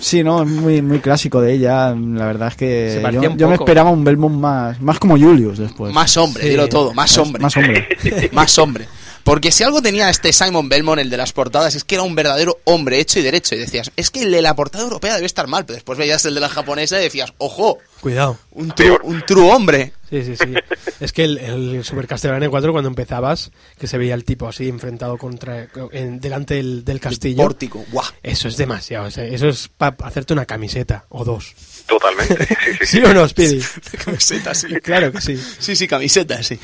[0.02, 1.96] sí, no, es muy, muy clásico de ella.
[1.96, 5.94] La verdad es que yo, yo me esperaba un Belmont más, más como Julius después.
[5.94, 6.50] Más hombre, Sí.
[6.50, 7.42] dilo todo, más Más- hombre.
[7.42, 8.30] más hombre.
[8.34, 8.88] más hombre.
[9.24, 12.16] Porque si algo tenía este Simon Belmont, el de las portadas, es que era un
[12.16, 13.54] verdadero hombre hecho y derecho.
[13.54, 15.64] Y decías, es que el de la portada europea debe estar mal.
[15.66, 18.38] Pero después veías el de la japonesa y decías, ojo, Cuidado.
[18.52, 19.94] un true, un true hombre.
[20.12, 20.54] Sí, sí, sí.
[21.00, 24.68] es que el, el Super Castlevania 4, cuando empezabas, que se veía el tipo así
[24.70, 27.42] enfrentado contra en- delante del, del castillo.
[27.42, 28.06] Pórtico, guau.
[28.22, 29.08] Eso es demasiado.
[29.08, 31.56] o sea, eso es para hacerte una camiseta o dos.
[31.86, 32.48] Totalmente.
[32.52, 32.98] Sí, sí, sí.
[32.98, 33.62] ¿Sí o no, Speedy?
[34.04, 34.68] Camiseta, sí.
[34.84, 35.38] Claro que sí.
[35.38, 36.60] Sí, sí, camiseta, sí.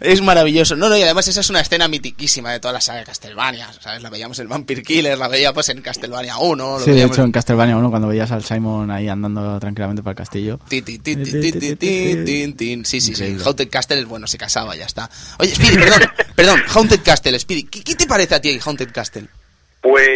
[0.00, 0.76] Es maravilloso.
[0.76, 3.72] No, no, y además esa es una escena mitiquísima de toda la saga de Castlevania.
[3.80, 4.02] ¿Sabes?
[4.02, 6.78] La veíamos en Vampire Killer, la veíamos en Castlevania 1.
[6.78, 10.12] lo Sí, de hecho en Castlevania 1 cuando veías al Simon ahí andando tranquilamente para
[10.12, 10.60] el castillo.
[10.68, 10.82] Sí,
[13.00, 13.36] sí, sí.
[13.44, 15.10] Haunted Castle, bueno, se casaba, ya está.
[15.38, 16.00] Oye, Speedy, perdón,
[16.34, 19.26] perdón, Haunted Castle, Speedy, ¿qué, qué te parece a ti Haunted Castle?
[19.80, 20.08] Pues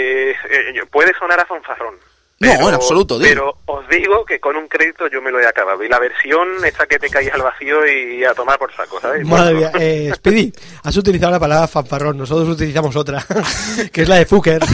[0.51, 1.95] eh, puede sonar a fanfarrón.
[2.43, 3.29] No, en absoluto, digo.
[3.31, 5.83] Pero os digo que con un crédito yo me lo he acabado.
[5.85, 9.25] Y la versión esta que te caes al vacío y a tomar por saco, ¿sabes?
[9.27, 9.73] Madre Bueno, mía.
[9.81, 10.53] Eh, Speedy,
[10.85, 12.19] has utilizado la palabra fanfarrón.
[12.19, 13.25] Nosotros utilizamos otra,
[13.93, 14.61] que es la de Fucker.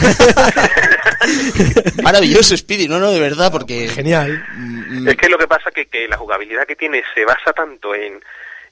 [2.03, 3.89] Maravilloso, Speedy, no, no, de verdad, porque...
[3.89, 4.45] Genial.
[4.57, 7.95] mm, Es que lo que pasa que, que la jugabilidad que tiene se basa tanto
[7.95, 8.23] en,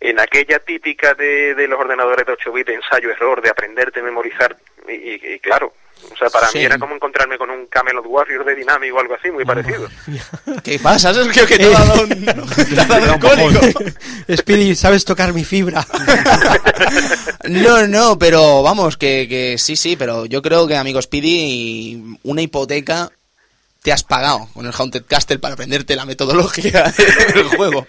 [0.01, 4.57] en aquella típica de, de los ordenadores de 8 bits, de ensayo-error, de aprenderte, memorizar,
[4.89, 5.73] y- y y claro,
[6.13, 6.59] o sea, para Sí.
[6.59, 9.89] mí era como encontrarme con un Camelot Warrior de Dynamic o algo así, muy parecido.
[10.63, 11.47] ¿Qué pasa, Sergio?
[11.47, 12.09] Que te ha dado un,
[12.75, 13.61] te ha dado un cólico.
[14.37, 15.87] Speedy, sabes tocar mi fibra.
[17.49, 22.43] No, no, pero vamos, que, que sí, sí, pero yo creo que, amigo Speedy, una
[22.43, 23.11] hipoteca
[23.87, 26.93] te has pagado con el Haunted Castle para aprenderte la metodología
[27.35, 27.87] del juego.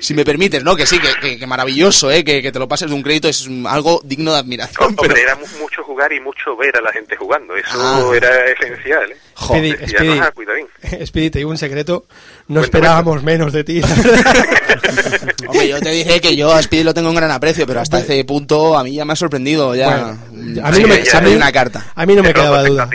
[0.00, 0.76] Si me permites, ¿no?
[0.76, 2.22] Que sí, que, que- que maravilloso, ¿eh?
[2.22, 4.90] Que, que te lo pases de un crédito es algo digno de admiración.
[4.90, 8.08] Hombre, Pero, era mu- mucho jugar y mucho ver a la gente jugando, eso Ah.
[8.14, 9.10] era esencial.
[9.10, 9.16] ¿eh?
[9.34, 10.66] Joder, Speedy, Speedy, "Ah, cuidadín".
[11.06, 12.06] Speedy, te digo un secreto.
[12.46, 13.82] No esperábamos menos de ti.
[15.48, 17.98] hombre, yo te dije que yo a Speedy lo tengo en gran aprecio, pero hasta
[17.98, 19.74] ese punto a mí ya me ha sorprendido.
[19.74, 19.88] Ya,
[20.30, 21.90] Bueno, a mí no me- a mí- una carta.
[21.96, 22.88] A mí no me quedaba duda.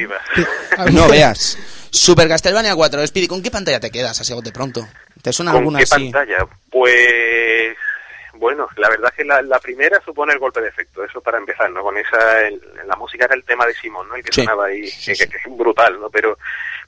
[0.93, 1.57] No veas.
[1.91, 4.87] Super Castlevania 4, Speedy, ¿con qué pantalla te quedas así bote pronto?
[5.21, 6.11] ¿Te suena ¿Con alguna qué así?
[6.11, 6.45] pantalla?
[6.69, 7.75] Pues
[8.33, 11.39] bueno, la verdad es que la, la primera supone el golpe de efecto, eso para
[11.39, 11.81] empezar, ¿no?
[11.81, 14.15] Con esa, el- la música era el tema de Simón, ¿no?
[14.15, 14.43] El que Sí.
[14.43, 16.09] sonaba ahí, que, que- que es brutal, ¿no?
[16.11, 16.37] Pero,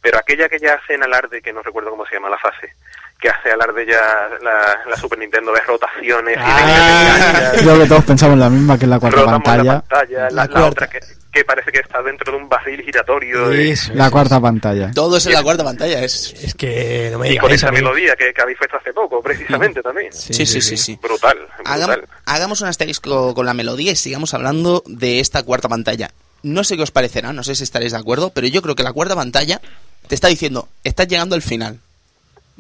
[0.02, 2.72] pero aquella que ya hace en alarde, que no recuerdo cómo se llama la fase,
[3.20, 7.52] que hace alarde ya la, la Super Nintendo de rotaciones y de Ah.
[7.56, 9.64] de- Creo que todos pensamos la misma que en la cuarta pantalla.
[9.64, 10.68] la pantalla, la, La la cuarta.
[10.70, 11.00] otra que,
[11.32, 14.12] que parece que está dentro de un barril giratorio y, Eso, La eso.
[14.12, 14.92] cuarta pantalla.
[14.92, 16.34] Todo es en la cuarta pantalla, es...
[16.42, 19.82] Es que no me y con esa melodía que, que habéis puesto hace poco, precisamente
[19.82, 20.12] también.
[20.12, 20.98] Sí, sí, sí, sí.
[21.02, 22.08] Brutal, Hagam- brutal.
[22.26, 26.10] hagamos un asterisco con la melodía y sigamos hablando de esta cuarta pantalla.
[26.42, 28.84] No sé qué os parecerá, no sé si estaréis de acuerdo, pero yo creo que
[28.84, 29.62] la cuarta pantalla
[30.08, 31.80] te está diciendo, estás llegando al final.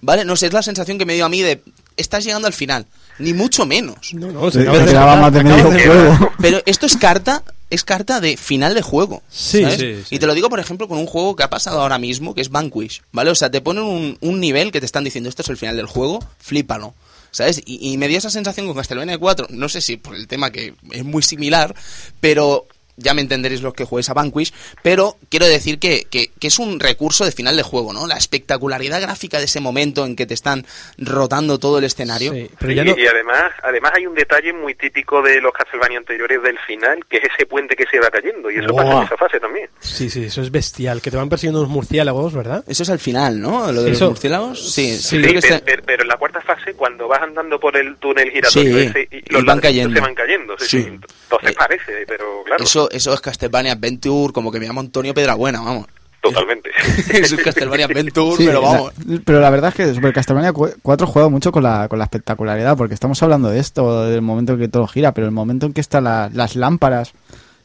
[0.01, 0.24] ¿Vale?
[0.26, 1.61] No sé, es la sensación que me dio a mí de,
[1.97, 2.86] estás llegando al final.
[3.17, 4.13] Ni mucho menos.
[4.13, 6.32] No, no, Se de quedaba rematar, más de medio de- juego.
[6.39, 9.22] Pero esto es carta, es carta de final de juego.
[9.30, 9.61] Sí.
[9.61, 9.80] ¿sabes?
[9.80, 10.15] Sí, sí.
[10.15, 12.41] Y te lo digo, por ejemplo, con un juego que ha pasado ahora mismo, que
[12.41, 13.30] es Vanquish, ¿vale?
[13.32, 15.78] O sea, te ponen un, un nivel que te están diciendo, esto es el final
[15.78, 16.93] del juego, flípalo.
[17.32, 17.61] ¿Sabes?
[17.63, 20.49] Y, y me dio esa sensación con Castlevania 4, no sé si por el tema
[20.51, 21.76] que es muy similar,
[22.20, 22.65] pero
[23.00, 26.60] ya me entenderéis los que juguéis a Vanquish, pero quiero decir que, que- que es
[26.60, 28.06] un recurso de final de juego, ¿no?
[28.08, 30.66] La espectacularidad gráfica de ese momento en que te están
[30.97, 32.34] rotando todo el escenario.
[32.34, 32.97] Sí, pero Y, ya no...
[32.97, 37.18] y además, además hay un detalle muy típico de los Castlevania anteriores del final, que
[37.18, 39.70] es ese puente que se va cayendo, y eso pasa en esa fase también.
[39.80, 41.02] Sí, sí, eso es bestial.
[41.02, 42.64] Que te van persiguiendo unos murciélagos, ¿verdad?
[42.68, 43.72] Eso es al final, ¿no?
[43.72, 44.72] Lo de Eso- los murciélagos.
[44.74, 47.22] Sí, Sí, Sí, creo que pero, está- pero- pero en la cuarta fase, cuando vas
[47.22, 49.95] andando por el túnel giratorio Sí, ese, y y los van ladrillos cayendo.
[49.95, 50.58] se van cayendo.
[50.60, 50.82] sí, Sí.
[50.84, 50.88] sí.
[50.89, 55.14] Entonces Eh, parece, pero claro, Eso, eso es Castlevania Adventure, como que me llamo Antonio
[55.14, 55.88] Pedrabuena, vamos.
[56.22, 56.70] totalmente.
[57.14, 58.94] Eso es Castlevania Adventure, Sí, pero la- vamos.
[59.26, 62.06] pero la verdad es que Super Castlevania cu- 4 juega mucho con la, con la
[62.06, 65.66] espectacularidad, porque estamos hablando de esto, del momento en que todo gira, pero el momento
[65.66, 67.14] en que están la- las lámparas,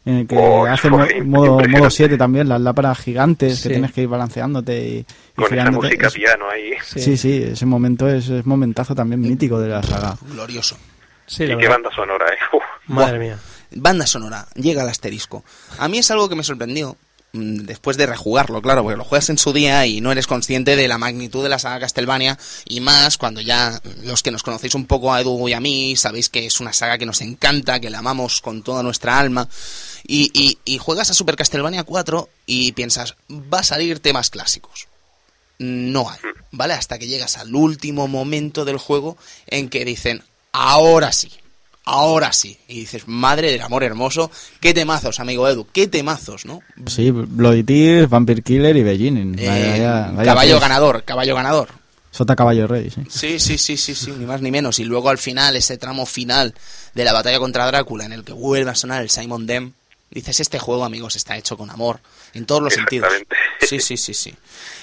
[0.07, 3.62] en el que Oh, hace modo, modo 7 también, las lámparas gigantes Sí.
[3.64, 6.72] que tienes que ir balanceándote y, y Con esa música Es- piano ahí.
[6.85, 10.16] Sí, sí, ese momento es, es momentazo también mítico de la saga.
[10.31, 10.77] Glorioso.
[11.27, 11.77] Sí, y la qué verdad.
[11.83, 12.37] banda sonora, ¿eh?
[12.57, 12.62] Uf.
[12.87, 13.39] Madre mía.
[13.75, 15.45] Banda sonora, llega al asterisco.
[15.79, 16.97] A mí es algo que me sorprendió.
[17.33, 20.77] mm, Después de rejugarlo, claro, porque lo juegas en su día y no eres consciente
[20.77, 24.75] de la magnitud de la saga Castlevania y más cuando ya los que nos conocéis
[24.77, 27.81] un poco a Edu y a mí sabéis que es una saga que nos encanta,
[27.81, 29.49] que la amamos con toda nuestra alma
[30.07, 34.87] y, y- y juegas a Super Castlevania 4 y piensas, va a salir temas clásicos.
[35.59, 36.18] No hay,
[36.53, 36.75] ¿vale?
[36.75, 39.16] Hasta que llegas al último momento del juego
[39.47, 40.22] en que dicen,
[40.53, 41.31] ahora sí,
[41.85, 42.59] ahora sí.
[42.68, 44.30] Y dices, madre del amor hermoso,
[44.61, 46.61] qué temazos, amigo Edu, qué temazos, ¿no?
[46.87, 49.37] Sí, Bloody Tears, Vampire Killer y Beginning.
[49.39, 51.68] Eh, Vaya- vaya caballo ganador, caballo ganador.
[52.11, 53.01] Sota Caballo Rey, sí.
[53.11, 54.78] Sí, sí, sí, sí, sí, ni más ni menos.
[54.78, 56.55] Y luego al final, ese tramo final
[56.95, 59.72] de la batalla contra Drácula, en el que vuelve a sonar el Simon Dem,
[60.12, 61.99] dices, este juego, amigos, está hecho con amor,
[62.32, 63.09] en todos los sentidos.
[63.68, 64.32] Sí, sí, sí, sí.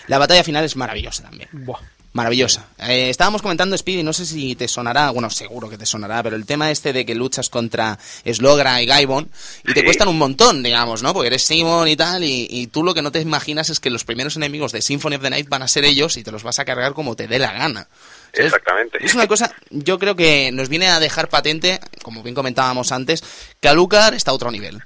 [0.08, 1.48] La batalla final es maravillosa también.
[1.54, 1.80] Buah.
[2.14, 2.68] Maravillosa.
[2.78, 6.36] Eh, estábamos comentando, Speedy, no sé si te sonará, bueno, seguro que te sonará, pero
[6.36, 9.30] el tema este de que luchas contra Slogra y Gaibon
[9.64, 11.14] y te cuestan un montón, digamos, ¿no?
[11.14, 13.90] Porque eres Simon y tal, y, y tú lo que no te imaginas es que
[13.90, 16.44] los primeros enemigos de Symphony of the Night van a ser ellos y te los
[16.44, 17.88] vas a cargar como te dé la gana.
[18.34, 18.48] ¿Sabes?
[18.48, 18.98] Exactamente.
[19.06, 23.24] Es una cosa, yo creo que nos viene a dejar patente, como bien comentábamos antes,
[23.62, 24.82] que Alucard está a otro nivel.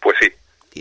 [0.00, 0.28] Pues sí.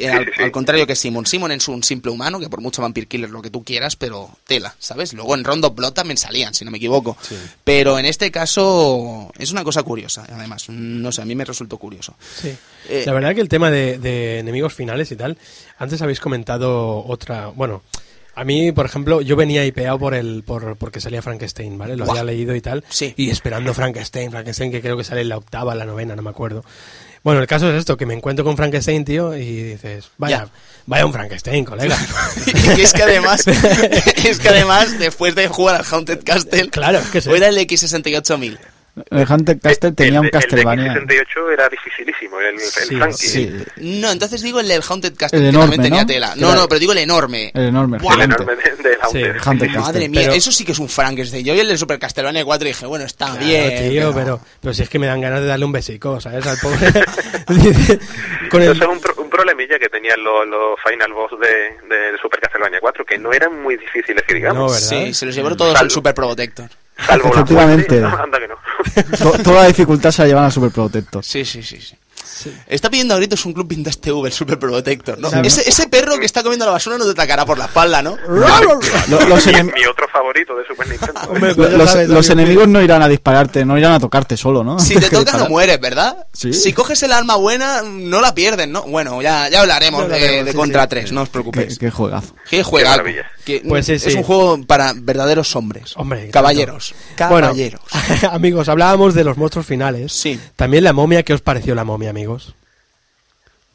[0.03, 0.43] Al, sí, sí.
[0.43, 1.25] al contrario que Simon.
[1.25, 4.29] Simon es un simple humano, que por mucho Vampire Killer lo que tú quieras, pero
[4.45, 5.13] tela, ¿sabes?
[5.13, 7.17] Luego en Rondo Blood también salían, si no me equivoco.
[7.63, 10.69] Pero en este caso es una cosa curiosa, además.
[10.69, 12.15] No sé, a mí me resultó curioso.
[12.41, 12.55] Sí.
[12.89, 15.37] Eh, la verdad que el tema de, de enemigos finales y tal,
[15.77, 17.81] antes habéis comentado otra, bueno,
[18.35, 21.95] a mí, por ejemplo, yo venía hipeado por el, por, porque salía Frankenstein, ¿vale?
[21.95, 22.83] Lo había leído y tal.
[22.89, 23.13] Sí.
[23.15, 26.21] Y esperando Frankenstein, Frankenstein, que creo que sale en la octava, en la novena, no
[26.21, 26.65] me acuerdo.
[27.25, 30.49] Bueno, el caso es esto, que me encuentro con Frankenstein, tío, y dices, vaya, Ya.
[30.85, 31.97] vaya un Frankenstein, colega.
[32.77, 33.47] y es que además,
[34.23, 37.57] es que además, después de jugar al Haunted Castle, Claro, es que o era el
[37.57, 38.59] X68000.
[39.11, 40.93] El Hunter Castle tenía un el, de- Castlevania.
[40.93, 43.13] El de X68 era dificilísimo, el, el Sí, Funky.
[43.27, 46.07] Sí, No, entonces digo el del Haunted Castle, El que enorme, también tenía ¿no?
[46.07, 46.33] tela.
[46.33, 47.51] Que No, no, pero digo el enorme.
[47.53, 49.41] el enorme, Buah, El enorme de, de Haunter.
[49.41, 49.67] Sí, Hunter.
[49.67, 49.81] Castle.
[49.81, 51.45] Madre mía, Pero- eso sí que es un Frankenstein.
[51.45, 53.89] Yo vi el de Super Castlevania 4 y dije, bueno, está Claro, bien.
[53.89, 56.45] tío, pero, pero si es que me dan ganas de darle un besico, ¿sabes?
[56.47, 56.77] Al pobre.
[58.49, 61.47] Con el, Eso es un, pro- un problemilla que tenían los, los Final Boss de,
[61.95, 64.57] de Super Castlevania 4, que no eran muy difíciles, que digamos.
[64.57, 65.05] No, ¿verdad?
[65.07, 66.69] Sí, se los llevaron todos al Super Protector.
[66.97, 67.99] Salvo la Efectivamente.
[68.01, 68.55] muerte, anda que no.
[69.17, 71.23] To- toda la dificultad se la llevan a Super Protector.
[71.23, 71.79] Sí, sí, sí.
[71.81, 71.95] sí.
[72.67, 75.17] Está pidiendo a gritos un club Vintage TV, el Super Protector.
[75.43, 78.17] Ese, ese perro que está comiendo la basura no te atacará por la espalda, ¿no?
[78.27, 81.19] Los mi, enem- mi otro favorito de Super Nintendo.
[81.29, 84.37] Hombre, pues los, sabes, los David, enemigos no irán a dispararte, no irán a tocarte
[84.37, 84.79] solo, ¿no?
[84.79, 86.25] Si te Que toca no mueres, ¿verdad?
[86.33, 86.53] Sí.
[86.53, 88.83] Si coges el alma buena, no la pierdes, ¿no?
[88.83, 90.89] Bueno, ya, ya hablaremos Ya de, hablaremos, de sí, Contra sí.
[90.89, 91.79] 3, no os Qué, preocupéis.
[91.79, 92.35] qué juegazo.
[92.49, 92.89] Qué juega.
[92.91, 93.25] maravilla.
[93.67, 94.13] Pues sí, es sí.
[94.17, 95.93] un juego para verdaderos hombres.
[95.97, 96.95] Hombre, caballeros.
[97.15, 97.81] Caballeros.
[97.91, 100.11] Bueno, amigos, hablábamos de los monstruos finales.
[100.13, 100.39] Sí.
[100.55, 102.24] También la momia, ¿qué os pareció la momia, amigos?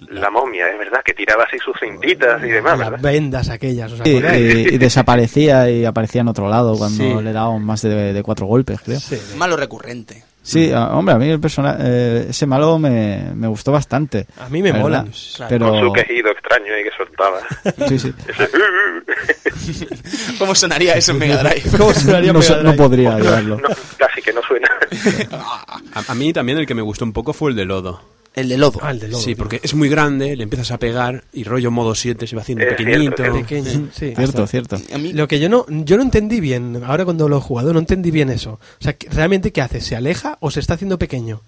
[0.09, 3.02] La momia, es verdad, que tiraba así sus cintitas y demás, Las ¿verdad?
[3.12, 4.55] vendas aquellas, ¿os Y, acordáis?
[4.55, 7.22] y- y desaparecía y aparecía en otro lado cuando Sí.
[7.22, 8.98] le daban más de, de cuatro golpes, creo.
[8.98, 10.24] Sí, Malo recurrente.
[10.43, 14.27] Sí, a- hombre, a mí el personaje, ese malo me, me gustó bastante.
[14.39, 15.02] A mí me la mola.
[15.02, 15.18] verdad.
[15.36, 15.48] claro.
[15.51, 17.40] Pero Con su quejido extraño ahí que soltaba.
[17.89, 18.14] sí, sí.
[20.39, 21.77] ¿Cómo sonaría eso en Mega Drive?
[21.77, 22.77] ¿Cómo sonaría No, Mega no Drive?
[22.77, 23.59] podría llevarlo.
[23.59, 23.68] No,
[23.98, 24.68] casi que no suena.
[25.94, 28.01] A, a mí también el que me gustó un poco fue el de lodo.
[28.35, 28.78] El de lodo.
[28.82, 29.36] Ah, el de lodo, sí, tío.
[29.39, 32.65] porque es muy grande, le empiezas a pegar y rollo modo 7 se va haciendo
[32.65, 33.16] Es pequeñito.
[33.16, 34.12] cierto, Pequeño, sí.
[34.15, 34.77] Cierto, cierto.
[34.94, 37.73] A mí, Lo que yo no, yo no entendí bien, ahora cuando lo he jugado,
[37.73, 38.52] no entendí bien eso.
[38.52, 39.81] O sea, que- ¿realmente qué hace?
[39.81, 41.40] ¿Se aleja o se está haciendo pequeño?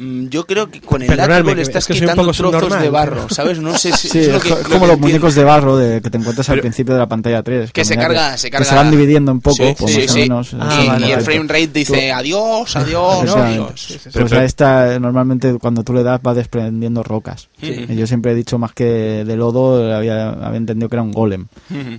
[0.00, 2.82] Mm, yo creo que con el látigo que- le estás es que quitando trozos subnormal,
[2.82, 3.58] de barro, pero- ¿sabes?
[3.60, 5.06] No sé si Sí, es es, lo que- lo como que los entiendo.
[5.06, 7.72] muñecos de barro de, que te encuentras al principio de la pantalla 3.
[7.72, 8.66] Que se carga, se que carga.
[8.68, 10.56] se van dividiendo un poco, Sí, pues sí, más o menos.
[10.60, 13.72] Ah, y, el frame rate dice adiós, adiós, adiós.
[13.76, 14.18] Sí, sí, sí.
[14.18, 17.48] Pues a esta normalmente cuando tú le das va desprendiendo rocas.
[17.60, 17.86] Sí.
[17.88, 18.84] Y yo siempre he dicho más que
[19.24, 21.46] de lodo, había, había entendido que era un golem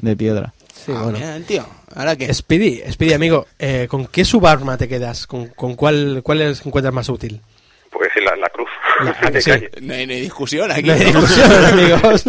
[0.02, 0.54] de piedra.
[0.86, 1.18] Sí, Ah, bueno.
[1.18, 1.66] mira, tío.
[1.96, 2.32] ¿Ahora qué?
[2.34, 5.26] Speedy, Speedy, amigo, eh, ¿con qué subarma te quedas?
[5.26, 7.40] ¿Con, con cuál, cuál es- encuentras más útil?
[7.98, 8.68] Pues la, la cruz.
[9.00, 9.50] La- de sí.
[9.52, 9.72] calle.
[9.82, 10.84] No hay, no hay discusión aquí.
[10.84, 11.22] No hay ¿no?
[11.22, 12.26] discusión, amigos.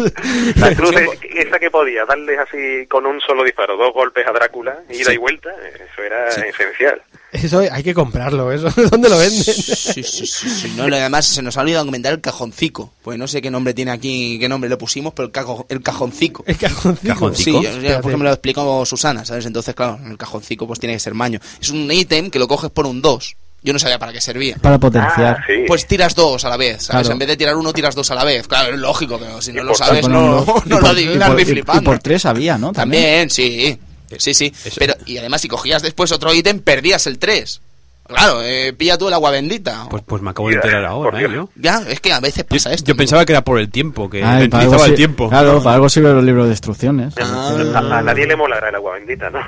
[0.55, 1.09] La cruz es
[1.47, 5.17] esa que podía darles así con un solo disparo, dos golpes a Drácula, ida y
[5.17, 7.01] vuelta, eso era esencial.
[7.33, 8.69] Eso hay que comprarlo, eso.
[8.89, 9.43] ¿Dónde lo venden?
[9.43, 10.73] Sí, sí, sí, sí.
[10.77, 12.93] No, además se nos ha olvidado comentar el cajoncico.
[13.03, 15.81] Pues no sé qué nombre tiene aquí, qué nombre le pusimos, pero el, cajo- el
[15.83, 16.45] cajoncico.
[16.47, 17.07] El cajoncito.
[17.13, 17.59] Cajoncito.
[17.61, 19.45] Sí, yo- yo, porque me lo explicó Susana, ¿sabes?
[19.45, 21.39] Entonces, claro, el cajoncico pues tiene que ser maño.
[21.61, 23.35] Es un ítem que lo coges por un 2.
[23.63, 24.55] Yo no sabía para qué servía.
[24.61, 25.37] Para potenciar.
[25.39, 25.63] Ah, sí.
[25.67, 27.01] Pues tiras dos a la vez, ¿sabes?
[27.07, 27.11] Claro.
[27.13, 28.47] En vez de tirar uno, tiras dos a la vez.
[28.47, 31.81] Claro, es lógico, pero si no lo sabes, no, lo por- adivinas ni y- flipando.
[31.81, 32.71] Y por tres había, ¿no?
[32.71, 33.77] También, sí.
[34.17, 34.53] Sí, sí.
[34.63, 37.59] Eso- Pero, y además, si cogías después otro ítem, perdías el 3.
[38.07, 39.87] Claro, eh, pilla tú el agua bendita.
[39.89, 41.29] Pues, pues me acabo de enterar ahora, Por ¿eh?
[41.33, 42.87] Yo, Ya, es que a veces yo, pasa esto.
[42.87, 42.97] yo ¿no?
[42.97, 45.29] pensaba que era por el tiempo, que Ay, para algo ralentizaba el tiempo.
[45.29, 47.13] Claro, para algo sirven los libros de instrucciones.
[47.21, 47.53] Ah.
[47.75, 49.39] A, a nadie le molará el agua bendita, ¿no?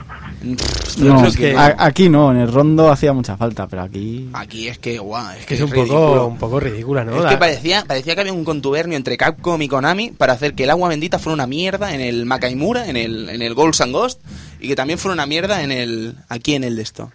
[0.98, 4.30] No, es que- a- aquí no, en el rondo hacía mucha falta, pero aquí...
[4.34, 6.00] Aquí es que, guau, es Que es un ridículo.
[6.14, 7.16] poco, un poco ridícula, ¿no?
[7.18, 10.54] Es La- que parecía, parecía que había un contubernio entre Capcom y Konami para hacer
[10.54, 13.82] que el agua bendita fuera una mierda en el Makaimura, en el, en el Ghosts
[13.82, 14.22] and Ghost,
[14.60, 17.12] y que también fuera una mierda en el aquí en el de esto.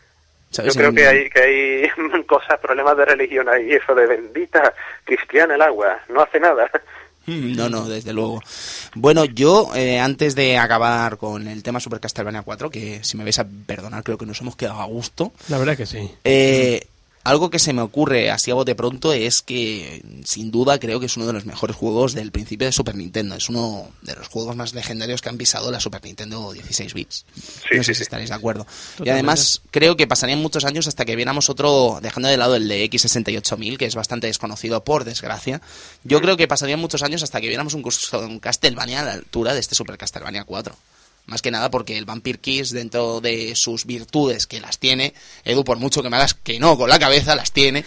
[0.62, 4.72] Yo creo que hay, que hay cosas, problemas de religión ahí, eso de bendita
[5.04, 6.70] cristiana el agua, no hace nada.
[7.26, 8.40] Mm, No, no, desde luego.
[8.94, 13.24] Bueno, yo, eh, antes de acabar con el tema Super Castlevania 4, que si me
[13.24, 16.10] vais a perdonar, creo que nos hemos quedado a gusto, La verdad que sí.
[16.24, 16.86] Eh,
[17.24, 21.06] algo que se me ocurre así a bote pronto es que, sin duda, creo que
[21.06, 23.34] es uno de los mejores juegos del principio de Super Nintendo.
[23.34, 27.24] Es uno de los juegos más legendarios que han pisado la Super Nintendo 16 bits.
[27.34, 28.02] Sí, no sí, sé si sí.
[28.02, 28.66] estaréis de acuerdo.
[29.02, 32.68] Y además, creo que pasarían muchos años hasta que viéramos otro, dejando de lado el
[32.68, 35.62] de X68000, que es bastante desconocido, por desgracia.
[36.02, 39.54] Yo creo que pasarían muchos años hasta que viéramos un, un Castlevania a la altura
[39.54, 40.76] de este Super Castlevania 4.
[41.26, 45.14] Más que nada porque el Vampire Kiss, dentro de sus virtudes, que las tiene,
[45.44, 47.82] Edu, por mucho que me hagas que no con la cabeza, las tiene,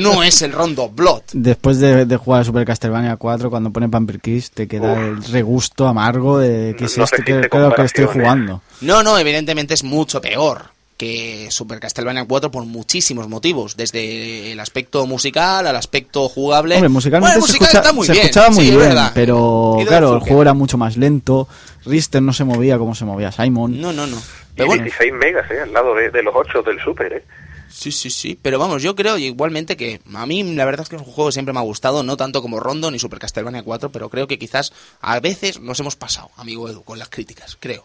[0.00, 1.22] no es el Rondo Blood.
[1.32, 4.98] Después de, de jugar a Super Castlevania 4, cuando pone Vampire Kiss, te queda Uf.
[4.98, 7.40] el regusto amargo de que No- es no esto se que,
[7.84, 8.08] estoy ¿eh?
[8.12, 8.60] jugando.
[8.80, 14.60] No, no, evidentemente es mucho peor que Super Castlevania 4 por muchísimos motivos, desde el
[14.60, 16.74] aspecto musical al aspecto jugable.
[16.74, 19.12] Hombre, musicalmente Bueno, se, musical escucha- está muy se bien, escuchaba muy sí, bien, verdad.
[19.14, 21.48] pero claro, el juego era mucho más lento.
[21.86, 23.80] Richter no se movía como se movía Simon.
[23.80, 24.18] No, no, no.
[24.18, 25.60] Y Pero bueno, 16 megas, ¿eh?
[25.62, 27.24] Al lado de, de los 8 del Super, ¿eh?
[27.70, 28.38] Sí, sí, sí.
[28.42, 31.30] Pero vamos, yo creo igualmente que a mí la verdad es que es un juego
[31.30, 34.26] que siempre me ha gustado, no tanto como Rondo ni Super Castlevania 4, pero creo
[34.28, 37.84] que quizás a veces nos hemos pasado, amigo Edu, con las críticas, creo.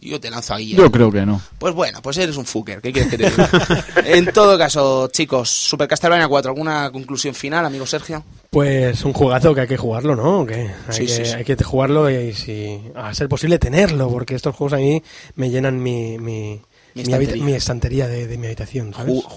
[0.00, 0.72] Yo te lanzo ahí.
[0.72, 0.76] ¿eh?
[0.76, 1.40] Yo creo que no.
[1.58, 3.50] Pues bueno, pues eres un fucker, ¿qué quieres que te diga?
[4.04, 8.22] en todo caso, chicos, Super Castlevania 4, ¿alguna conclusión final, amigo Sergio?
[8.50, 10.44] Pues un jugazo que hay que jugarlo, ¿no?
[10.46, 11.32] Que hay, Sí, que, sí, sí.
[11.32, 15.02] hay que jugarlo y, si, a ser posible tenerlo, porque estos juegos a mí
[15.36, 16.60] me llenan mi, mi,
[16.94, 17.44] Mi estantería.
[17.44, 18.92] mi estantería de, de mi habitación,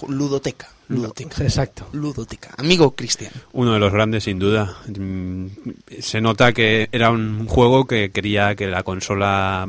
[0.08, 1.42] ludoteca, ludoteca.
[1.44, 1.86] Exacto.
[1.92, 2.50] Ludoteca.
[2.56, 3.32] Amigo Cristian.
[3.52, 4.76] Uno de los grandes, sin duda.
[4.88, 5.46] Mm,
[6.00, 9.66] Se nota que era un juego que quería que la consola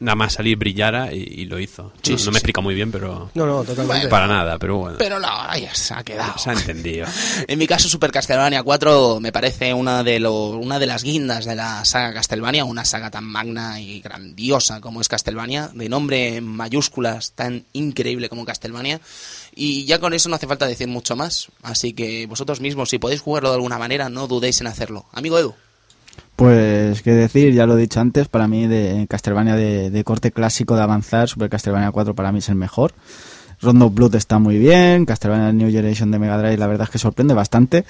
[0.00, 1.92] nada más salir brillara y, y lo hizo.
[2.02, 2.30] Sí, no sí, no sí.
[2.32, 4.08] me explica muy bien, pero No, no, totalmente.
[4.08, 4.96] para nada, pero bueno.
[4.98, 6.38] Pero la hora ya se ha quedado.
[6.38, 7.06] Se ha entendido.
[7.48, 11.44] En mi caso, Super Castlevania 4 me parece una de, lo- una de las guindas
[11.44, 16.36] de la saga Castlevania, una saga tan magna y grandiosa como es Castlevania, de nombre
[16.36, 19.00] en mayúsculas tan increíble como Castlevania.
[19.54, 21.48] Y ya con eso no hace falta decir mucho más.
[21.62, 25.06] Así que vosotros mismos, si podéis jugarlo de alguna manera, no dudéis en hacerlo.
[25.12, 25.54] Amigo Edu.
[26.38, 30.76] Pues qué decir, ya lo he dicho antes, para mí de Castlevania de, corte clásico
[30.76, 32.92] de avanzar, Super Castlevania 4 para mí es el mejor.
[33.60, 36.98] Rondo Blood está muy bien, Castlevania New Generation de Mega Drive la verdad es que
[37.00, 37.84] sorprende bastante.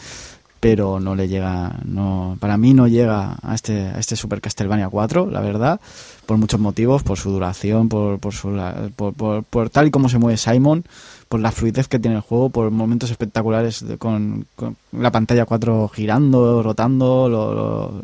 [0.60, 4.88] pero no le llega, no, para mí no llega a este, a este Super Castlevania
[4.88, 5.78] 4, la verdad,
[6.24, 8.58] por muchos motivos, por su duración, por, por, su,
[8.96, 10.84] por- por tal y como se mueve Simon,
[11.28, 15.44] por la fluidez que tiene el juego, por momentos espectaculares de- con, con la pantalla
[15.44, 18.02] 4 girando, rotando, lo- lo-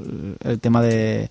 [0.51, 1.31] el tema de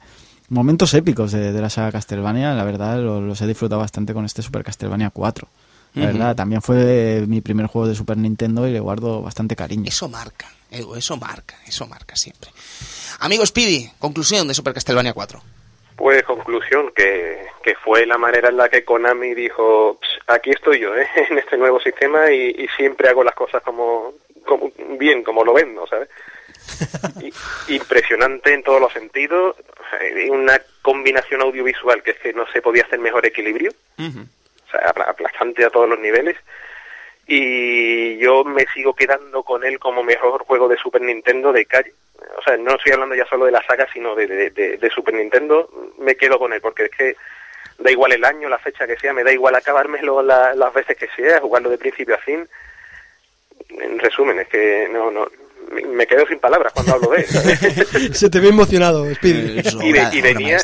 [0.50, 4.26] momentos épicos de, de la saga Castlevania, la verdad lo- los he disfrutado bastante con
[4.26, 5.48] este Super Castlevania 4.
[5.96, 9.84] La verdad, también fue mi primer juego de Super Nintendo y le guardo bastante cariño.
[9.88, 12.50] Eso marca, Edu, eso marca, eso marca siempre.
[13.20, 15.40] Amigo Speedy, conclusión de Super Castlevania 4.
[16.04, 20.80] Pues conclusión, que, que fue la manera en la que Konami dijo, "Ps, aquí estoy
[20.80, 21.08] yo, ¿eh?
[21.30, 24.14] en este nuevo sistema y, y siempre hago las cosas como,
[24.46, 24.70] como
[25.00, 26.10] bien, como lo vendo, ¿sabes?
[27.70, 29.56] Impresionante en todos los sentidos,
[30.02, 33.72] eh, una combinación audiovisual que es que no se podía hacer mejor equilibrio,
[34.68, 36.36] o sea, apla- aplastante a todos los niveles.
[37.28, 41.94] Y yo me sigo quedando con él como mejor juego de Super Nintendo de calle.
[42.38, 44.90] O sea, no estoy hablando ya solo de la saga, sino de, de, de- de
[44.90, 45.70] Super Nintendo.
[46.00, 47.16] Me quedo con él, porque es que
[47.80, 50.98] da igual el año, la fecha que sea, me da igual acabármelo la- las veces
[50.98, 52.48] que sea, jugarlo de principio a fin.
[53.70, 55.28] En resumen, es que no, no,
[55.92, 57.26] me- quedo sin palabras cuando hablo de él.
[58.16, 59.60] Se te ve emocionado, Speedy.
[59.60, 60.58] Es y, y venía.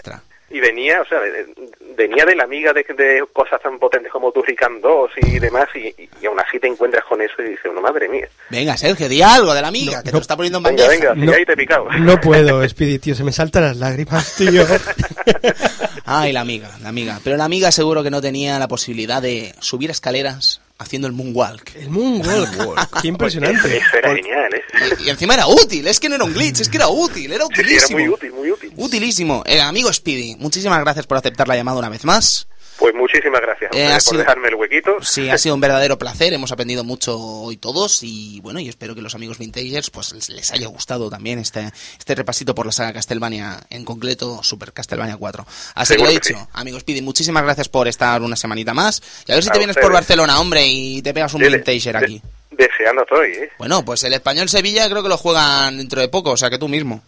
[0.51, 1.53] Y venía o sea de- de-
[1.95, 5.93] venía de la amiga de, de cosas tan potentes como Turrican 2 y demás y,
[6.21, 9.21] y- aún así te encuentras con eso y dices una madre mía Venga, Sergio, di
[9.21, 10.17] algo de la amiga, No, que te no.
[10.17, 11.13] lo está poniendo en venga bandeja.
[11.13, 11.33] venga si No.
[11.37, 14.63] ahí te he picado No puedo, Speedy, tío, se me saltan las lágrimas, tío.
[16.05, 17.19] Ay, la amiga, la amiga.
[17.23, 21.75] Pero la amiga seguro que no tenía la posibilidad de subir escaleras haciendo el moonwalk.
[21.75, 23.77] El Moonwalk, qué impresionante.
[23.77, 24.61] eso era genial ¿eh?
[24.99, 27.31] Y, y encima era útil, es que no era un glitch, es que era útil,
[27.31, 27.99] era Sí, sí, era utilísimo.
[27.99, 29.43] muy útil muy útil Utilísimo.
[29.45, 32.47] Eh, amigo Speedy, muchísimas gracias por aceptar la llamada una vez más.
[32.79, 36.33] Pues muchísimas gracias Eh, por sido- dejarme el huequito Sí, ha sido un verdadero placer,
[36.33, 40.29] hemos aprendido mucho hoy todos y bueno, yo espero que los amigos vintagers pues les,
[40.29, 45.17] les haya gustado también este, este repasito por la saga Castlevania, en concreto Super Castlevania
[45.17, 45.45] 4.
[45.75, 49.35] Así que lo dicho, amigos Speedy, muchísimas gracias por estar una semanita más y a
[49.35, 49.85] ver si A te vienes ustedes.
[49.85, 52.21] por Barcelona, hombre, y te pegas un vintager de- aquí.
[52.51, 53.49] deseando estoy ¿eh?
[53.57, 56.57] Bueno, pues el español Sevilla creo que lo juegan dentro de poco, o sea que
[56.57, 57.01] tú mismo.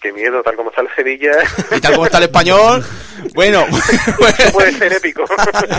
[0.00, 1.32] Qué miedo tal como está el Sevilla.
[1.76, 2.84] Y tal como está el español,
[3.34, 3.66] bueno,
[4.28, 5.24] Esto puede ser épico.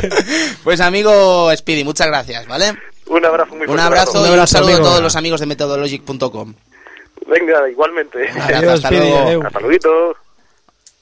[0.64, 2.78] Pues amigo Speedy, muchas gracias, ¿vale?
[3.08, 5.16] un abrazo muy Un fuerte abrazo para y Un un abrazo, saludo a todos los
[5.18, 6.54] amigos de methodologic.com.
[7.28, 8.30] venga igualmente.
[8.30, 9.28] Abrazo, Adiós, hasta Speedy, luego.
[9.28, 9.44] adeu.
[9.46, 10.16] hasta luego.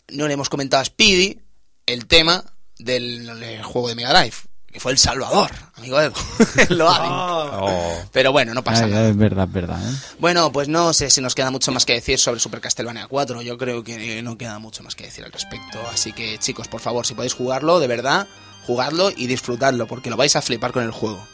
[0.10, 1.40] No le hemos comentado a Speedy
[1.86, 2.44] el tema
[2.80, 4.36] del juego de Mega Drive,
[4.72, 6.14] que fue El Salvador, amigo Edu.
[6.70, 7.06] Lo hacen.
[7.12, 8.04] Oh.
[8.12, 9.10] Pero bueno, no pasa Ay, nada.
[9.10, 9.80] es verdad, es verdad.
[9.82, 9.96] ¿eh?
[10.20, 13.42] Bueno, pues no sé si nos queda mucho más que decir sobre Super Castlevania 4.
[13.42, 15.80] Yo creo que no queda mucho más que decir al respecto.
[15.92, 18.28] Así que, chicos, por favor, si podéis jugarlo, de verdad,
[18.66, 21.26] jugadlo y disfrutadlo, porque lo vais a flipar con el juego.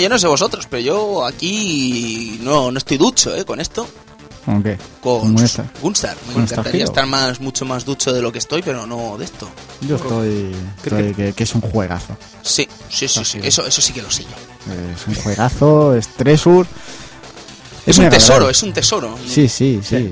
[0.00, 3.44] Yo no sé vosotros, pero yo aquí no, no estoy ducho, ¿eh?
[3.44, 3.86] Con esto.
[4.44, 4.78] ¿Con qué?
[5.02, 5.34] Con.
[5.82, 6.16] Gunstar.
[6.34, 6.90] Me encantaría Hero.
[6.90, 9.48] estar más, mucho más ducho de lo que estoy, pero no de esto.
[9.82, 12.16] Yo estoy, estoy que, que es un juegazo.
[12.42, 13.38] Sí, sí, sí, sí.
[13.42, 14.30] Eso, eso sí que lo sé yo.
[14.94, 16.66] Es un juegazo, es Tresur.
[17.86, 19.16] Es un tesoro, es un tesoro.
[19.26, 19.96] Sí, sí, sí.
[19.96, 20.10] Eh,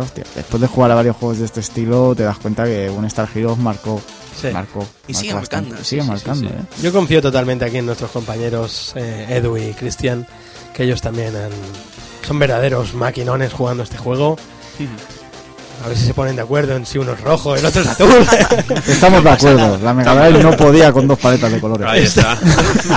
[0.00, 3.04] hostia, después de jugar a varios juegos de este estilo, te das cuenta que un
[3.06, 4.00] Star Heroes marcó.
[4.40, 4.48] Sí.
[4.52, 4.84] Marcó.
[5.06, 6.54] Y sigue marcando, Sigue sí, marcando, sí.
[6.54, 6.82] ¿eh?
[6.82, 10.26] Yo confío totalmente aquí en nuestros compañeros eh, Edu y Cristian,
[10.72, 11.50] que ellos también han-
[12.26, 14.36] son verdaderos maquinones jugando este juego.
[15.84, 17.88] A ver si se ponen de acuerdo en si uno es rojo, el otro es
[17.88, 18.08] azul.
[18.88, 19.78] Estamos de acuerdo.
[19.82, 21.86] La Mega Drive no podía con dos paletas de colores.
[21.86, 22.38] Ahí está.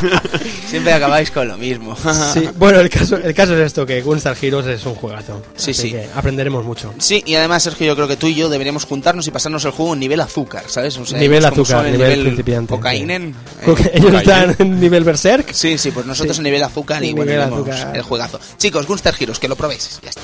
[0.70, 1.96] Siempre acabáis con lo mismo.
[2.34, 5.42] Sí, bueno, el caso, el caso es esto, que Gunstar Heroes es un juegazo.
[5.56, 5.92] Sí, Así sí.
[5.92, 6.94] que aprenderemos mucho.
[7.00, 9.72] Sí, y además, Sergio, yo creo que tú y yo deberíamos juntarnos y pasarnos el
[9.72, 10.98] juego en nivel azúcar, ¿sabes?
[10.98, 13.36] O sea, Nivel azúcar, son nivel principiante, Cocainen.
[13.64, 15.52] Eh, Ellos están en nivel Berserk.
[15.54, 16.40] Sí, sí, pues nosotros Sí.
[16.42, 17.92] en nivel azúcar y bueno, azúcar.
[17.96, 18.40] el juegazo.
[18.58, 20.22] Chicos, Gunstar Heroes, que lo probéis, ya está.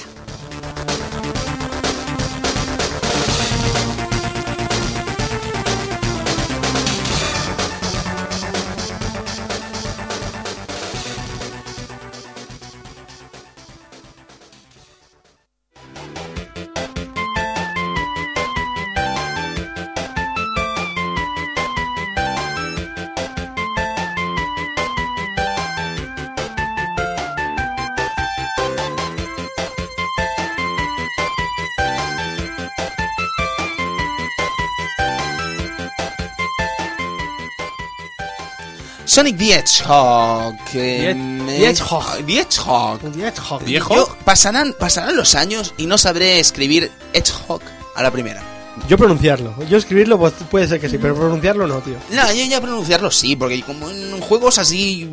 [39.13, 40.55] Sonic the Hedgehog.
[40.73, 42.17] eh, Die- the Hedgehog.
[42.25, 43.61] The Hedgehog.
[43.67, 47.61] Yo- pasarán, pasarán los años y no sabré escribir Hedgehog
[47.95, 48.41] a la primera.
[48.89, 49.53] Yo pronunciarlo.
[49.69, 51.93] Yo escribirlo pues, puede ser que sí, pero pronunciarlo no, tío.
[52.09, 55.07] No, yo ya pronunciarlo sí, porque como en juegos así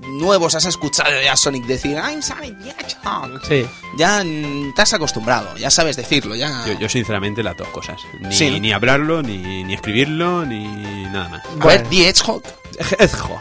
[0.00, 3.40] nuevos has escuchado ya a Sonic decir I'm Sonic the Hedgehog.
[3.46, 3.64] Sí.
[3.96, 4.24] Ya
[4.74, 6.64] te has acostumbrado, ya sabes decirlo, ya.
[6.66, 8.00] Yo, yo, sinceramente las dos cosas.
[8.20, 8.58] Ni, Sí, ¿no?
[8.58, 10.64] ni hablarlo, ni, ni escribirlo, ni
[11.04, 11.44] nada más.
[11.46, 11.66] A Bueno.
[11.66, 12.42] ver, The Hedgehog,
[12.78, 13.40] Hedgehog.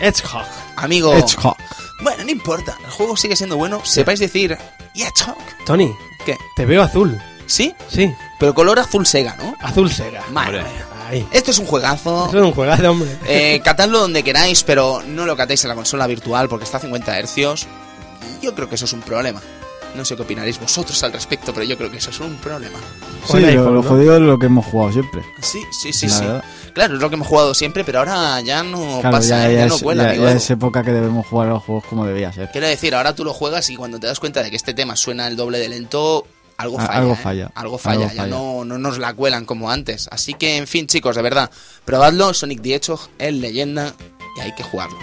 [0.00, 0.46] Hedgehog.
[0.76, 1.14] amigo.
[1.14, 1.56] Hedgehog.
[2.02, 3.80] Bueno, no importa, el juego sigue siendo bueno.
[3.84, 4.56] Sepáis decir
[4.94, 5.36] Hedgehog.
[5.66, 5.92] Tony,
[6.24, 6.36] ¿Qué?
[6.56, 7.20] te veo azul.
[7.46, 7.74] ¿Sí?
[7.88, 9.56] Sí, Pero color azul sega, ¿no?
[9.60, 10.22] azul Sega.
[10.30, 10.62] Madre.
[11.08, 11.26] Ahí.
[11.32, 12.26] Esto es un juegazo.
[12.28, 13.16] Eso es un juegazo, hombre.
[13.26, 16.80] Eh, catadlo donde queráis, pero no lo catéis en la consola virtual porque está a
[16.80, 17.66] 50 hercios.
[18.42, 19.40] Yo creo que eso es un problema.
[19.94, 22.78] No sé qué opinaréis vosotros al respecto, pero yo creo que eso es un problema.
[23.26, 23.88] Sí, lo, iPhone, lo ¿no?
[23.88, 25.22] jodido es lo que hemos jugado siempre.
[25.42, 26.24] Sí, sí, sí, La sí.
[26.24, 26.44] verdad.
[26.74, 29.58] Claro, es lo que hemos jugado siempre, pero ahora ya no Claro, pasa, ya, ya,
[29.60, 30.38] ya no cuela, ya- amigo ya Edu.
[30.38, 32.50] es época que debemos jugar a los juegos como debía ser.
[32.52, 34.94] Quiero decir, ahora tú lo juegas y cuando te das cuenta de que este tema
[34.94, 36.26] suena el doble de lento,
[36.58, 36.98] algo A- falla.
[36.98, 37.16] algo ¿eh?
[37.16, 38.26] falla, Algo falla, algo ya falla.
[38.30, 40.08] No, no nos la cuelan como antes.
[40.12, 41.50] Así que, en fin, chicos, de verdad,
[41.84, 42.32] probadlo.
[42.34, 43.94] Sonic the Hedgehog es leyenda
[44.36, 44.98] y hay que jugarlo.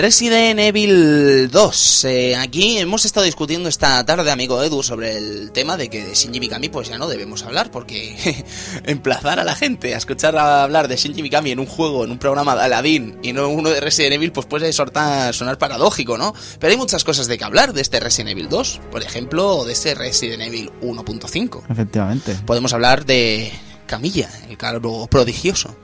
[0.00, 2.04] Resident Evil 2.
[2.04, 6.14] Eh, aquí hemos estado discutiendo esta tarde, amigo Edu, sobre el tema de que de
[6.14, 8.44] Shinji Mikami pues ya no debemos hablar, porque
[8.86, 12.12] emplazar a la gente a escuchar a hablar de Shinji Mikami en un juego, en
[12.12, 16.16] un programa de Aladdin y no uno de Resident Evil, pues puede sortar- sonar paradójico,
[16.16, 16.34] ¿no?
[16.58, 19.64] Pero hay muchas cosas de que hablar de este Resident Evil 2, por ejemplo, o
[19.66, 21.64] de este Resident Evil 1.5.
[21.68, 22.36] Efectivamente.
[22.46, 23.52] Podemos hablar de
[23.86, 25.76] Camilla, el calvo prodigioso.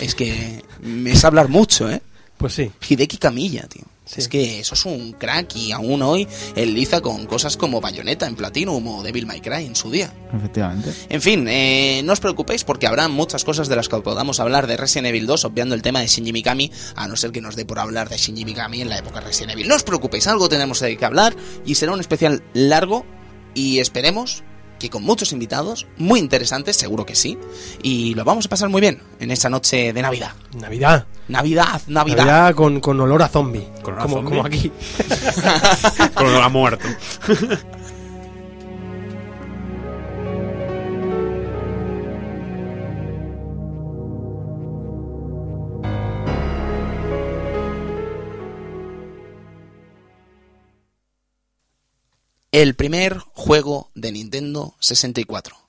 [0.00, 2.02] Es que me es hablar mucho, ¿eh?
[2.38, 2.70] Pues sí.
[2.88, 3.84] Hideki Camilla, tío.
[4.04, 4.20] Sí.
[4.20, 8.26] Es que eso es un crack y aún hoy él liza con cosas como Bayonetta
[8.26, 10.12] en Platinum o Devil May Cry en su día.
[10.32, 10.92] Efectivamente.
[11.08, 14.68] En fin, eh, no os preocupéis porque habrá muchas cosas de las que podamos hablar
[14.68, 17.56] de Resident Evil 2, obviando el tema de Shinji Mikami, a no ser que nos
[17.56, 19.66] dé por hablar de Shinji Mikami en la época de Resident Evil.
[19.66, 21.34] No os preocupéis, algo tenemos de que hablar
[21.64, 23.04] y será un especial largo
[23.54, 24.44] y esperemos
[24.78, 27.38] que con muchos invitados, muy interesantes, seguro que sí,
[27.82, 30.32] y lo vamos a pasar muy bien en esta noche de Navidad.
[30.58, 31.06] Navidad.
[31.28, 32.16] Navidad, Navidad.
[32.18, 33.66] Navidad con, con olor a zombie.
[33.82, 34.30] Con olor a como, zombie.
[34.30, 34.72] como aquí.
[36.14, 36.86] Con lo ha muerto.
[52.56, 55.65] El primer juego de Nintendo 64.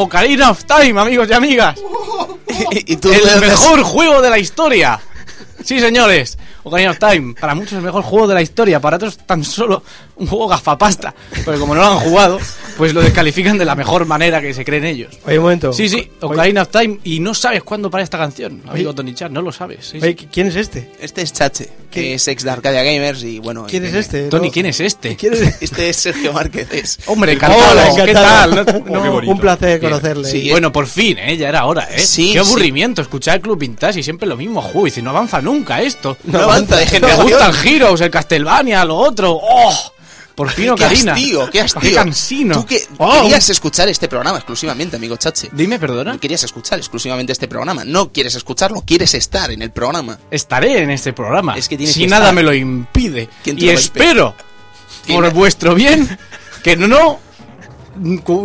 [0.00, 1.78] Ocarina of Time, amigos y amigas.
[2.72, 4.98] ¿Y tú de el mejor juego de la historia.
[5.62, 6.38] Sí, señores.
[6.62, 7.34] Ocarina of Time.
[7.38, 8.80] Para muchos el mejor juego de la historia.
[8.80, 9.82] Para otros tan solo
[10.16, 11.14] un juego gafapasta.
[11.44, 12.38] Porque como no lo han jugado,
[12.80, 15.18] pues lo descalifican de la mejor manera que se creen ellos.
[15.26, 15.72] Oye, un momento.
[15.72, 16.98] Sí, sí, Ocarina of Time.
[17.04, 19.32] Y no sabes cuándo para esta canción, amigo Tony Chan.
[19.32, 19.86] No lo sabes.
[19.86, 20.06] sí, sí.
[20.06, 20.90] oye, ¿quién es este?
[20.98, 23.66] Este es Chache, que es ex de Arcadia Gamers y bueno...
[23.68, 24.28] ¿Quién y es este?
[24.28, 24.52] Tony, No.
[24.52, 25.14] ¿quién es este?
[25.20, 25.62] ¿Quién es?
[25.62, 26.68] Este es Sergio Márquez.
[26.72, 27.94] es- Hombre, Hola, encantado.
[27.94, 28.64] ¿Qué encantado.
[28.64, 28.84] tal?
[28.86, 30.28] No- un placer conocerle.
[30.30, 31.36] Sí, Bueno, por fin, ¿eh?
[31.36, 31.98] Ya era hora, ¿eh?
[32.00, 32.48] Sí, Qué sí.
[32.48, 34.68] aburrimiento escuchar el Club Vintage y siempre lo mismo.
[34.74, 36.16] Uy, si no avanza nunca esto.
[36.24, 37.28] No avanza de Me generación.
[37.28, 39.38] gustan Heroes, el Castlevania, lo otro.
[39.40, 39.92] ¡Oh!
[40.40, 41.12] Por fin, ¡Qué Ocarina.
[41.12, 41.80] hastío, qué hastío!
[41.82, 42.54] Qué cansino.
[42.54, 45.50] Tú que Oh, querías escuchar este programa exclusivamente, amigo Chache.
[45.52, 46.16] Dime, perdona.
[46.16, 47.84] Querías escuchar exclusivamente este programa.
[47.84, 50.18] No quieres escucharlo, quieres estar en el programa.
[50.30, 51.58] Estaré en este programa.
[51.58, 52.34] Es que tienes si que nada estar.
[52.36, 53.28] me lo impide.
[53.44, 54.34] ¿Quién te Y lo espero,
[55.06, 56.18] por vuestro bien,
[56.62, 57.20] que no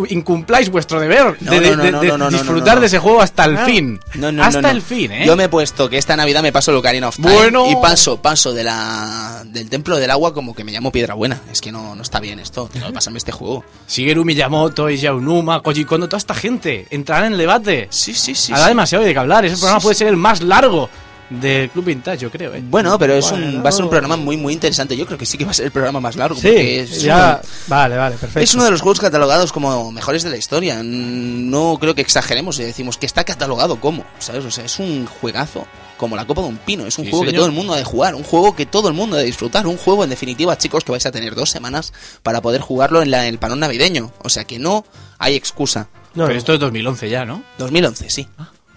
[0.10, 2.76] incumpláis vuestro deber No, de, de- no, no, de- no, de no, no, no, disfrutar
[2.76, 2.82] no.
[2.82, 4.00] de ese juego hasta el fin.
[4.16, 4.74] No, no, hasta no, no.
[4.74, 5.24] el fin, ¿eh?
[5.26, 7.66] Yo me he puesto que esta Navidad me paso el Ocarina of Time Bueno.
[7.70, 11.42] y paso, paso de la del Templo del Agua como que me llamo Piedra Buena.
[11.52, 12.70] Es que no, no está bien esto.
[12.74, 13.64] Que pasarme este juego.
[13.88, 17.88] Shigeru Miyamoto, Isao Numa, Koji Kondo, toda esta gente entrarán en el debate.
[17.90, 18.52] Sí, sí, sí.
[18.52, 18.70] Habrá sí.
[18.70, 19.46] demasiado de qué hablar.
[19.46, 20.90] Ese programa Sí, puede ser el más largo
[21.30, 22.64] del Club Vintage, yo creo, ¿eh?
[22.64, 23.64] Bueno, pero es un, Bueno.
[23.64, 24.96] va a ser un programa muy, muy interesante.
[24.96, 26.36] Yo creo que sí que va a ser el programa más largo.
[26.36, 27.42] Sí, porque es ya.
[27.68, 28.40] Vale, vale, perfecto.
[28.42, 30.82] Es uno de los juegos catalogados como mejores de la historia.
[30.84, 34.46] No creo que exageremos y decimos que está catalogado como, ¿sabes?
[34.46, 35.66] O sea, es un juegazo
[35.98, 36.86] como la copa de un pino.
[36.86, 37.40] Es un Sí, juego que señor.
[37.42, 39.66] todo el mundo ha de jugar, un juego que todo el mundo ha de disfrutar,
[39.66, 43.12] un juego en definitiva, chicos, que vais a tener dos semanas para poder jugarlo en,
[43.12, 44.12] la- en el panón navideño.
[44.22, 44.86] O sea que no
[45.18, 45.88] hay excusa.
[46.14, 47.44] No, Pero esto es 2011 ya, ¿no?
[47.58, 48.28] 2011, sí.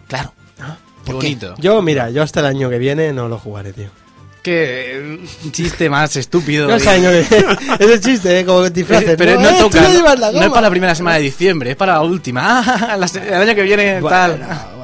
[0.09, 0.33] Claro.
[0.57, 1.27] Qué ¿Por qué?
[1.27, 1.55] bonito.
[1.59, 3.89] Yo, mira, yo hasta el año que viene no lo jugaré, tío.
[4.43, 6.69] Qué eh, chiste más estúpido.
[6.77, 8.45] Es el chiste, ¿eh?
[8.45, 9.17] Como que disfraces.
[9.17, 9.81] Pero no, Eh, tú toca.
[9.89, 12.65] No, no es para la primera semana de diciembre, es para la última.
[12.89, 14.78] Ah, la el año que viene Bueno, tal.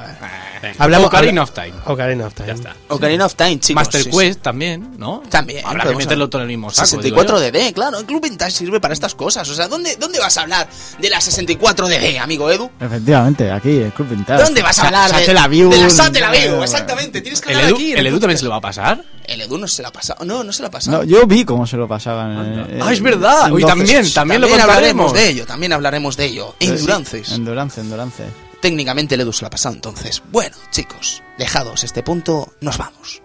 [0.64, 0.76] Venga.
[0.84, 1.72] Hablamos- Ocarina habla- of Time.
[1.86, 2.46] Ocarina of Time.
[2.48, 2.76] Ya está.
[2.88, 3.74] Ocarina of Time, chicos.
[3.82, 4.18] Master sí, sí.
[4.18, 5.22] Quest también, ¿no?
[5.30, 5.64] También.
[5.66, 6.86] Habrá que meterlo todo en el mismo saco.
[6.86, 7.58] 64 digo yo.
[7.68, 9.48] DD, claro, el Club Vintage sirve para estas cosas.
[9.48, 10.68] O sea, ¿dónde, ¿dónde vas a hablar
[10.98, 12.70] de la 64 DD, amigo Edu?
[12.80, 14.42] Efectivamente, aquí, el Club Vintage.
[14.42, 15.70] ¿Dónde vas a Sa- hablar de, Satellaview.
[15.70, 16.62] de la Satellaview?
[16.62, 17.92] Exactamente, tienes que ¿El hablar Edu, aquí.
[17.92, 19.04] el Edu también se lo va a pasar?
[19.24, 20.24] El Edu no se la ha pasado.
[20.24, 20.98] No, no se la ha pasado.
[20.98, 22.66] No, yo vi cómo se lo pasaban.
[22.70, 23.50] eh, Ah, es eh, verdad.
[23.52, 23.74] Hoy 12.
[23.74, 26.54] también, también lo hablaremos de ello, también hablaremos de ello.
[26.60, 27.32] Sí, Endurances.
[27.32, 28.24] Endurance, endurance.
[28.64, 30.22] Técnicamente el Edu la ha pasado entonces.
[30.32, 33.20] Bueno, chicos, dejados este punto, nos vamos.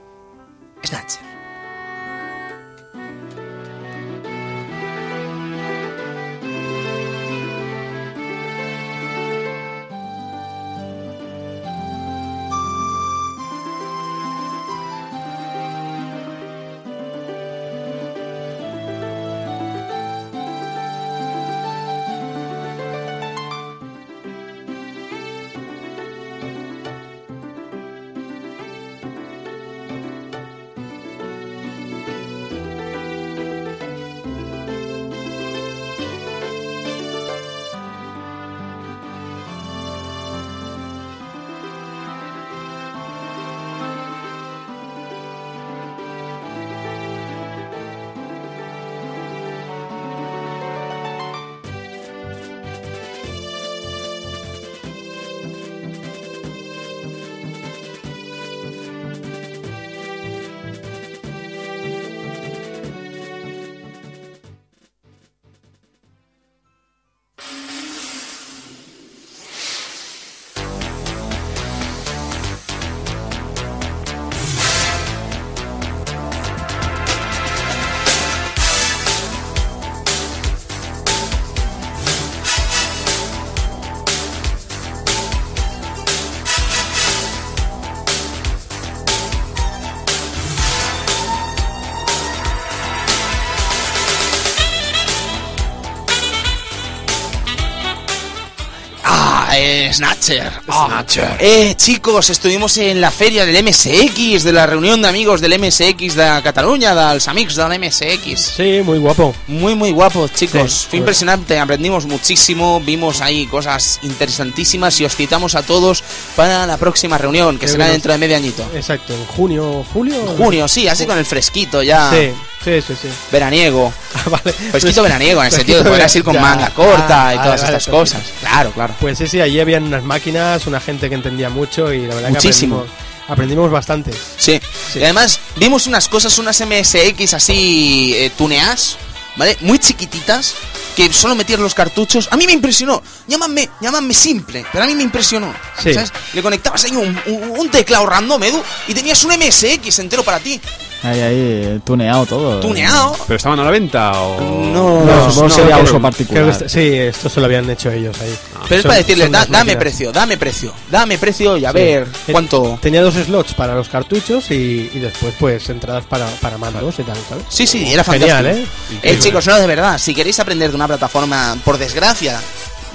[99.93, 100.51] Snatcher.
[100.67, 101.37] Ah, eh, Snatcher.
[101.39, 106.15] Eh, chicos, estuvimos en la feria del MSX, de la reunión de amigos del MSX
[106.15, 108.39] de Cataluña, dels amics del MSX.
[108.57, 109.33] Sí, muy guapo.
[109.47, 110.71] Muy, muy guapos, chicos.
[110.71, 110.99] Sí, Fue pues.
[110.99, 116.03] impresionante, aprendimos muchísimo, vimos ahí cosas interesantísimas y os citamos a todos
[116.35, 117.93] para la próxima reunión, que Qué será bueno.
[117.93, 118.65] dentro de medio añito.
[118.75, 120.15] Exacto, en junio, julio.
[120.37, 122.09] Junio, sí, así con el fresquito ya.
[122.11, 122.31] Sí,
[122.63, 123.07] sí, sí, sí.
[123.31, 123.93] Veraniego.
[124.11, 124.51] Ah, vale.
[124.53, 127.77] Fresquito veraniego, en el sentido de podrás ir con manga corta Ah, y todas vale,
[127.77, 128.21] estas cosas.
[128.49, 128.95] Claro, claro.
[128.99, 132.29] Pues sí, sí, allí habían unas máquinas, una gente que entendía mucho y la verdad
[132.31, 132.77] Muchísimo.
[132.83, 134.11] que aprendimos, aprendimos bastante.
[134.37, 134.59] Sí.
[134.91, 134.99] Sí.
[134.99, 138.97] Y además vimos unas cosas, unas MSX así eh, tuneadas,
[139.35, 139.55] ¿vale?
[139.61, 140.55] Muy chiquititas,
[140.95, 142.27] que solo metías los cartuchos.
[142.31, 143.01] A mí me impresionó.
[143.27, 145.53] Llámame, llámame simple, pero a mí me impresionó.
[145.81, 145.93] Sí.
[145.93, 146.11] ¿Sabes?
[146.33, 150.39] Le conectabas ahí un, un- un teclado random, Edu, y tenías un MSX entero para
[150.39, 150.59] ti.
[151.01, 152.59] Ahí, ahí, tuneado todo.
[152.59, 153.15] Tuneado.
[153.25, 154.41] ¿Pero estaban a la venta o...?
[154.41, 156.57] No, No, supongo que sería uso creo particular.
[156.57, 158.35] que sí, esto se lo habían hecho ellos ahí.
[158.67, 159.77] Pero es para decirle, son da- dame máquinas.
[159.77, 161.75] precio, dame precio, dame precio y a Sí.
[161.75, 162.77] ver Eh, cuánto.
[162.81, 167.03] Tenía dos slots para los cartuchos y, y después pues entradas para, para mandos y
[167.03, 167.45] tal, ¿sabes?
[167.47, 168.35] Sí, sí, era fantástico.
[168.37, 168.65] Genial, ¿eh?
[169.03, 172.41] Eh, chicos, no, de verdad, si queréis aprender de una plataforma, por desgracia,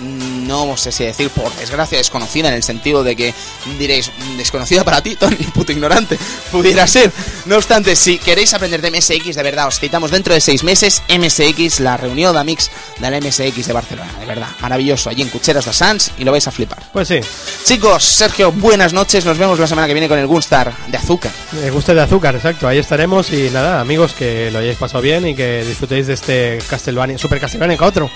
[0.01, 3.35] no sé si decir por desgracia desconocida en el sentido de que
[3.79, 6.19] diréis, "Mm, desconocida para ti, Tony, puto ignorante,
[6.51, 7.11] pudiera ser.
[7.47, 11.03] No obstante, si queréis aprender de MSX, de verdad, os citamos dentro de seis meses
[11.09, 15.29] MSX, la reunión de Amix de la MSX de Barcelona, de verdad, maravilloso, allí en
[15.29, 16.83] Cucheras de Sans y lo vais a flipar.
[16.93, 17.21] Pues sí,
[17.65, 21.33] Chicos, Sergio, buenas noches, nos vemos la semana que viene con el Gunstar de azúcar.
[21.53, 22.69] me gusta de azúcar, exacto.
[22.69, 26.59] Ahí estaremos y nada, amigos, que lo hayáis pasado bien y que disfrutéis de este
[26.69, 28.11] Castlevania, Super Castlevania K4,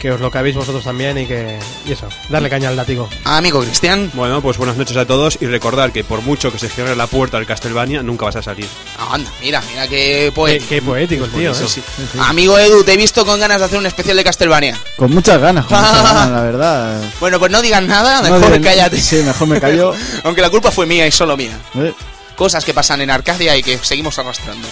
[0.00, 3.08] que os lo cabéis vosotros también y que y eso, darle caña al látigo.
[3.24, 6.68] Amigo Cristian, Bueno, pues buenas noches a todos y recordar que por mucho que se
[6.68, 8.66] cierre la puerta del Castlevania, nunca vas a salir.
[9.10, 10.68] anda, mira, mira qué Qué, poético.
[10.68, 11.54] qué poético tío, ¿eh?
[11.54, 11.82] Sí, sí.
[12.20, 14.78] Amigo Edu, te he visto con ganas de hacer un especial de Castlevania.
[14.96, 17.02] Con muchas ganas, con muchas ganas, la verdad.
[17.20, 19.00] Bueno, pues no digas nada, No mejor diré- cállate.
[19.00, 19.94] Sí, mejor me callo.
[20.24, 21.58] Aunque la culpa fue mía y solo mía.
[21.76, 21.92] Eh,
[22.36, 24.66] Cosas que pasan en Arcadia y que seguimos arrastrando.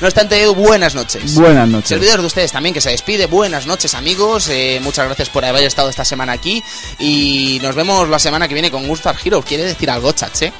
[0.00, 1.34] No obstante, Edu, buenas noches.
[1.34, 1.88] Buenas noches.
[1.88, 3.26] Servidor de ustedes también que se despide.
[3.26, 4.48] Buenas noches, amigos.
[4.50, 6.62] Eh, muchas gracias por haber estado esta semana aquí.
[6.98, 9.40] Y nos vemos la semana que viene con Gunstar Hero.
[9.42, 10.52] ¿Quiere decir algo, chache?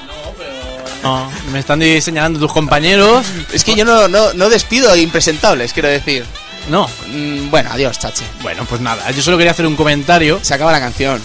[1.03, 3.27] No, me están señalando tus compañeros.
[3.53, 6.25] Es que yo no, no, no despido a impresentables, quiero decir.
[6.71, 6.89] No.
[7.09, 8.25] Mm, bueno, adiós, chache.
[8.41, 10.39] Bueno, pues nada, yo solo quería hacer un comentario.
[10.41, 11.21] Se acaba la canción.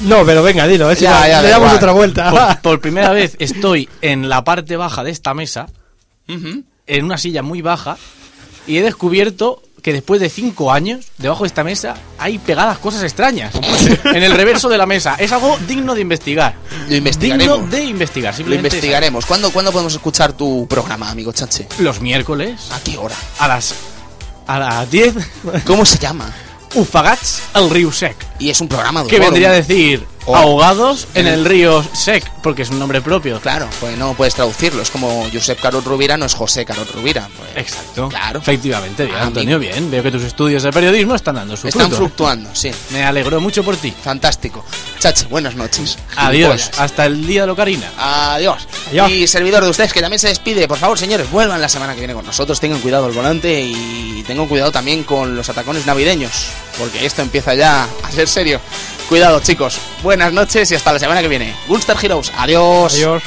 [0.00, 1.76] No, pero venga, dilo, eh, si Ya, ya, le da damos igual.
[1.76, 2.30] otra vuelta.
[2.30, 5.66] Por, por primera vez estoy en la parte baja de esta mesa,
[6.28, 6.64] Ujú.
[6.86, 7.96] En una silla muy baja,
[8.66, 13.02] y he descubierto que después de cinco años, debajo de esta mesa, hay pegadas cosas
[13.02, 13.54] extrañas.
[14.04, 15.14] en el reverso de la mesa.
[15.16, 16.54] Es algo digno de investigar.
[16.88, 17.58] Lo investigaremos.
[17.58, 18.32] Digno de investigar.
[18.32, 19.26] Lo Simplemente investigaremos.
[19.26, 21.68] ¿Cuándo, ¿Cuándo podemos escuchar tu programa, amigo Chache?
[21.80, 23.14] Los miércoles, ¿A qué hora?
[23.38, 23.74] a las,
[24.46, 25.14] a las 10,
[25.66, 26.32] ¿Cómo se llama?
[26.74, 28.16] Ufagats al río Sec.
[28.38, 30.34] Y es un programa de Que humor, vendría a decir Oh.
[30.36, 33.40] ahogados en el río Sec, porque es un nombre propio.
[33.40, 34.80] Claro, pues no puedes traducirlo.
[34.80, 37.28] Es como Josep Carot Rubira no es José Carot Rubira.
[37.36, 38.08] pues, Exacto.
[38.08, 38.38] Claro.
[38.40, 39.90] Efectivamente, bien, Ah, Antonio, bien.
[39.90, 41.96] Veo que tus estudios de periodismo están dando su Están fruto.
[41.98, 42.70] fluctuando, sí.
[42.90, 43.92] Me alegro mucho por ti.
[44.02, 44.64] Fantástico.
[44.98, 45.98] Chache, buenas noches.
[46.16, 46.70] Adiós.
[46.78, 47.90] Hasta el día de Locarina.
[47.98, 48.66] Adiós.
[48.88, 49.10] Adiós.
[49.10, 51.98] Y servidor de ustedes que también se despide, por favor, señores, vuelvan la semana que
[52.00, 52.58] viene con nosotros.
[52.60, 56.32] Tengan cuidado al volante y tengan cuidado también con los atacones navideños,
[56.78, 58.58] porque esto empieza ya a ser serio.
[59.08, 59.80] Cuidado, chicos.
[60.02, 61.54] Buenas noches y hasta la semana que viene.
[61.68, 62.32] Gunstar Heroes.
[62.36, 62.94] Adiós.
[62.94, 63.22] Adiós.